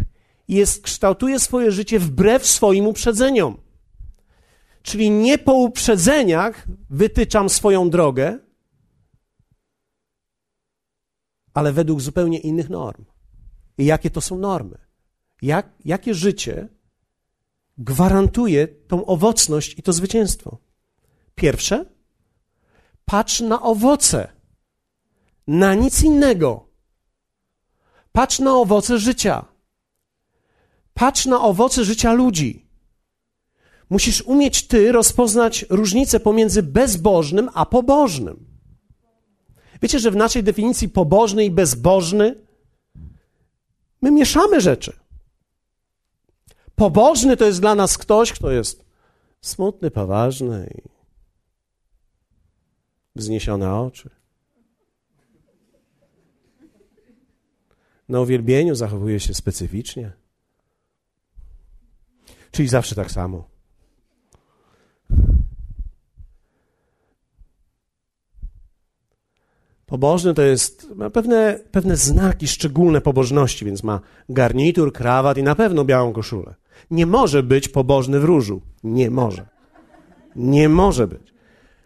jest, 0.48 0.82
kształtuje 0.82 1.38
swoje 1.38 1.72
życie 1.72 1.98
wbrew 1.98 2.46
swoim 2.46 2.86
uprzedzeniom. 2.86 3.56
Czyli 4.82 5.10
nie 5.10 5.38
po 5.38 5.54
uprzedzeniach 5.54 6.66
wytyczam 6.90 7.48
swoją 7.48 7.90
drogę, 7.90 8.38
ale 11.54 11.72
według 11.72 12.00
zupełnie 12.00 12.38
innych 12.38 12.70
norm. 12.70 13.04
I 13.78 13.84
jakie 13.84 14.10
to 14.10 14.20
są 14.20 14.38
normy? 14.38 14.78
Jak, 15.42 15.72
jakie 15.84 16.14
życie 16.14 16.68
gwarantuje 17.78 18.68
tą 18.68 19.06
owocność 19.06 19.78
i 19.78 19.82
to 19.82 19.92
zwycięstwo? 19.92 20.58
Pierwsze, 21.34 21.84
patrz 23.04 23.40
na 23.40 23.62
owoce, 23.62 24.32
na 25.46 25.74
nic 25.74 26.02
innego. 26.02 26.68
Patrz 28.12 28.38
na 28.38 28.54
owoce 28.56 28.98
życia. 28.98 29.44
Patrz 30.94 31.26
na 31.26 31.40
owoce 31.40 31.84
życia 31.84 32.12
ludzi. 32.12 32.67
Musisz 33.91 34.22
umieć 34.22 34.66
ty 34.66 34.93
rozpoznać 34.93 35.66
różnicę 35.70 36.20
pomiędzy 36.20 36.62
bezbożnym 36.62 37.51
a 37.55 37.66
pobożnym. 37.66 38.47
Wiecie, 39.82 39.99
że 39.99 40.11
w 40.11 40.16
naszej 40.16 40.43
definicji 40.43 40.89
pobożny 40.89 41.45
i 41.45 41.51
bezbożny 41.51 42.34
my 44.03 44.11
mieszamy 44.11 44.61
rzeczy. 44.61 44.97
Pobożny 46.74 47.36
to 47.36 47.45
jest 47.45 47.61
dla 47.61 47.74
nas 47.74 47.99
ktoś, 47.99 48.32
kto 48.32 48.51
jest 48.51 48.84
smutny, 49.41 49.91
poważny 49.91 50.74
i 50.78 50.89
wzniesione 53.16 53.74
oczy. 53.80 54.11
Na 58.09 58.20
uwielbieniu 58.20 58.74
zachowuje 58.74 59.20
się 59.20 59.34
specyficznie. 59.34 60.12
Czyli 62.51 62.68
zawsze 62.68 62.95
tak 62.95 63.11
samo. 63.11 63.49
Pobożny 69.89 70.34
to 70.34 70.43
jest, 70.43 70.91
ma 70.95 71.11
pewne, 71.11 71.61
pewne 71.70 71.97
znaki 71.97 72.49
szczególne 72.49 73.01
pobożności, 73.01 73.64
więc 73.64 73.82
ma 73.82 74.01
garnitur, 74.28 74.93
krawat 74.93 75.39
i 75.39 75.43
na 75.43 75.55
pewno 75.55 75.84
białą 75.84 76.12
koszulę. 76.12 76.55
Nie 76.91 77.07
może 77.07 77.43
być 77.43 77.68
pobożny 77.68 78.20
w 78.20 78.24
różu. 78.24 78.62
Nie 78.84 79.11
może. 79.11 79.47
Nie 80.36 80.68
może 80.68 81.07
być. 81.07 81.34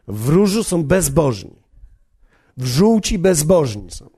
W 0.08 0.28
różu 0.28 0.64
są 0.64 0.84
bezbożni. 0.84 1.56
W 2.56 2.64
żółci 2.64 3.18
bezbożni 3.18 3.90
są. 3.90 4.10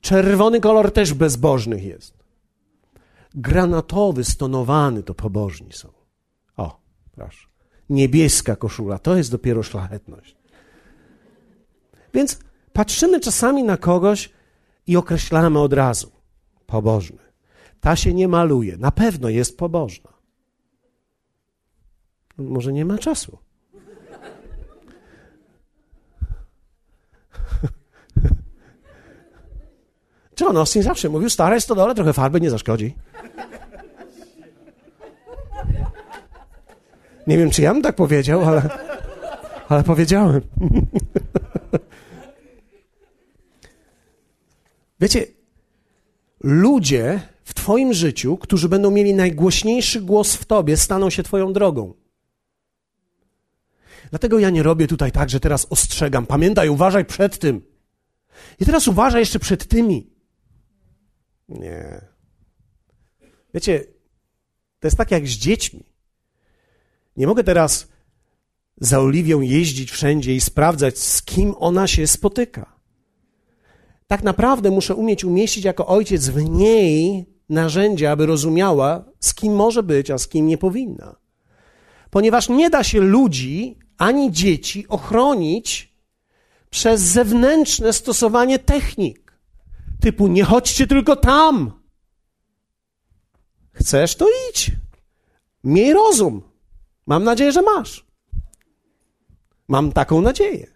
Czerwony 0.00 0.60
kolor 0.60 0.92
też 0.92 1.14
bezbożnych 1.14 1.84
jest. 1.84 2.14
Granatowy, 3.34 4.24
stonowany 4.24 5.02
to 5.02 5.14
pobożni 5.14 5.72
są. 5.72 5.88
O, 6.56 6.80
proszę. 7.12 7.48
Niebieska 7.90 8.56
koszula 8.56 8.98
to 8.98 9.16
jest 9.16 9.30
dopiero 9.30 9.62
szlachetność. 9.62 10.36
Więc 12.14 12.38
patrzymy 12.72 13.20
czasami 13.20 13.64
na 13.64 13.76
kogoś 13.76 14.30
i 14.86 14.96
określamy 14.96 15.58
od 15.58 15.72
razu 15.72 16.12
pobożny. 16.66 17.18
Ta 17.80 17.96
się 17.96 18.14
nie 18.14 18.28
maluje. 18.28 18.76
Na 18.76 18.90
pewno 18.90 19.28
jest 19.28 19.58
pobożna. 19.58 20.12
Może 22.38 22.72
nie 22.72 22.84
ma 22.84 22.98
czasu. 22.98 23.38
John 30.40 30.56
Austin 30.56 30.82
zawsze 30.82 31.08
mówił, 31.08 31.30
stare 31.30 31.54
jest 31.54 31.68
to 31.68 31.74
dole, 31.74 31.94
trochę 31.94 32.12
farby 32.12 32.40
nie 32.40 32.50
zaszkodzi. 32.50 32.94
Nie 37.26 37.38
wiem, 37.38 37.50
czy 37.50 37.62
ja 37.62 37.72
bym 37.72 37.82
tak 37.82 37.96
powiedział, 37.96 38.44
ale, 38.44 38.68
ale 39.68 39.82
powiedziałem. 39.82 40.40
Wiecie, 45.02 45.26
ludzie 46.40 47.20
w 47.44 47.54
Twoim 47.54 47.92
życiu, 47.92 48.36
którzy 48.36 48.68
będą 48.68 48.90
mieli 48.90 49.14
najgłośniejszy 49.14 50.00
głos 50.00 50.34
w 50.34 50.44
Tobie, 50.44 50.76
staną 50.76 51.10
się 51.10 51.22
Twoją 51.22 51.52
drogą. 51.52 51.94
Dlatego 54.10 54.38
ja 54.38 54.50
nie 54.50 54.62
robię 54.62 54.86
tutaj 54.86 55.12
tak, 55.12 55.30
że 55.30 55.40
teraz 55.40 55.66
ostrzegam. 55.70 56.26
Pamiętaj, 56.26 56.68
uważaj 56.68 57.04
przed 57.04 57.38
tym. 57.38 57.62
I 58.60 58.66
teraz 58.66 58.88
uważaj 58.88 59.20
jeszcze 59.20 59.38
przed 59.38 59.68
tymi. 59.68 60.10
Nie. 61.48 62.00
Wiecie, 63.54 63.84
to 64.80 64.86
jest 64.86 64.96
tak 64.96 65.10
jak 65.10 65.26
z 65.28 65.30
dziećmi. 65.30 65.84
Nie 67.16 67.26
mogę 67.26 67.44
teraz 67.44 67.88
za 68.76 69.00
Oliwią 69.00 69.40
jeździć 69.40 69.90
wszędzie 69.90 70.34
i 70.34 70.40
sprawdzać, 70.40 70.98
z 70.98 71.22
kim 71.22 71.54
ona 71.58 71.86
się 71.86 72.06
spotyka. 72.06 72.81
Tak 74.12 74.22
naprawdę 74.22 74.70
muszę 74.70 74.94
umieć 74.94 75.24
umieścić 75.24 75.64
jako 75.64 75.86
ojciec 75.86 76.28
w 76.28 76.50
niej 76.50 77.26
narzędzia, 77.48 78.10
aby 78.10 78.26
rozumiała, 78.26 79.04
z 79.20 79.34
kim 79.34 79.54
może 79.54 79.82
być, 79.82 80.10
a 80.10 80.18
z 80.18 80.28
kim 80.28 80.46
nie 80.46 80.58
powinna. 80.58 81.16
Ponieważ 82.10 82.48
nie 82.48 82.70
da 82.70 82.84
się 82.84 83.00
ludzi 83.00 83.78
ani 83.98 84.32
dzieci 84.32 84.88
ochronić 84.88 85.94
przez 86.70 87.00
zewnętrzne 87.00 87.92
stosowanie 87.92 88.58
technik. 88.58 89.38
Typu 90.00 90.26
nie 90.26 90.44
chodźcie 90.44 90.86
tylko 90.86 91.16
tam. 91.16 91.82
Chcesz, 93.72 94.16
to 94.16 94.26
idź. 94.50 94.70
Miej 95.64 95.92
rozum. 95.92 96.42
Mam 97.06 97.24
nadzieję, 97.24 97.52
że 97.52 97.62
masz. 97.62 98.06
Mam 99.68 99.92
taką 99.92 100.20
nadzieję. 100.20 100.66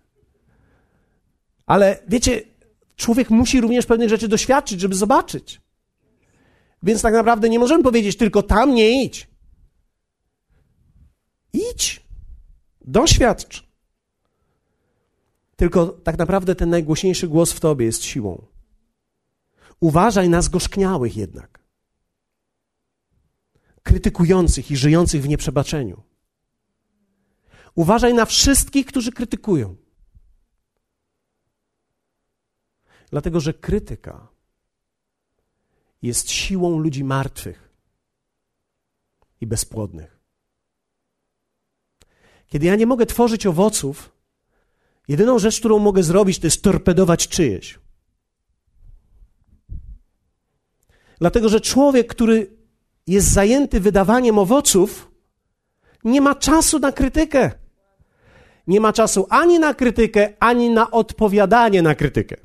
Ale 1.67 1.99
wiecie, 2.09 2.56
człowiek 2.97 3.31
musi 3.31 3.61
również 3.61 3.87
pewnych 3.87 4.09
rzeczy 4.09 4.29
doświadczyć, 4.29 4.81
żeby 4.81 4.95
zobaczyć. 4.95 5.61
Więc 6.83 7.03
tak 7.03 7.15
naprawdę 7.15 7.49
nie 7.49 7.59
możemy 7.59 7.83
powiedzieć 7.85 8.17
tylko 8.17 8.43
tam 8.43 8.75
nie 8.75 9.05
idź. 9.05 9.29
Idź. 11.53 12.03
Doświadcz. 12.81 13.67
Tylko 15.57 15.87
tak 15.87 16.19
naprawdę 16.19 16.55
ten 16.55 16.71
najgłośniejszy 16.71 17.29
głos 17.29 17.53
w 17.53 17.61
tobie 17.61 17.87
jest 17.87 18.05
siłą. 18.05 18.47
Uważaj 19.81 20.29
na 20.29 20.43
zgorzkniałych 20.43 21.17
jednak. 21.17 21.61
Krytykujących 23.83 24.71
i 24.71 24.77
żyjących 24.77 25.23
w 25.23 25.29
nieprzebaczeniu. 25.29 26.03
Uważaj 27.75 28.15
na 28.15 28.25
wszystkich, 28.25 28.87
którzy 28.87 29.13
krytykują. 29.13 29.77
Dlatego, 33.11 33.41
że 33.41 33.55
krytyka 33.55 34.29
jest 36.03 36.31
siłą 36.31 36.79
ludzi 36.79 37.05
martwych 37.05 37.69
i 39.41 39.47
bezpłodnych. 39.47 40.21
Kiedy 42.47 42.67
ja 42.67 42.77
nie 42.77 42.87
mogę 42.87 43.07
tworzyć 43.07 43.47
owoców, 43.47 44.13
jedyną 45.09 45.39
rzecz, 45.39 45.59
którą 45.59 45.79
mogę 45.79 46.03
zrobić, 46.03 46.39
to 46.39 46.47
jest 46.47 46.63
torpedować 46.63 47.29
czyjeś. 47.29 47.79
Dlatego, 51.19 51.49
że 51.49 51.61
człowiek, 51.61 52.07
który 52.07 52.57
jest 53.07 53.33
zajęty 53.33 53.81
wydawaniem 53.81 54.39
owoców, 54.39 55.11
nie 56.05 56.21
ma 56.21 56.35
czasu 56.35 56.79
na 56.79 56.93
krytykę. 56.93 57.51
Nie 58.67 58.81
ma 58.81 58.93
czasu 58.93 59.27
ani 59.31 59.59
na 59.59 59.75
krytykę, 59.75 60.33
ani 60.41 60.71
na 60.71 60.91
odpowiadanie 60.91 61.83
na 61.83 61.95
krytykę. 61.95 62.37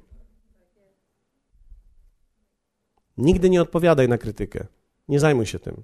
Nigdy 3.22 3.50
nie 3.50 3.62
odpowiadaj 3.62 4.10
na 4.10 4.18
krytykę. 4.18 4.68
Nie 5.08 5.20
zajmuj 5.20 5.46
się 5.46 5.60
tym. 5.60 5.84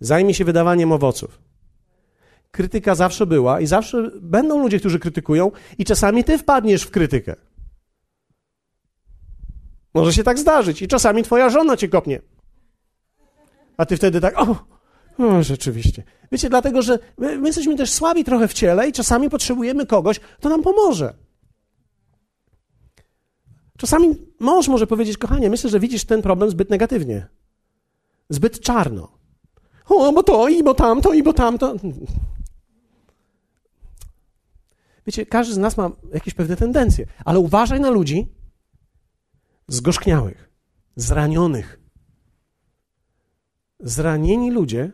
Zajmij 0.00 0.34
się 0.34 0.44
wydawaniem 0.44 0.92
owoców. 0.92 1.40
Krytyka 2.50 2.94
zawsze 2.94 3.26
była 3.26 3.60
i 3.60 3.66
zawsze 3.66 4.10
będą 4.20 4.62
ludzie, 4.62 4.78
którzy 4.78 4.98
krytykują, 4.98 5.50
i 5.78 5.84
czasami 5.84 6.24
ty 6.24 6.38
wpadniesz 6.38 6.82
w 6.82 6.90
krytykę. 6.90 7.36
Może 9.94 10.12
się 10.12 10.24
tak 10.24 10.38
zdarzyć, 10.38 10.82
i 10.82 10.88
czasami 10.88 11.22
twoja 11.22 11.50
żona 11.50 11.76
cię 11.76 11.88
kopnie. 11.88 12.20
A 13.76 13.86
ty 13.86 13.96
wtedy 13.96 14.20
tak, 14.20 14.38
o, 14.38 14.56
o 15.18 15.42
rzeczywiście. 15.42 16.02
Wiecie, 16.32 16.50
dlatego, 16.50 16.82
że 16.82 16.98
my, 17.18 17.38
my 17.38 17.46
jesteśmy 17.48 17.76
też 17.76 17.92
słabi 17.92 18.24
trochę 18.24 18.48
w 18.48 18.52
ciele 18.52 18.88
i 18.88 18.92
czasami 18.92 19.30
potrzebujemy 19.30 19.86
kogoś, 19.86 20.18
kto 20.18 20.48
nam 20.48 20.62
pomoże. 20.62 21.14
Czasami 23.84 24.16
mąż 24.40 24.68
może 24.68 24.86
powiedzieć, 24.86 25.18
kochanie, 25.18 25.50
myślę, 25.50 25.70
że 25.70 25.80
widzisz 25.80 26.04
ten 26.04 26.22
problem 26.22 26.50
zbyt 26.50 26.70
negatywnie. 26.70 27.26
Zbyt 28.28 28.60
czarno. 28.60 29.18
O, 29.88 30.12
bo 30.12 30.22
to, 30.22 30.48
i 30.48 30.62
bo 30.62 30.74
tamto, 30.74 31.12
i 31.12 31.22
bo 31.22 31.32
tamto. 31.32 31.74
Wiecie, 35.06 35.26
każdy 35.26 35.54
z 35.54 35.58
nas 35.58 35.76
ma 35.76 35.90
jakieś 36.14 36.34
pewne 36.34 36.56
tendencje, 36.56 37.06
ale 37.24 37.38
uważaj 37.38 37.80
na 37.80 37.90
ludzi 37.90 38.26
zgorzkniałych, 39.68 40.50
zranionych. 40.96 41.80
Zranieni 43.80 44.50
ludzie 44.50 44.92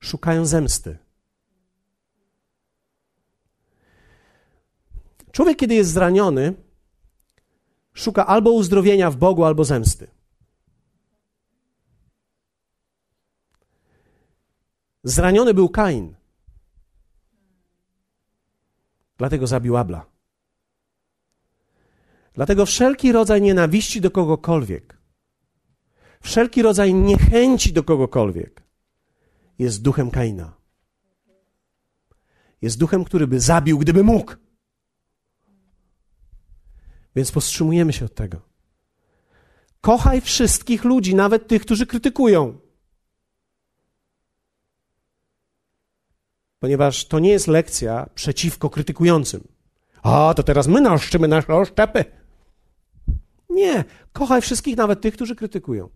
szukają 0.00 0.46
zemsty. 0.46 0.98
Człowiek, 5.32 5.58
kiedy 5.58 5.74
jest 5.74 5.90
zraniony, 5.90 6.63
szuka 7.94 8.26
albo 8.26 8.52
uzdrowienia 8.52 9.10
w 9.10 9.16
Bogu, 9.16 9.44
albo 9.44 9.64
zemsty. 9.64 10.10
Zraniony 15.04 15.54
był 15.54 15.68
Kain. 15.68 16.14
Dlatego 19.18 19.46
zabił 19.46 19.76
Abla. 19.76 20.06
Dlatego 22.34 22.66
wszelki 22.66 23.12
rodzaj 23.12 23.42
nienawiści 23.42 24.00
do 24.00 24.10
kogokolwiek, 24.10 24.98
wszelki 26.20 26.62
rodzaj 26.62 26.94
niechęci 26.94 27.72
do 27.72 27.82
kogokolwiek 27.82 28.64
jest 29.58 29.82
duchem 29.82 30.10
Kaina. 30.10 30.52
Jest 32.62 32.78
duchem, 32.78 33.04
który 33.04 33.26
by 33.26 33.40
zabił, 33.40 33.78
gdyby 33.78 34.04
mógł. 34.04 34.32
Więc 37.16 37.32
powstrzymujemy 37.32 37.92
się 37.92 38.04
od 38.04 38.14
tego. 38.14 38.40
Kochaj 39.80 40.20
wszystkich 40.20 40.84
ludzi, 40.84 41.14
nawet 41.14 41.48
tych, 41.48 41.62
którzy 41.62 41.86
krytykują. 41.86 42.58
Ponieważ 46.58 47.04
to 47.04 47.18
nie 47.18 47.30
jest 47.30 47.46
lekcja 47.46 48.08
przeciwko 48.14 48.70
krytykującym. 48.70 49.48
A, 50.02 50.34
to 50.36 50.42
teraz 50.42 50.66
my 50.66 50.80
naszczymy 50.80 51.28
nasze 51.28 51.54
oszczepy. 51.54 52.04
Nie, 53.50 53.84
kochaj 54.12 54.40
wszystkich, 54.40 54.76
nawet 54.76 55.00
tych, 55.00 55.14
którzy 55.14 55.36
krytykują. 55.36 55.88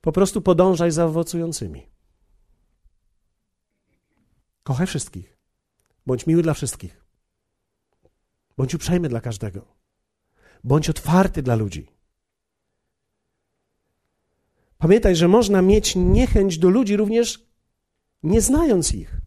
Po 0.00 0.12
prostu 0.12 0.42
podążaj 0.42 0.90
za 0.90 1.04
owocującymi. 1.04 1.86
Kochaj 4.62 4.86
wszystkich. 4.86 5.38
Bądź 6.06 6.26
miły 6.26 6.42
dla 6.42 6.54
wszystkich. 6.54 7.03
Bądź 8.56 8.74
uprzejmy 8.74 9.08
dla 9.08 9.20
każdego. 9.20 9.66
Bądź 10.64 10.90
otwarty 10.90 11.42
dla 11.42 11.54
ludzi. 11.54 11.86
Pamiętaj, 14.78 15.16
że 15.16 15.28
można 15.28 15.62
mieć 15.62 15.96
niechęć 15.96 16.58
do 16.58 16.68
ludzi 16.68 16.96
również 16.96 17.46
nie 18.22 18.40
znając 18.40 18.94
ich. 18.94 19.20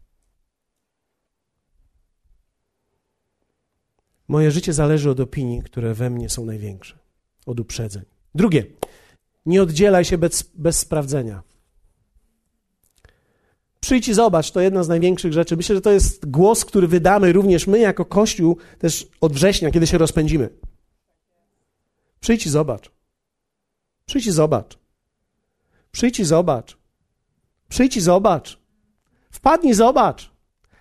Moje 4.28 4.52
życie 4.52 4.74
zależy 4.74 5.10
od 5.10 5.20
opinii, 5.20 5.62
które 5.62 5.94
we 5.94 6.10
mnie 6.10 6.30
są 6.30 6.46
największe, 6.46 7.00
od 7.46 7.60
uprzedzeń. 7.60 8.04
Drugie, 8.36 8.66
nie 9.46 9.62
oddzielaj 9.62 10.06
się 10.06 10.18
bez, 10.18 10.44
bez 10.44 10.80
sprawdzenia. 10.80 11.44
Przyjdź 13.88 14.08
i 14.08 14.14
zobacz, 14.14 14.52
to 14.52 14.62
jedna 14.62 14.84
z 14.84 14.88
największych 14.88 15.34
rzeczy. 15.34 15.58
Myślę, 15.58 15.76
że 15.76 15.82
to 15.82 15.92
jest 15.92 16.30
głos, 16.30 16.66
który 16.66 16.88
wydamy 16.88 17.34
również 17.34 17.68
my 17.68 17.80
jako 17.80 18.06
Kościół 18.06 18.58
też 18.80 19.08
od 19.22 19.34
września, 19.34 19.72
kiedy 19.72 19.88
się 19.88 19.98
rozpędzimy. 19.98 20.50
Przyjdź 22.20 22.46
i 22.46 22.50
zobacz. 22.50 22.92
Przyjdź 24.06 24.28
i 24.28 24.32
zobacz. 24.32 24.78
Przyjdź 25.92 26.20
i 26.20 26.26
zobacz. 26.26 26.78
Przyjdź 27.70 27.98
i 27.98 28.02
zobacz. 28.02 28.60
Wpadnij, 29.32 29.74
zobacz. 29.74 30.32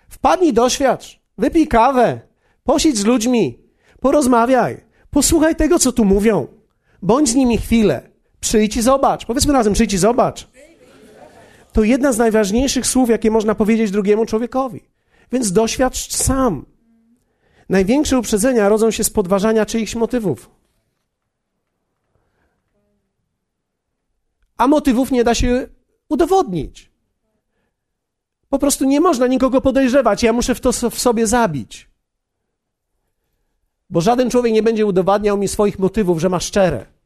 Wpadnij, 0.09 0.53
doświadcz. 0.53 1.19
Wypij 1.37 1.67
kawę. 1.67 2.21
Posiedź 2.63 2.97
z 2.97 3.05
ludźmi. 3.05 3.59
Porozmawiaj. 4.01 4.83
Posłuchaj 5.09 5.55
tego, 5.55 5.79
co 5.79 5.91
tu 5.91 6.05
mówią. 6.05 6.47
Bądź 7.01 7.29
z 7.29 7.35
nimi 7.35 7.57
chwilę. 7.57 8.09
Przyjdź 8.39 8.77
i 8.77 8.81
zobacz. 8.81 9.25
Powiedzmy 9.25 9.53
razem, 9.53 9.73
przyjdź 9.73 9.93
i 9.93 9.97
zobacz 9.97 10.47
to 11.77 11.83
jedna 11.83 12.13
z 12.13 12.17
najważniejszych 12.17 12.87
słów, 12.87 13.09
jakie 13.09 13.31
można 13.31 13.55
powiedzieć 13.55 13.91
drugiemu 13.91 14.25
człowiekowi. 14.25 14.81
Więc 15.31 15.51
doświadcz 15.51 16.15
sam. 16.15 16.65
Największe 17.69 18.19
uprzedzenia 18.19 18.69
rodzą 18.69 18.91
się 18.91 19.03
z 19.03 19.09
podważania 19.09 19.65
czyichś 19.65 19.95
motywów. 19.95 20.49
a 24.57 24.67
motywów 24.67 25.11
nie 25.11 25.23
da 25.23 25.35
się 25.35 25.67
udowodnić. 26.09 26.91
Po 28.49 28.59
prostu 28.59 28.85
nie 28.85 29.01
można 29.01 29.27
nikogo 29.27 29.61
podejrzewać. 29.61 30.23
Ja 30.23 30.33
muszę 30.33 30.55
w 30.55 30.59
to 30.59 30.71
w 30.71 30.99
sobie 30.99 31.27
zabić. 31.27 31.89
Bo 33.89 34.01
żaden 34.01 34.29
człowiek 34.29 34.53
nie 34.53 34.63
będzie 34.63 34.85
udowadniał 34.85 35.37
mi 35.37 35.47
swoich 35.47 35.79
motywów, 35.79 36.19
że 36.19 36.29
ma 36.29 36.39
szczere. 36.39 36.96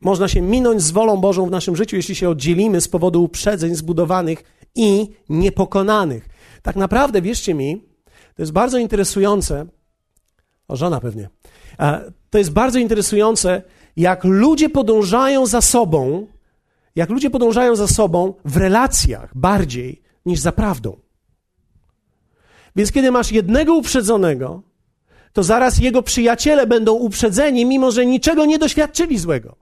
Można 0.00 0.28
się 0.28 0.40
minąć 0.40 0.82
z 0.82 0.90
wolą 0.90 1.16
Bożą 1.16 1.46
w 1.46 1.50
naszym 1.50 1.76
życiu, 1.76 1.96
jeśli 1.96 2.14
się 2.14 2.28
oddzielimy 2.28 2.80
z 2.80 2.88
powodu 2.88 3.24
uprzedzeń 3.24 3.74
zbudowanych 3.74 4.44
i 4.74 5.08
niepokonanych. 5.28 6.28
Tak 6.62 6.76
naprawdę, 6.76 7.22
wierzcie 7.22 7.54
mi, 7.54 7.82
to 8.34 8.42
jest 8.42 8.52
bardzo 8.52 8.78
interesujące. 8.78 9.66
O, 10.68 10.76
żona 10.76 11.00
pewnie. 11.00 11.28
To 12.30 12.38
jest 12.38 12.50
bardzo 12.50 12.78
interesujące, 12.78 13.62
jak 13.96 14.24
ludzie 14.24 14.70
podążają 14.70 15.46
za 15.46 15.60
sobą, 15.60 16.26
jak 16.96 17.10
ludzie 17.10 17.30
podążają 17.30 17.76
za 17.76 17.88
sobą 17.88 18.34
w 18.44 18.56
relacjach 18.56 19.30
bardziej 19.34 20.02
niż 20.26 20.40
za 20.40 20.52
prawdą. 20.52 20.96
Więc 22.76 22.92
kiedy 22.92 23.10
masz 23.10 23.32
jednego 23.32 23.74
uprzedzonego, 23.74 24.62
to 25.32 25.42
zaraz 25.42 25.78
jego 25.78 26.02
przyjaciele 26.02 26.66
będą 26.66 26.92
uprzedzeni, 26.94 27.64
mimo 27.64 27.90
że 27.90 28.06
niczego 28.06 28.44
nie 28.44 28.58
doświadczyli 28.58 29.18
złego. 29.18 29.56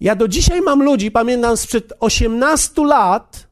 Ja 0.00 0.16
do 0.16 0.28
dzisiaj 0.28 0.60
mam 0.62 0.82
ludzi, 0.82 1.10
pamiętam 1.10 1.56
sprzed 1.56 1.92
18 2.00 2.84
lat, 2.84 3.48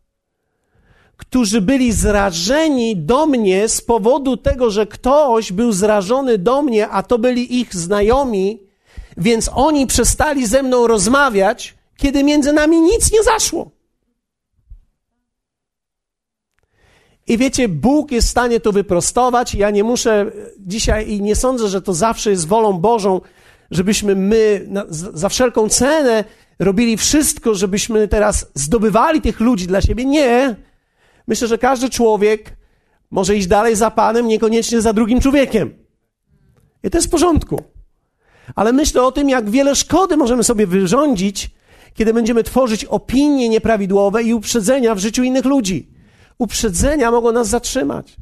którzy 1.17 1.61
byli 1.61 1.93
zrażeni 1.93 2.97
do 2.97 3.27
mnie 3.27 3.69
z 3.69 3.81
powodu 3.81 4.37
tego, 4.37 4.71
że 4.71 4.87
ktoś 4.87 5.53
był 5.53 5.73
zrażony 5.73 6.39
do 6.39 6.63
mnie, 6.63 6.89
a 6.89 7.03
to 7.03 7.19
byli 7.19 7.61
ich 7.61 7.75
znajomi, 7.75 8.63
więc 9.17 9.51
oni 9.55 9.87
przestali 9.87 10.47
ze 10.47 10.63
mną 10.63 10.87
rozmawiać, 10.87 11.75
kiedy 11.97 12.25
między 12.25 12.53
nami 12.53 12.81
nic 12.81 13.13
nie 13.13 13.23
zaszło. 13.23 13.71
I 17.27 17.39
wiecie, 17.39 17.69
Bóg 17.69 18.11
jest 18.13 18.29
w 18.29 18.31
stanie 18.31 18.61
to 18.61 18.73
wyprostować. 18.73 19.55
Ja 19.55 19.71
nie 19.71 19.85
muszę 19.85 20.31
dzisiaj 20.59 21.11
i 21.11 21.23
nie 21.23 21.37
sądzę, 21.37 21.69
że 21.69 21.83
to 21.83 21.95
zawsze 21.95 22.31
jest 22.31 22.47
wolą 22.47 22.73
Bożą, 22.73 23.21
żebyśmy 23.71 24.15
my 24.15 24.69
za 24.91 25.29
wszelką 25.29 25.69
cenę 25.69 26.25
robili 26.59 26.97
wszystko, 26.97 27.55
żebyśmy 27.55 28.09
teraz 28.09 28.47
zdobywali 28.55 29.21
tych 29.21 29.41
ludzi 29.41 29.67
dla 29.67 29.81
siebie. 29.81 30.05
Nie. 30.05 30.57
Myślę, 31.27 31.49
że 31.49 31.59
każdy 31.59 31.91
człowiek 31.91 32.57
może 33.11 33.37
iść 33.37 33.47
dalej 33.47 33.77
za 33.77 33.91
Panem, 33.91 34.29
niekoniecznie 34.29 34.81
za 34.81 34.93
drugim 34.93 35.21
człowiekiem. 35.21 35.75
I 36.83 36.91
to 36.91 36.99
jest 36.99 37.09
w 37.09 37.11
porządku. 37.11 37.63
Ale 38.55 38.73
myślę 38.73 39.03
o 39.03 39.13
tym, 39.13 39.29
jak 39.29 39.51
wiele 39.51 39.77
szkody 39.77 40.17
możemy 40.17 40.45
sobie 40.45 40.67
wyrządzić, 40.67 41.51
kiedy 41.95 42.15
będziemy 42.15 42.45
tworzyć 42.45 42.85
opinie 42.85 43.49
nieprawidłowe 43.49 44.23
i 44.23 44.35
uprzedzenia 44.35 44.95
w 44.95 44.99
życiu 44.99 45.23
innych 45.23 45.45
ludzi. 45.45 45.91
Uprzedzenia 46.39 47.11
mogą 47.11 47.33
nas 47.33 47.49
zatrzymać. 47.49 48.17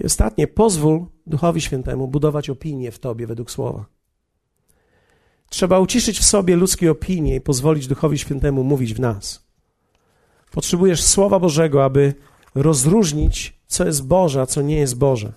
I 0.00 0.04
ostatnie, 0.04 0.46
pozwól 0.46 1.06
Duchowi 1.26 1.60
Świętemu 1.60 2.08
budować 2.08 2.50
opinię 2.50 2.92
w 2.92 2.98
tobie 2.98 3.26
według 3.26 3.50
słowa. 3.50 3.99
Trzeba 5.50 5.78
uciszyć 5.78 6.18
w 6.18 6.24
sobie 6.24 6.56
ludzkie 6.56 6.90
opinie 6.90 7.34
i 7.34 7.40
pozwolić 7.40 7.86
Duchowi 7.86 8.18
Świętemu 8.18 8.64
mówić 8.64 8.94
w 8.94 9.00
nas. 9.00 9.46
Potrzebujesz 10.52 11.02
Słowa 11.02 11.38
Bożego, 11.38 11.84
aby 11.84 12.14
rozróżnić, 12.54 13.60
co 13.66 13.86
jest 13.86 14.06
Boże, 14.06 14.40
a 14.40 14.46
co 14.46 14.62
nie 14.62 14.76
jest 14.76 14.98
Boże. 14.98 15.32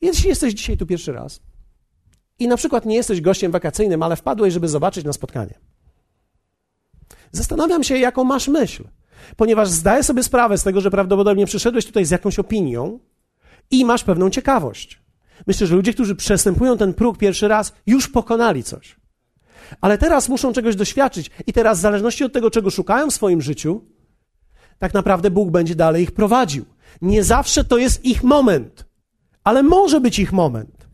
Jeśli 0.00 0.28
jesteś 0.28 0.54
dzisiaj 0.54 0.76
tu 0.76 0.86
pierwszy 0.86 1.12
raz 1.12 1.40
i 2.38 2.48
na 2.48 2.56
przykład 2.56 2.86
nie 2.86 2.96
jesteś 2.96 3.20
gościem 3.20 3.52
wakacyjnym, 3.52 4.02
ale 4.02 4.16
wpadłeś, 4.16 4.54
żeby 4.54 4.68
zobaczyć 4.68 5.04
na 5.04 5.12
spotkanie, 5.12 5.54
zastanawiam 7.32 7.84
się, 7.84 7.98
jaką 7.98 8.24
masz 8.24 8.48
myśl, 8.48 8.84
ponieważ 9.36 9.68
zdaję 9.68 10.02
sobie 10.02 10.22
sprawę 10.22 10.58
z 10.58 10.62
tego, 10.62 10.80
że 10.80 10.90
prawdopodobnie 10.90 11.46
przyszedłeś 11.46 11.86
tutaj 11.86 12.04
z 12.04 12.10
jakąś 12.10 12.38
opinią 12.38 12.98
i 13.70 13.84
masz 13.84 14.04
pewną 14.04 14.30
ciekawość. 14.30 14.99
Myślę, 15.46 15.66
że 15.66 15.76
ludzie, 15.76 15.94
którzy 15.94 16.14
przestępują 16.16 16.78
ten 16.78 16.94
próg 16.94 17.18
pierwszy 17.18 17.48
raz, 17.48 17.72
już 17.86 18.08
pokonali 18.08 18.62
coś. 18.62 18.96
Ale 19.80 19.98
teraz 19.98 20.28
muszą 20.28 20.52
czegoś 20.52 20.76
doświadczyć, 20.76 21.30
i 21.46 21.52
teraz, 21.52 21.78
w 21.78 21.80
zależności 21.80 22.24
od 22.24 22.32
tego, 22.32 22.50
czego 22.50 22.70
szukają 22.70 23.10
w 23.10 23.14
swoim 23.14 23.42
życiu, 23.42 23.84
tak 24.78 24.94
naprawdę 24.94 25.30
Bóg 25.30 25.50
będzie 25.50 25.74
dalej 25.74 26.02
ich 26.02 26.10
prowadził. 26.10 26.64
Nie 27.02 27.24
zawsze 27.24 27.64
to 27.64 27.78
jest 27.78 28.04
ich 28.04 28.24
moment, 28.24 28.84
ale 29.44 29.62
może 29.62 30.00
być 30.00 30.18
ich 30.18 30.32
moment. 30.32 30.88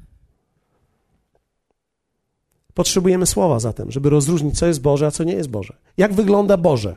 Potrzebujemy 2.75 3.27
słowa 3.27 3.61
zatem, 3.61 3.91
żeby 3.91 4.11
rozróżnić, 4.11 4.59
co 4.59 4.67
jest 4.67 4.81
Boże, 4.81 5.07
a 5.07 5.11
co 5.11 5.25
nie 5.25 5.33
jest 5.33 5.49
Boże. 5.49 5.77
Jak 5.97 6.15
wygląda 6.15 6.57
Boże, 6.57 6.97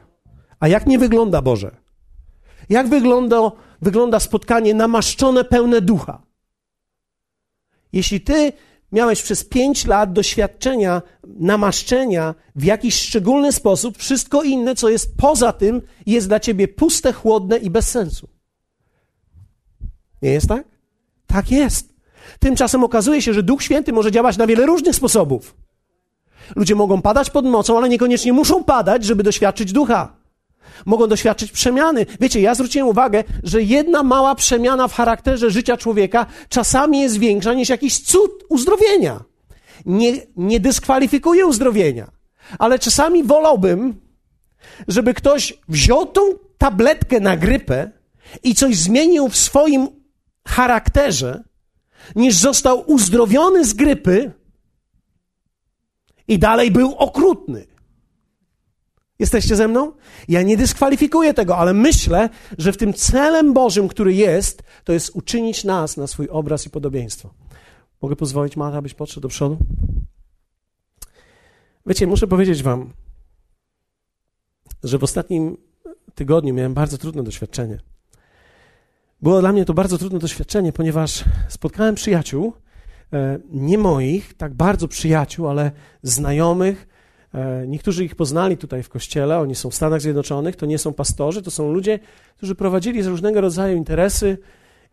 a 0.59 0.67
jak 0.67 0.87
nie 0.87 0.99
wygląda 0.99 1.41
Boże. 1.41 1.75
Jak 2.69 2.89
wygląda, 2.89 3.51
wygląda 3.81 4.19
spotkanie 4.19 4.73
namaszczone, 4.73 5.43
pełne 5.43 5.81
ducha. 5.81 6.21
Jeśli 7.93 8.21
ty 8.21 8.53
miałeś 8.91 9.21
przez 9.21 9.43
pięć 9.43 9.85
lat 9.85 10.13
doświadczenia, 10.13 11.01
namaszczenia 11.23 12.35
w 12.55 12.63
jakiś 12.63 12.95
szczególny 12.95 13.51
sposób, 13.51 13.97
wszystko 13.97 14.43
inne, 14.43 14.75
co 14.75 14.89
jest 14.89 15.17
poza 15.17 15.53
tym, 15.53 15.81
jest 16.05 16.27
dla 16.27 16.39
ciebie 16.39 16.67
puste, 16.67 17.13
chłodne 17.13 17.57
i 17.57 17.69
bez 17.69 17.89
sensu. 17.89 18.29
Nie 20.21 20.31
jest 20.31 20.47
tak? 20.47 20.67
Tak 21.27 21.51
jest. 21.51 21.93
Tymczasem 22.39 22.83
okazuje 22.83 23.21
się, 23.21 23.33
że 23.33 23.43
Duch 23.43 23.63
Święty 23.63 23.93
może 23.93 24.11
działać 24.11 24.37
na 24.37 24.47
wiele 24.47 24.65
różnych 24.65 24.95
sposobów. 24.95 25.55
Ludzie 26.55 26.75
mogą 26.75 27.01
padać 27.01 27.29
pod 27.29 27.45
mocą, 27.45 27.77
ale 27.77 27.89
niekoniecznie 27.89 28.33
muszą 28.33 28.63
padać, 28.63 29.05
żeby 29.05 29.23
doświadczyć 29.23 29.71
ducha 29.71 30.18
mogą 30.85 31.07
doświadczyć 31.07 31.51
przemiany. 31.51 32.05
Wiecie, 32.19 32.41
ja 32.41 32.55
zwróciłem 32.55 32.87
uwagę, 32.87 33.23
że 33.43 33.61
jedna 33.61 34.03
mała 34.03 34.35
przemiana 34.35 34.87
w 34.87 34.93
charakterze 34.93 35.51
życia 35.51 35.77
człowieka 35.77 36.25
czasami 36.49 36.99
jest 36.99 37.17
większa 37.17 37.53
niż 37.53 37.69
jakiś 37.69 37.99
cud 37.99 38.31
uzdrowienia. 38.49 39.23
Nie, 39.85 40.13
nie 40.35 40.59
dyskwalifikuje 40.59 41.45
uzdrowienia, 41.45 42.11
ale 42.59 42.79
czasami 42.79 43.23
wolałbym, 43.23 44.01
żeby 44.87 45.13
ktoś 45.13 45.53
wziął 45.67 46.05
tą 46.05 46.21
tabletkę 46.57 47.19
na 47.19 47.37
grypę 47.37 47.91
i 48.43 48.55
coś 48.55 48.77
zmienił 48.77 49.29
w 49.29 49.37
swoim 49.37 49.87
charakterze, 50.47 51.43
niż 52.15 52.35
został 52.35 52.91
uzdrowiony 52.91 53.65
z 53.65 53.73
grypy 53.73 54.31
i 56.27 56.39
dalej 56.39 56.71
był 56.71 56.95
okrutny. 56.95 57.68
Jesteście 59.19 59.55
ze 59.55 59.67
mną? 59.67 59.91
Ja 60.27 60.41
nie 60.41 60.57
dyskwalifikuję 60.57 61.33
tego, 61.33 61.57
ale 61.57 61.73
myślę, 61.73 62.29
że 62.57 62.71
w 62.71 62.77
tym 62.77 62.93
celem 62.93 63.53
Bożym, 63.53 63.87
który 63.87 64.13
jest, 64.13 64.63
to 64.83 64.93
jest 64.93 65.15
uczynić 65.15 65.63
nas 65.63 65.97
na 65.97 66.07
swój 66.07 66.29
obraz 66.29 66.65
i 66.65 66.69
podobieństwo. 66.69 67.33
Mogę 68.01 68.15
pozwolić, 68.15 68.57
Marta, 68.57 68.77
abyś 68.77 68.93
podszedł 68.93 69.21
do 69.21 69.27
przodu? 69.27 69.57
Wiecie, 71.85 72.07
muszę 72.07 72.27
powiedzieć 72.27 72.63
Wam, 72.63 72.93
że 74.83 74.97
w 74.97 75.03
ostatnim 75.03 75.57
tygodniu 76.15 76.53
miałem 76.53 76.73
bardzo 76.73 76.97
trudne 76.97 77.23
doświadczenie. 77.23 77.79
Było 79.21 79.39
dla 79.39 79.51
mnie 79.51 79.65
to 79.65 79.73
bardzo 79.73 79.97
trudne 79.97 80.19
doświadczenie, 80.19 80.73
ponieważ 80.73 81.23
spotkałem 81.49 81.95
przyjaciół, 81.95 82.53
e, 83.13 83.39
nie 83.49 83.77
moich, 83.77 84.33
tak 84.33 84.53
bardzo 84.53 84.87
przyjaciół, 84.87 85.47
ale 85.47 85.71
znajomych, 86.03 86.87
niektórzy 87.67 88.05
ich 88.05 88.15
poznali 88.15 88.57
tutaj 88.57 88.83
w 88.83 88.89
kościele, 88.89 89.39
oni 89.39 89.55
są 89.55 89.69
w 89.69 89.75
Stanach 89.75 90.01
Zjednoczonych, 90.01 90.55
to 90.55 90.65
nie 90.65 90.77
są 90.77 90.93
pastorzy, 90.93 91.41
to 91.41 91.51
są 91.51 91.73
ludzie, 91.73 91.99
którzy 92.37 92.55
prowadzili 92.55 93.03
różnego 93.03 93.41
rodzaju 93.41 93.77
interesy 93.77 94.37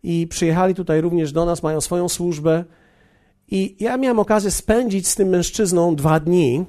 i 0.03 0.27
przyjechali 0.27 0.75
tutaj 0.75 1.01
również 1.01 1.31
do 1.31 1.45
nas, 1.45 1.63
mają 1.63 1.81
swoją 1.81 2.09
służbę. 2.09 2.63
I 3.47 3.75
ja 3.79 3.97
miałem 3.97 4.19
okazję 4.19 4.51
spędzić 4.51 5.07
z 5.07 5.15
tym 5.15 5.27
mężczyzną 5.27 5.95
dwa 5.95 6.19
dni. 6.19 6.65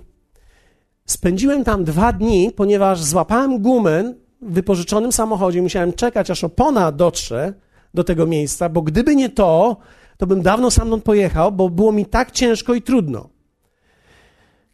Spędziłem 1.05 1.65
tam 1.65 1.85
dwa 1.85 2.13
dni, 2.13 2.53
ponieważ 2.57 3.03
złapałem 3.03 3.63
gumę 3.63 4.15
w 4.43 4.53
wypożyczonym 4.53 5.13
samochodzie, 5.13 5.63
musiałem 5.63 5.93
czekać, 5.93 6.31
aż 6.31 6.45
opona 6.45 6.93
dotrze 6.93 7.55
do 7.95 8.05
tego 8.05 8.27
miejsca, 8.27 8.69
bo 8.69 8.83
gdyby 8.83 9.17
nie 9.17 9.29
to, 9.29 9.77
to 10.17 10.27
bym 10.27 10.43
dawno 10.43 10.71
sam 10.71 11.01
pojechał, 11.01 11.53
bo 11.53 11.69
było 11.69 11.93
mi 11.93 12.07
tak 12.07 12.31
ciężko 12.31 12.75
i 12.75 12.83
trudno. 12.83 13.38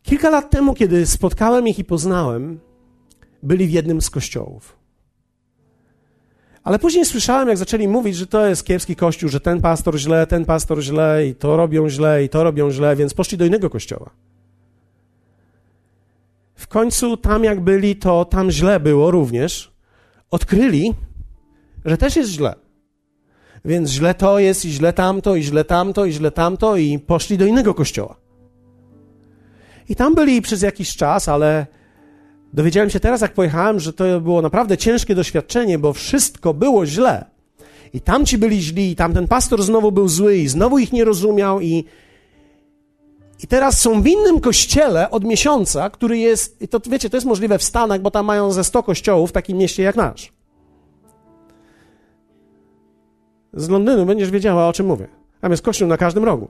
Kilka 0.04 0.30
lat 0.30 0.50
temu, 0.50 0.74
kiedy 0.74 1.06
spotkałem 1.06 1.68
ich 1.68 1.78
i 1.78 1.84
poznałem, 1.84 2.60
byli 3.42 3.66
w 3.66 3.70
jednym 3.70 4.00
z 4.00 4.10
kościołów. 4.10 4.76
Ale 6.64 6.78
później 6.78 7.04
słyszałem, 7.04 7.48
jak 7.48 7.58
zaczęli 7.58 7.88
mówić, 7.88 8.16
że 8.16 8.26
to 8.26 8.46
jest 8.46 8.64
kiepski 8.64 8.96
kościół, 8.96 9.28
że 9.28 9.40
ten 9.40 9.60
pastor 9.60 9.98
źle, 9.98 10.26
ten 10.26 10.44
pastor 10.44 10.82
źle, 10.82 11.26
i 11.26 11.34
to 11.34 11.56
robią 11.56 11.88
źle, 11.88 12.24
i 12.24 12.28
to 12.28 12.44
robią 12.44 12.70
źle, 12.70 12.96
więc 12.96 13.14
poszli 13.14 13.38
do 13.38 13.44
innego 13.44 13.70
kościoła. 13.70 14.10
W 16.54 16.68
końcu 16.68 17.16
tam, 17.16 17.44
jak 17.44 17.60
byli, 17.60 17.96
to 17.96 18.24
tam 18.24 18.50
źle 18.50 18.80
było 18.80 19.10
również. 19.10 19.72
Odkryli, 20.30 20.94
że 21.84 21.96
też 21.96 22.16
jest 22.16 22.30
źle. 22.30 22.54
więc 23.64 23.90
źle 23.90 24.14
to 24.14 24.38
jest, 24.38 24.64
i 24.64 24.70
źle 24.70 24.92
tamto, 24.92 25.36
i 25.36 25.42
źle 25.42 25.64
tamto, 25.64 26.04
i 26.04 26.12
źle 26.12 26.30
tamto, 26.30 26.76
i 26.76 26.98
poszli 26.98 27.38
do 27.38 27.46
innego 27.46 27.74
kościoła. 27.74 28.23
I 29.88 29.96
tam 29.96 30.14
byli 30.14 30.42
przez 30.42 30.62
jakiś 30.62 30.96
czas, 30.96 31.28
ale 31.28 31.66
dowiedziałem 32.52 32.90
się 32.90 33.00
teraz, 33.00 33.20
jak 33.20 33.34
pojechałem, 33.34 33.80
że 33.80 33.92
to 33.92 34.20
było 34.20 34.42
naprawdę 34.42 34.76
ciężkie 34.76 35.14
doświadczenie, 35.14 35.78
bo 35.78 35.92
wszystko 35.92 36.54
było 36.54 36.86
źle. 36.86 37.24
I 37.92 38.00
tamci 38.00 38.38
byli 38.38 38.62
źli, 38.62 38.90
i 38.90 38.96
tamten 38.96 39.28
pastor 39.28 39.62
znowu 39.62 39.92
był 39.92 40.08
zły, 40.08 40.36
i 40.36 40.48
znowu 40.48 40.78
ich 40.78 40.92
nie 40.92 41.04
rozumiał, 41.04 41.60
i, 41.60 41.84
i 43.42 43.46
teraz 43.46 43.80
są 43.80 44.02
w 44.02 44.06
innym 44.06 44.40
kościele 44.40 45.10
od 45.10 45.24
miesiąca, 45.24 45.90
który 45.90 46.18
jest, 46.18 46.62
i 46.62 46.68
to 46.68 46.80
wiecie, 46.86 47.10
to 47.10 47.16
jest 47.16 47.26
możliwe 47.26 47.58
w 47.58 47.64
Stanach, 47.64 48.00
bo 48.00 48.10
tam 48.10 48.26
mają 48.26 48.52
ze 48.52 48.64
100 48.64 48.82
kościołów 48.82 49.30
w 49.30 49.32
takim 49.32 49.58
mieście 49.58 49.82
jak 49.82 49.96
nasz. 49.96 50.32
Z 53.52 53.68
Londynu 53.68 54.06
będziesz 54.06 54.30
wiedziała, 54.30 54.68
o 54.68 54.72
czym 54.72 54.86
mówię. 54.86 55.08
Tam 55.40 55.50
jest 55.50 55.62
kościół 55.62 55.88
na 55.88 55.96
każdym 55.96 56.24
rogu. 56.24 56.48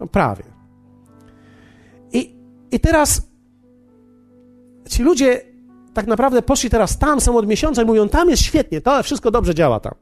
No, 0.00 0.06
prawie. 0.06 0.55
I, 2.70 2.80
teraz 2.80 3.28
ci 4.88 5.02
ludzie 5.02 5.40
tak 5.94 6.06
naprawdę 6.06 6.42
poszli 6.42 6.70
teraz 6.70 6.98
tam, 6.98 7.20
są 7.20 7.36
od 7.36 7.46
miesiąca 7.46 7.82
i 7.82 7.84
mówią, 7.84 8.08
tam 8.08 8.30
jest 8.30 8.42
świetnie, 8.42 8.80
to 8.80 9.02
wszystko 9.02 9.30
dobrze 9.30 9.54
działa 9.54 9.80
tam. 9.80 9.94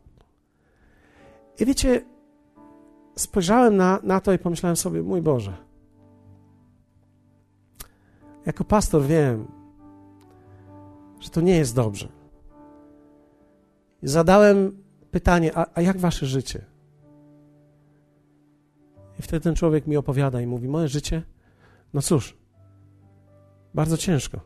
I 1.60 1.66
wiecie, 1.66 2.04
spojrzałem 3.16 3.76
na, 3.76 3.98
na 4.02 4.20
to 4.20 4.32
i 4.32 4.38
pomyślałem 4.38 4.76
sobie, 4.76 5.02
mój 5.02 5.22
Boże, 5.22 5.56
jako 8.46 8.64
pastor 8.64 9.02
wiem, 9.02 9.46
że 11.20 11.30
to 11.30 11.40
nie 11.40 11.56
jest 11.56 11.74
dobrze. 11.74 12.08
I 14.02 14.08
zadałem 14.08 14.82
pytanie, 15.10 15.50
a, 15.54 15.66
a 15.74 15.80
jak 15.80 15.98
wasze 15.98 16.26
życie? 16.26 16.64
I 19.18 19.22
wtedy 19.22 19.40
ten 19.40 19.54
człowiek 19.54 19.86
mi 19.86 19.96
opowiada 19.96 20.40
i 20.40 20.46
mówi: 20.46 20.68
Moje 20.68 20.88
życie, 20.88 21.22
no 21.94 22.02
cóż, 22.02 22.36
bardzo 23.74 23.96
ciężko. 23.96 24.40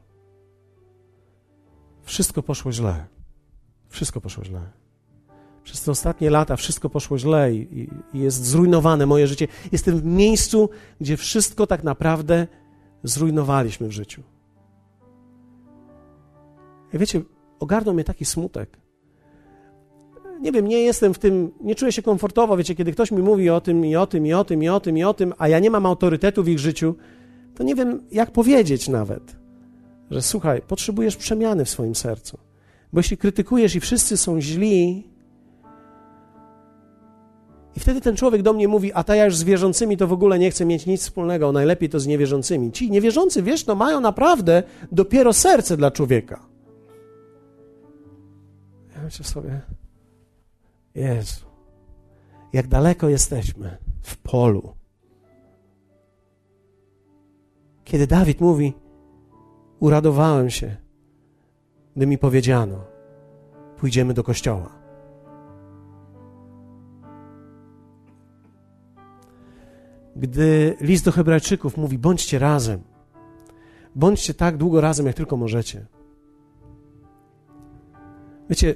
Wszystko 2.02 2.42
poszło 2.42 2.72
źle. 2.72 3.06
Wszystko 3.88 4.20
poszło 4.20 4.44
źle. 4.44 4.60
Przez 5.64 5.82
te 5.82 5.90
ostatnie 5.90 6.30
lata 6.30 6.56
wszystko 6.56 6.90
poszło 6.90 7.18
źle 7.18 7.54
i, 7.54 7.80
i, 7.80 7.88
jest 8.18 8.44
zrujnowane 8.44 9.06
moje 9.06 9.26
życie. 9.26 9.48
Jestem 9.72 9.98
w 9.98 10.04
miejscu, 10.04 10.70
gdzie 11.00 11.16
wszystko 11.16 11.66
tak 11.66 11.84
naprawdę 11.84 12.46
zrujnowaliśmy 13.02 13.88
w 13.88 13.92
życiu. 13.92 14.22
I 16.92 16.98
wiecie, 16.98 17.20
ogarnął 17.60 17.94
mnie 17.94 18.04
taki 18.04 18.24
smutek. 18.24 18.78
Nie 20.40 20.52
wiem, 20.52 20.68
nie 20.68 20.80
jestem 20.80 21.14
w 21.14 21.18
tym, 21.18 21.50
nie 21.60 21.74
czuję 21.74 21.92
się 21.92 22.02
komfortowo, 22.02 22.56
wiecie, 22.56 22.74
kiedy 22.74 22.92
ktoś 22.92 23.10
mi 23.10 23.22
mówi 23.22 23.50
o 23.50 23.60
tym 23.60 23.86
i 23.86 23.96
o 23.96 24.06
tym 24.06 24.26
i 24.26 24.32
o 24.34 24.44
tym 24.44 24.62
i 24.62 24.68
o 24.68 24.80
tym 24.80 24.98
i 24.98 25.04
o 25.04 25.14
tym, 25.14 25.34
a 25.38 25.48
ja 25.48 25.58
nie 25.58 25.70
mam 25.70 25.86
autorytetu 25.86 26.42
w 26.42 26.48
ich 26.48 26.58
życiu, 26.58 26.94
to 27.58 27.64
nie 27.64 27.74
wiem, 27.74 28.02
jak 28.10 28.30
powiedzieć 28.30 28.88
nawet, 28.88 29.36
że 30.10 30.22
słuchaj, 30.22 30.62
potrzebujesz 30.68 31.16
przemiany 31.16 31.64
w 31.64 31.70
swoim 31.70 31.94
sercu. 31.94 32.38
Bo 32.92 32.98
jeśli 32.98 33.16
krytykujesz 33.16 33.74
i 33.74 33.80
wszyscy 33.80 34.16
są 34.16 34.40
źli, 34.40 35.08
i 37.76 37.80
wtedy 37.80 38.00
ten 38.00 38.16
człowiek 38.16 38.42
do 38.42 38.52
mnie 38.52 38.68
mówi, 38.68 38.92
a 38.92 39.04
ta 39.04 39.16
ja 39.16 39.24
już 39.24 39.36
z 39.36 39.42
wierzącymi 39.42 39.96
to 39.96 40.06
w 40.06 40.12
ogóle 40.12 40.38
nie 40.38 40.50
chcę 40.50 40.64
mieć 40.64 40.86
nic 40.86 41.02
wspólnego, 41.02 41.52
najlepiej 41.52 41.88
to 41.88 42.00
z 42.00 42.06
niewierzącymi. 42.06 42.72
Ci 42.72 42.90
niewierzący, 42.90 43.42
wiesz, 43.42 43.66
no 43.66 43.74
mają 43.74 44.00
naprawdę 44.00 44.62
dopiero 44.92 45.32
serce 45.32 45.76
dla 45.76 45.90
człowieka. 45.90 46.46
Ja 48.96 49.02
myślę 49.02 49.24
sobie, 49.24 49.60
Jezu, 50.94 51.46
jak 52.52 52.68
daleko 52.68 53.08
jesteśmy 53.08 53.76
w 54.02 54.16
polu. 54.16 54.77
Kiedy 57.88 58.06
Dawid 58.06 58.40
mówi, 58.40 58.72
uradowałem 59.80 60.50
się, 60.50 60.76
gdy 61.96 62.06
mi 62.06 62.18
powiedziano, 62.18 62.84
pójdziemy 63.76 64.14
do 64.14 64.24
kościoła. 64.24 64.70
Gdy 70.16 70.76
list 70.80 71.04
do 71.04 71.12
Hebrajczyków 71.12 71.76
mówi: 71.76 71.98
bądźcie 71.98 72.38
razem, 72.38 72.80
bądźcie 73.94 74.34
tak 74.34 74.56
długo 74.56 74.80
razem, 74.80 75.06
jak 75.06 75.16
tylko 75.16 75.36
możecie. 75.36 75.86
Wiecie, 78.50 78.74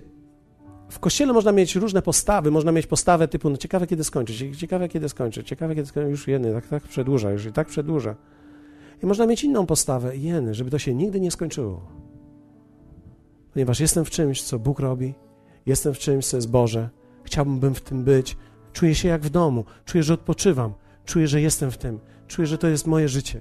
w 0.88 0.98
kościele 0.98 1.32
można 1.32 1.52
mieć 1.52 1.76
różne 1.76 2.02
postawy. 2.02 2.50
Można 2.50 2.72
mieć 2.72 2.86
postawę 2.86 3.28
typu, 3.28 3.50
no 3.50 3.56
ciekawe 3.56 3.86
kiedy 3.86 4.04
skończyć, 4.04 4.58
ciekawe 4.58 4.88
kiedy 4.88 5.08
skończyć, 5.08 5.48
ciekawe 5.48 5.74
kiedy 5.74 5.86
skończyć, 5.86 6.10
już 6.10 6.28
jeny, 6.28 6.52
tak, 6.52 6.66
tak 6.66 6.82
przedłuża, 6.82 7.30
już 7.30 7.46
i 7.46 7.52
tak 7.52 7.68
przedłuża. 7.68 8.16
I 9.02 9.06
można 9.06 9.26
mieć 9.26 9.44
inną 9.44 9.66
postawę, 9.66 10.16
jeny, 10.16 10.54
żeby 10.54 10.70
to 10.70 10.78
się 10.78 10.94
nigdy 10.94 11.20
nie 11.20 11.30
skończyło. 11.30 11.86
Ponieważ 13.52 13.80
jestem 13.80 14.04
w 14.04 14.10
czymś, 14.10 14.42
co 14.42 14.58
Bóg 14.58 14.80
robi, 14.80 15.14
jestem 15.66 15.94
w 15.94 15.98
czymś, 15.98 16.26
co 16.26 16.36
jest 16.36 16.50
Boże, 16.50 16.90
chciałbym 17.24 17.74
w 17.74 17.80
tym 17.80 18.04
być, 18.04 18.36
czuję 18.72 18.94
się 18.94 19.08
jak 19.08 19.22
w 19.22 19.30
domu, 19.30 19.64
czuję, 19.84 20.02
że 20.02 20.14
odpoczywam, 20.14 20.74
czuję, 21.04 21.28
że 21.28 21.40
jestem 21.40 21.70
w 21.70 21.78
tym, 21.78 22.00
czuję, 22.26 22.46
że 22.46 22.58
to 22.58 22.68
jest 22.68 22.86
moje 22.86 23.08
życie. 23.08 23.40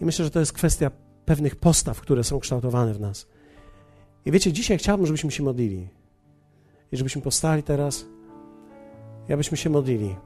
I 0.00 0.04
myślę, 0.04 0.24
że 0.24 0.30
to 0.30 0.40
jest 0.40 0.52
kwestia 0.52 0.90
pewnych 1.24 1.56
postaw, 1.56 2.00
które 2.00 2.24
są 2.24 2.40
kształtowane 2.40 2.94
w 2.94 3.00
nas. 3.00 3.26
I 4.24 4.30
wiecie, 4.30 4.52
dzisiaj 4.52 4.78
chciałbym, 4.78 5.06
żebyśmy 5.06 5.30
się 5.30 5.42
modlili. 5.42 5.88
I 6.92 6.96
żebyśmy 6.96 7.22
powstali 7.22 7.62
teraz, 7.62 8.06
i 9.28 9.32
abyśmy 9.32 9.56
się 9.56 9.70
modlili. 9.70 10.16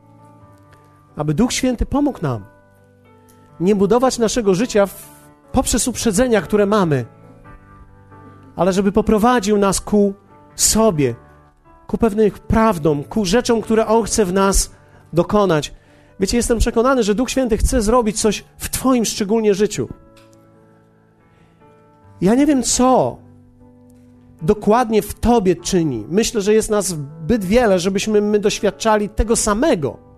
Aby 1.16 1.34
Duch 1.34 1.52
Święty 1.52 1.86
pomógł 1.86 2.22
nam 2.22 2.59
nie 3.60 3.76
budować 3.76 4.18
naszego 4.18 4.54
życia 4.54 4.86
w, 4.86 5.08
poprzez 5.52 5.88
uprzedzenia, 5.88 6.40
które 6.40 6.66
mamy, 6.66 7.04
ale 8.56 8.72
żeby 8.72 8.92
poprowadził 8.92 9.58
nas 9.58 9.80
ku 9.80 10.14
sobie, 10.54 11.14
ku 11.86 11.98
pewnym 11.98 12.30
prawdom, 12.30 13.04
ku 13.04 13.24
rzeczom, 13.24 13.60
które 13.60 13.86
On 13.86 14.02
chce 14.02 14.24
w 14.24 14.32
nas 14.32 14.70
dokonać. 15.12 15.74
Wiecie, 16.20 16.36
jestem 16.36 16.58
przekonany, 16.58 17.02
że 17.02 17.14
Duch 17.14 17.30
Święty 17.30 17.56
chce 17.56 17.82
zrobić 17.82 18.20
coś 18.20 18.44
w 18.58 18.68
Twoim 18.68 19.04
szczególnie 19.04 19.54
życiu. 19.54 19.88
Ja 22.20 22.34
nie 22.34 22.46
wiem 22.46 22.62
co 22.62 23.18
dokładnie 24.42 25.02
w 25.02 25.14
Tobie 25.14 25.56
czyni. 25.56 26.04
Myślę, 26.08 26.40
że 26.40 26.54
jest 26.54 26.70
nas 26.70 26.86
zbyt 26.86 27.44
wiele, 27.44 27.78
żebyśmy 27.78 28.20
my 28.20 28.38
doświadczali 28.38 29.08
tego 29.08 29.36
samego. 29.36 30.09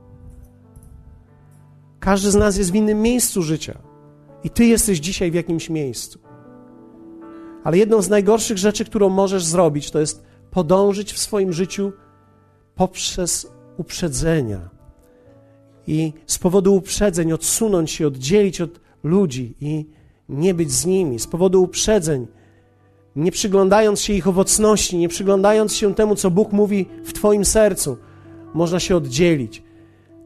Każdy 2.03 2.31
z 2.31 2.35
nas 2.35 2.57
jest 2.57 2.73
w 2.73 2.75
innym 2.75 3.03
miejscu 3.03 3.43
życia. 3.43 3.79
I 4.45 4.51
Ty 4.51 4.65
jesteś 4.65 4.99
dzisiaj 4.99 5.31
w 5.31 5.35
jakimś 5.35 5.71
miejscu. 5.71 6.19
Ale 7.65 7.79
jedną 7.79 8.03
z 8.03 8.09
najgorszych 8.09 8.59
rzeczy, 8.59 8.85
którą 8.85 9.09
możesz 9.09 9.45
zrobić, 9.45 9.91
to 9.91 10.01
jest 10.01 10.23
podążyć 10.51 11.13
w 11.13 11.19
swoim 11.19 11.53
życiu 11.53 11.93
poprzez 12.75 13.53
uprzedzenia. 13.77 14.71
I 15.87 16.13
z 16.27 16.39
powodu 16.39 16.75
uprzedzeń 16.75 17.33
odsunąć 17.33 17.91
się, 17.91 18.07
oddzielić 18.07 18.61
od 18.61 18.81
ludzi 19.03 19.55
i 19.61 19.87
nie 20.29 20.55
być 20.55 20.73
z 20.73 20.87
nimi. 20.87 21.19
Z 21.19 21.27
powodu 21.27 21.63
uprzedzeń 21.63 22.27
nie 23.17 23.33
przyglądając 23.33 24.01
się 24.01 24.13
ich 24.13 24.29
owocności, 24.29 24.99
nie 24.99 25.09
przyglądając 25.09 25.75
się 25.75 25.95
temu, 25.95 26.17
co 26.17 26.31
Bóg 26.31 26.53
mówi 26.53 26.87
w 27.05 27.13
Twoim 27.13 27.45
sercu, 27.45 27.97
można 28.55 28.81
się 28.81 28.97
oddzielić. 28.97 29.63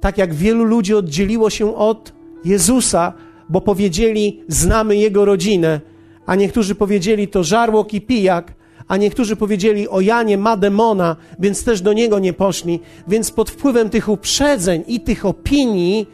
Tak 0.06 0.18
jak 0.18 0.34
wielu 0.34 0.64
ludzi 0.64 0.94
oddzieliło 0.94 1.50
się 1.50 1.76
od 1.76 2.12
Jezusa, 2.44 3.12
bo 3.48 3.60
powiedzieli, 3.60 4.42
znamy 4.48 4.96
Jego 4.96 5.24
rodzinę, 5.24 5.80
a 6.26 6.34
niektórzy 6.34 6.74
powiedzieli, 6.74 7.28
to 7.28 7.44
żarłok 7.44 7.94
i 7.94 8.00
pijak, 8.00 8.54
a 8.88 8.96
niektórzy 8.96 9.36
powiedzieli, 9.36 9.88
o 9.88 10.00
Janie 10.00 10.38
ma 10.38 10.56
demona, 10.56 11.16
więc 11.38 11.64
też 11.64 11.80
do 11.80 11.92
Niego 11.92 12.18
nie 12.18 12.32
poszli. 12.32 12.80
Więc 13.08 13.30
pod 13.30 13.50
wpływem 13.50 13.90
tych 13.90 14.08
uprzedzeń 14.08 14.84
i 14.86 15.00
tych 15.00 15.26
opinii 15.26 16.06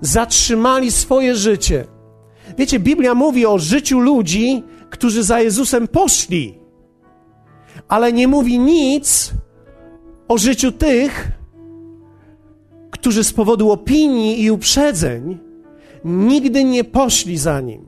zatrzymali 0.00 0.92
swoje 0.92 1.36
życie. 1.36 1.84
Wiecie, 2.58 2.78
Biblia 2.78 3.14
mówi 3.14 3.46
o 3.46 3.58
życiu 3.58 4.00
ludzi, 4.00 4.62
którzy 4.90 5.22
za 5.22 5.40
Jezusem 5.40 5.88
poszli, 5.88 6.58
ale 7.88 8.12
nie 8.12 8.28
mówi 8.28 8.58
nic 8.58 9.32
o 10.28 10.38
życiu 10.38 10.72
tych, 10.72 11.39
którzy 13.00 13.24
z 13.24 13.32
powodu 13.32 13.70
opinii 13.70 14.42
i 14.42 14.50
uprzedzeń 14.50 15.38
nigdy 16.04 16.64
nie 16.64 16.84
poszli 16.84 17.38
za 17.38 17.60
nim. 17.60 17.86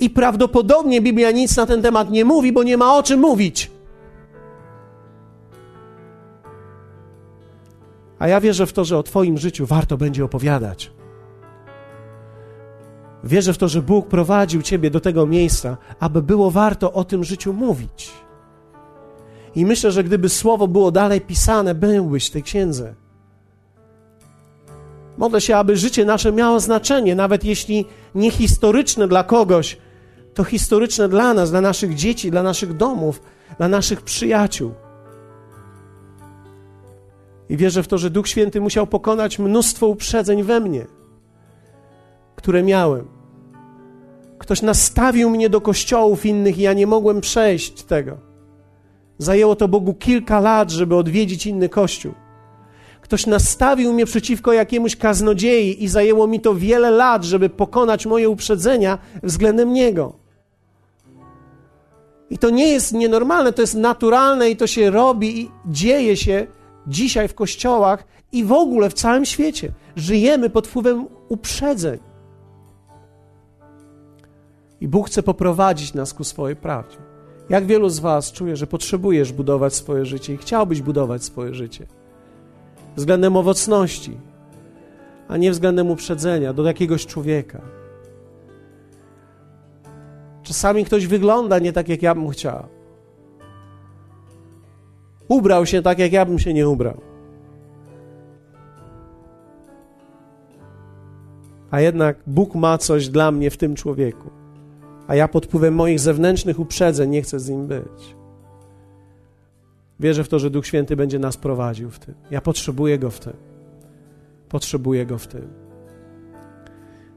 I 0.00 0.10
prawdopodobnie 0.10 1.00
Biblia 1.00 1.30
nic 1.30 1.56
na 1.56 1.66
ten 1.66 1.82
temat 1.82 2.10
nie 2.10 2.24
mówi, 2.24 2.52
bo 2.52 2.62
nie 2.62 2.76
ma 2.76 2.96
o 2.96 3.02
czym 3.02 3.20
mówić. 3.20 3.70
A 8.18 8.28
ja 8.28 8.40
wierzę 8.40 8.66
w 8.66 8.72
to, 8.72 8.84
że 8.84 8.98
o 8.98 9.02
Twoim 9.02 9.38
życiu 9.38 9.66
warto 9.66 9.96
będzie 9.96 10.24
opowiadać. 10.24 10.92
Wierzę 13.24 13.52
w 13.52 13.58
to, 13.58 13.68
że 13.68 13.82
Bóg 13.82 14.08
prowadził 14.08 14.62
Ciebie 14.62 14.90
do 14.90 15.00
tego 15.00 15.26
miejsca, 15.26 15.76
aby 16.00 16.22
było 16.22 16.50
warto 16.50 16.92
o 16.92 17.04
tym 17.04 17.24
życiu 17.24 17.52
mówić. 17.52 18.10
I 19.54 19.66
myślę, 19.66 19.92
że 19.92 20.04
gdyby 20.04 20.28
słowo 20.28 20.68
było 20.68 20.90
dalej 20.90 21.20
pisane, 21.20 21.74
byłbyś 21.74 22.26
w 22.26 22.30
tej 22.30 22.42
księdze. 22.42 22.94
Modlę 25.18 25.40
się, 25.40 25.56
aby 25.56 25.76
życie 25.76 26.04
nasze 26.04 26.32
miało 26.32 26.60
znaczenie, 26.60 27.14
nawet 27.14 27.44
jeśli 27.44 27.84
nie 28.14 28.30
historyczne 28.30 29.08
dla 29.08 29.24
kogoś, 29.24 29.78
to 30.34 30.44
historyczne 30.44 31.08
dla 31.08 31.34
nas, 31.34 31.50
dla 31.50 31.60
naszych 31.60 31.94
dzieci, 31.94 32.30
dla 32.30 32.42
naszych 32.42 32.76
domów, 32.76 33.22
dla 33.58 33.68
naszych 33.68 34.02
przyjaciół. 34.02 34.72
I 37.48 37.56
wierzę 37.56 37.82
w 37.82 37.88
to, 37.88 37.98
że 37.98 38.10
Duch 38.10 38.28
Święty 38.28 38.60
musiał 38.60 38.86
pokonać 38.86 39.38
mnóstwo 39.38 39.86
uprzedzeń 39.86 40.42
we 40.42 40.60
mnie, 40.60 40.86
które 42.36 42.62
miałem. 42.62 43.08
Ktoś 44.38 44.62
nastawił 44.62 45.30
mnie 45.30 45.50
do 45.50 45.60
kościołów 45.60 46.26
innych 46.26 46.58
i 46.58 46.62
ja 46.62 46.72
nie 46.72 46.86
mogłem 46.86 47.20
przejść 47.20 47.82
tego. 47.82 48.18
Zajęło 49.18 49.56
to 49.56 49.68
Bogu 49.68 49.94
kilka 49.94 50.40
lat, 50.40 50.70
żeby 50.70 50.96
odwiedzić 50.96 51.46
inny 51.46 51.68
kościół. 51.68 52.12
Ktoś 53.12 53.26
nastawił 53.26 53.92
mnie 53.92 54.06
przeciwko 54.06 54.52
jakiemuś 54.52 54.96
kaznodziei 54.96 55.84
i 55.84 55.88
zajęło 55.88 56.26
mi 56.26 56.40
to 56.40 56.54
wiele 56.54 56.90
lat, 56.90 57.24
żeby 57.24 57.48
pokonać 57.48 58.06
moje 58.06 58.28
uprzedzenia 58.28 58.98
względem 59.22 59.72
niego. 59.72 60.12
I 62.30 62.38
to 62.38 62.50
nie 62.50 62.68
jest 62.68 62.92
nienormalne, 62.92 63.52
to 63.52 63.62
jest 63.62 63.74
naturalne 63.74 64.50
i 64.50 64.56
to 64.56 64.66
się 64.66 64.90
robi 64.90 65.40
i 65.40 65.50
dzieje 65.66 66.16
się 66.16 66.46
dzisiaj 66.86 67.28
w 67.28 67.34
kościołach 67.34 68.04
i 68.32 68.44
w 68.44 68.52
ogóle 68.52 68.90
w 68.90 68.94
całym 68.94 69.24
świecie. 69.24 69.72
Żyjemy 69.96 70.50
pod 70.50 70.66
wpływem 70.66 71.06
uprzedzeń. 71.28 71.98
I 74.80 74.88
Bóg 74.88 75.06
chce 75.06 75.22
poprowadzić 75.22 75.94
nas 75.94 76.14
ku 76.14 76.24
swojej 76.24 76.56
prawdzie. 76.56 76.96
Jak 77.48 77.66
wielu 77.66 77.88
z 77.88 77.98
Was 77.98 78.32
czuje, 78.32 78.56
że 78.56 78.66
potrzebujesz 78.66 79.32
budować 79.32 79.74
swoje 79.74 80.04
życie 80.04 80.34
i 80.34 80.36
chciałbyś 80.36 80.82
budować 80.82 81.24
swoje 81.24 81.54
życie 81.54 81.86
względem 82.96 83.36
owocności, 83.36 84.18
a 85.28 85.36
nie 85.36 85.50
względem 85.50 85.90
uprzedzenia 85.90 86.52
do 86.52 86.64
jakiegoś 86.64 87.06
człowieka. 87.06 87.60
Czasami 90.42 90.84
ktoś 90.84 91.06
wygląda 91.06 91.58
nie 91.58 91.72
tak, 91.72 91.88
jak 91.88 92.02
ja 92.02 92.14
bym 92.14 92.28
chciał. 92.28 92.66
Ubrał 95.28 95.66
się 95.66 95.82
tak, 95.82 95.98
jak 95.98 96.12
ja 96.12 96.26
bym 96.26 96.38
się 96.38 96.54
nie 96.54 96.68
ubrał. 96.68 97.00
A 101.70 101.80
jednak 101.80 102.16
Bóg 102.26 102.54
ma 102.54 102.78
coś 102.78 103.08
dla 103.08 103.30
mnie 103.30 103.50
w 103.50 103.56
tym 103.56 103.74
człowieku. 103.74 104.30
A 105.06 105.14
ja 105.14 105.28
pod 105.28 105.46
wpływem 105.46 105.74
moich 105.74 106.00
zewnętrznych 106.00 106.58
uprzedzeń 106.58 107.10
nie 107.10 107.22
chcę 107.22 107.40
z 107.40 107.48
nim 107.48 107.66
być. 107.66 108.21
Wierzę 110.02 110.24
w 110.24 110.28
to, 110.28 110.38
że 110.38 110.50
Duch 110.50 110.66
Święty 110.66 110.96
będzie 110.96 111.18
nas 111.18 111.36
prowadził 111.36 111.90
w 111.90 111.98
tym. 111.98 112.14
Ja 112.30 112.40
potrzebuję 112.40 112.98
Go 112.98 113.10
w 113.10 113.20
tym. 113.20 113.32
Potrzebuję 114.48 115.06
Go 115.06 115.18
w 115.18 115.26
tym. 115.26 115.48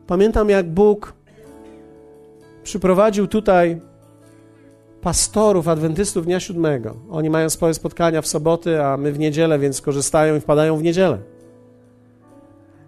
Pamiętam, 0.08 0.50
jak 0.50 0.70
Bóg 0.70 1.14
przyprowadził 2.64 3.28
tutaj 3.28 3.82
pastorów, 5.02 5.68
adwentystów 5.68 6.26
dnia 6.26 6.40
siódmego. 6.40 6.96
Oni 7.12 7.30
mają 7.30 7.50
swoje 7.50 7.74
spotkania 7.74 8.22
w 8.22 8.28
soboty, 8.28 8.84
a 8.84 8.98
my 8.98 9.12
w 9.12 9.20
niedzielę, 9.20 9.60
więc 9.60 9.82
korzystają 9.82 10.36
i 10.36 10.40
wpadają 10.40 10.78
w 10.78 10.84
niedzielę. 10.84 11.18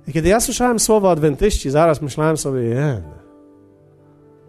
I 0.08 0.14
kiedy 0.14 0.30
ja 0.30 0.40
słyszałem 0.40 0.80
słowo 0.80 1.12
adwentyści, 1.12 1.70
zaraz 1.70 2.02
myślałem 2.02 2.38
sobie, 2.38 2.62
jen, 2.62 3.04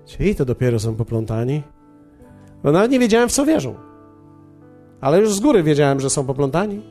ci 0.07 0.35
to 0.35 0.45
dopiero 0.45 0.79
są 0.79 0.97
poplątani. 0.97 1.63
Bo 2.63 2.73
nawet 2.73 2.91
nie 2.91 2.99
wiedziałem, 2.99 3.29
w 3.29 3.33
co 3.33 3.45
wierzą. 3.45 3.88
Ale 5.01 5.21
już 5.21 5.35
z 5.35 5.41
góry 5.41 5.63
wiedziałem, 5.63 6.01
że 6.01 6.11
są 6.11 6.27
poplątani. 6.27 6.83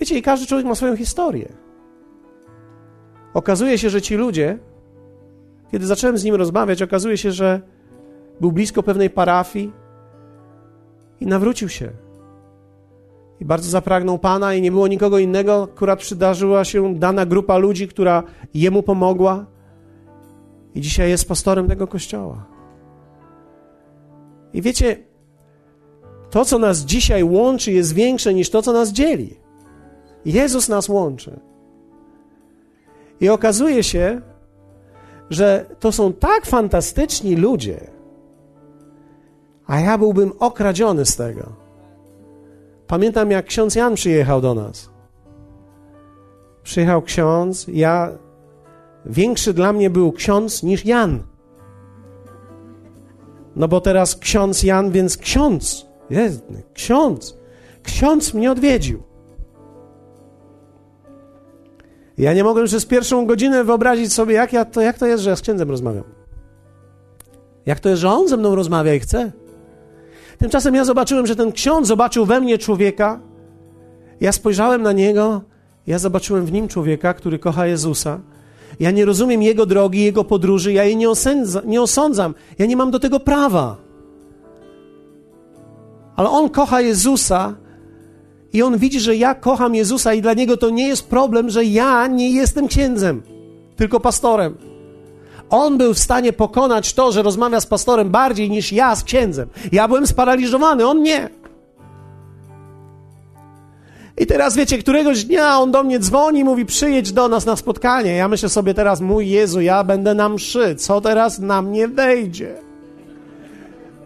Wiecie, 0.00 0.18
i 0.18 0.22
każdy 0.22 0.46
człowiek 0.46 0.66
ma 0.66 0.74
swoją 0.74 0.96
historię. 0.96 1.52
Okazuje 3.34 3.78
się, 3.78 3.90
że 3.90 4.02
ci 4.02 4.16
ludzie, 4.16 4.58
kiedy 5.72 5.86
zacząłem 5.86 6.18
z 6.18 6.24
nim 6.24 6.34
rozmawiać, 6.34 6.82
okazuje 6.82 7.16
się, 7.16 7.32
że 7.32 7.60
był 8.40 8.52
blisko 8.52 8.82
pewnej 8.82 9.10
parafii 9.10 9.72
i 11.20 11.26
nawrócił 11.26 11.68
się. 11.68 11.90
I 13.40 13.44
bardzo 13.44 13.70
zapragnął 13.70 14.18
Pana, 14.18 14.54
i 14.54 14.62
nie 14.62 14.70
było 14.70 14.88
nikogo 14.88 15.18
innego. 15.18 15.68
Akurat 15.72 15.98
przydarzyła 15.98 16.64
się 16.64 16.94
dana 16.94 17.26
grupa 17.26 17.58
ludzi, 17.58 17.88
która 17.88 18.22
jemu 18.54 18.82
pomogła, 18.82 19.46
i 20.74 20.80
dzisiaj 20.80 21.10
jest 21.10 21.28
pastorem 21.28 21.68
tego 21.68 21.86
kościoła. 21.86 22.46
I 24.52 24.62
wiecie, 24.62 24.96
to, 26.30 26.44
co 26.44 26.58
nas 26.58 26.78
dzisiaj 26.78 27.24
łączy, 27.24 27.72
jest 27.72 27.92
większe 27.92 28.34
niż 28.34 28.50
to, 28.50 28.62
co 28.62 28.72
nas 28.72 28.92
dzieli. 28.92 29.36
Jezus 30.24 30.68
nas 30.68 30.88
łączy. 30.88 31.40
I 33.20 33.28
okazuje 33.28 33.82
się, 33.82 34.20
że 35.30 35.66
to 35.80 35.92
są 35.92 36.12
tak 36.12 36.46
fantastyczni 36.46 37.36
ludzie, 37.36 37.90
a 39.66 39.80
ja 39.80 39.98
byłbym 39.98 40.32
okradziony 40.38 41.06
z 41.06 41.16
tego. 41.16 41.52
Pamiętam, 42.86 43.30
jak 43.30 43.46
ksiądz 43.46 43.74
Jan 43.74 43.94
przyjechał 43.94 44.40
do 44.40 44.54
nas. 44.54 44.90
Przyjechał 46.62 47.02
ksiądz, 47.02 47.66
ja. 47.68 48.12
Większy 49.06 49.54
dla 49.54 49.72
mnie 49.72 49.90
był 49.90 50.12
ksiądz 50.12 50.62
niż 50.62 50.84
Jan. 50.84 51.22
No 53.56 53.68
bo 53.68 53.80
teraz 53.80 54.16
ksiądz 54.16 54.62
Jan, 54.62 54.90
więc 54.90 55.16
ksiądz. 55.16 55.89
Jest, 56.10 56.44
ksiądz. 56.74 57.36
Ksiądz 57.82 58.34
mnie 58.34 58.52
odwiedził. 58.52 59.02
Ja 62.18 62.34
nie 62.34 62.44
mogłem 62.44 62.66
przez 62.66 62.86
pierwszą 62.86 63.26
godzinę 63.26 63.64
wyobrazić 63.64 64.12
sobie, 64.12 64.34
jak, 64.34 64.52
ja 64.52 64.64
to, 64.64 64.80
jak 64.80 64.98
to 64.98 65.06
jest, 65.06 65.22
że 65.22 65.30
ja 65.30 65.36
z 65.36 65.40
księdzem 65.40 65.70
rozmawiam. 65.70 66.04
Jak 67.66 67.80
to 67.80 67.88
jest, 67.88 68.00
że 68.00 68.10
on 68.10 68.28
ze 68.28 68.36
mną 68.36 68.54
rozmawia 68.54 68.94
i 68.94 69.00
chce. 69.00 69.32
Tymczasem 70.38 70.74
ja 70.74 70.84
zobaczyłem, 70.84 71.26
że 71.26 71.36
ten 71.36 71.52
ksiądz 71.52 71.88
zobaczył 71.88 72.26
we 72.26 72.40
mnie 72.40 72.58
człowieka. 72.58 73.20
Ja 74.20 74.32
spojrzałem 74.32 74.82
na 74.82 74.92
niego, 74.92 75.40
ja 75.86 75.98
zobaczyłem 75.98 76.46
w 76.46 76.52
nim 76.52 76.68
człowieka, 76.68 77.14
który 77.14 77.38
kocha 77.38 77.66
Jezusa. 77.66 78.20
Ja 78.80 78.90
nie 78.90 79.04
rozumiem 79.04 79.42
jego 79.42 79.66
drogi, 79.66 80.04
jego 80.04 80.24
podróży, 80.24 80.72
ja 80.72 80.84
jej 80.84 80.96
nie, 80.96 81.10
osędza, 81.10 81.62
nie 81.64 81.82
osądzam. 81.82 82.34
Ja 82.58 82.66
nie 82.66 82.76
mam 82.76 82.90
do 82.90 82.98
tego 83.00 83.20
prawa. 83.20 83.89
Ale 86.20 86.30
on 86.30 86.50
kocha 86.50 86.80
Jezusa 86.80 87.54
i 88.52 88.62
on 88.62 88.78
widzi, 88.78 89.00
że 89.00 89.16
ja 89.16 89.34
kocham 89.34 89.74
Jezusa, 89.74 90.14
i 90.14 90.22
dla 90.22 90.34
niego 90.34 90.56
to 90.56 90.70
nie 90.70 90.88
jest 90.88 91.08
problem, 91.08 91.50
że 91.50 91.64
ja 91.64 92.06
nie 92.06 92.30
jestem 92.30 92.68
księdzem, 92.68 93.22
tylko 93.76 94.00
pastorem. 94.00 94.54
On 95.50 95.78
był 95.78 95.94
w 95.94 95.98
stanie 95.98 96.32
pokonać 96.32 96.94
to, 96.94 97.12
że 97.12 97.22
rozmawia 97.22 97.60
z 97.60 97.66
pastorem 97.66 98.10
bardziej 98.10 98.50
niż 98.50 98.72
ja 98.72 98.96
z 98.96 99.04
księdzem. 99.04 99.48
Ja 99.72 99.88
byłem 99.88 100.06
sparaliżowany, 100.06 100.86
on 100.86 101.02
nie. 101.02 101.28
I 104.18 104.26
teraz 104.26 104.56
wiecie, 104.56 104.78
któregoś 104.78 105.24
dnia 105.24 105.58
on 105.58 105.70
do 105.70 105.84
mnie 105.84 105.98
dzwoni, 105.98 106.44
mówi: 106.44 106.66
Przyjedź 106.66 107.12
do 107.12 107.28
nas 107.28 107.46
na 107.46 107.56
spotkanie. 107.56 108.14
Ja 108.14 108.28
myślę 108.28 108.48
sobie 108.48 108.74
teraz, 108.74 109.00
mój 109.00 109.28
Jezu, 109.28 109.60
ja 109.60 109.84
będę 109.84 110.14
na 110.14 110.28
mszy. 110.28 110.74
Co 110.74 111.00
teraz 111.00 111.38
na 111.38 111.62
mnie 111.62 111.88
wejdzie? 111.88 112.54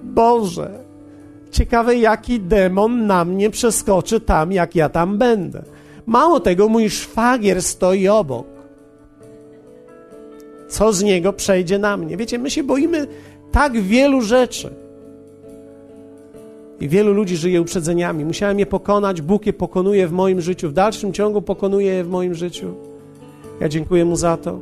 Boże, 0.02 0.83
ciekawe, 1.54 1.96
jaki 1.96 2.40
demon 2.40 3.06
na 3.06 3.24
mnie 3.24 3.50
przeskoczy 3.50 4.20
tam, 4.20 4.52
jak 4.52 4.74
ja 4.74 4.88
tam 4.88 5.18
będę. 5.18 5.62
Mało 6.06 6.40
tego, 6.40 6.68
mój 6.68 6.90
szwagier 6.90 7.62
stoi 7.62 8.08
obok 8.08 8.54
co 10.74 10.92
z 10.92 11.02
niego 11.02 11.32
przejdzie 11.32 11.78
na 11.78 11.96
mnie. 11.96 12.16
Wiecie, 12.16 12.38
my 12.38 12.50
się 12.50 12.62
boimy 12.62 13.06
tak 13.52 13.80
wielu 13.80 14.20
rzeczy. 14.20 14.74
I 16.80 16.88
wielu 16.88 17.12
ludzi 17.12 17.36
żyje 17.36 17.60
uprzedzeniami. 17.60 18.24
Musiałem 18.24 18.58
je 18.58 18.66
pokonać, 18.66 19.22
Bóg 19.22 19.46
je 19.46 19.52
pokonuje 19.52 20.08
w 20.08 20.12
moim 20.12 20.40
życiu, 20.40 20.68
w 20.68 20.72
dalszym 20.72 21.12
ciągu 21.12 21.42
pokonuje 21.42 21.92
je 21.92 22.04
w 22.04 22.08
moim 22.08 22.34
życiu. 22.34 22.74
Ja 23.60 23.68
dziękuję 23.68 24.04
Mu 24.04 24.16
za 24.16 24.36
to. 24.36 24.58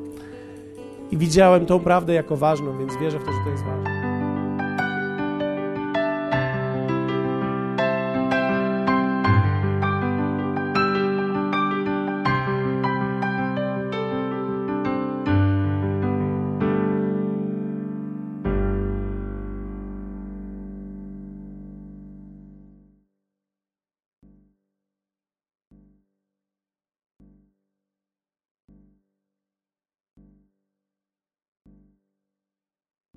I 1.13 1.17
widziałem 1.17 1.67
tą 1.67 1.81
prawdę 1.81 2.13
jako 2.13 2.37
ważną, 2.37 2.79
więc 2.79 2.93
wierzę 3.01 3.19
w 3.19 3.25
to, 3.25 3.33
że 3.33 3.39
to 3.45 3.51
jest 3.51 3.65
ważne. 3.65 3.92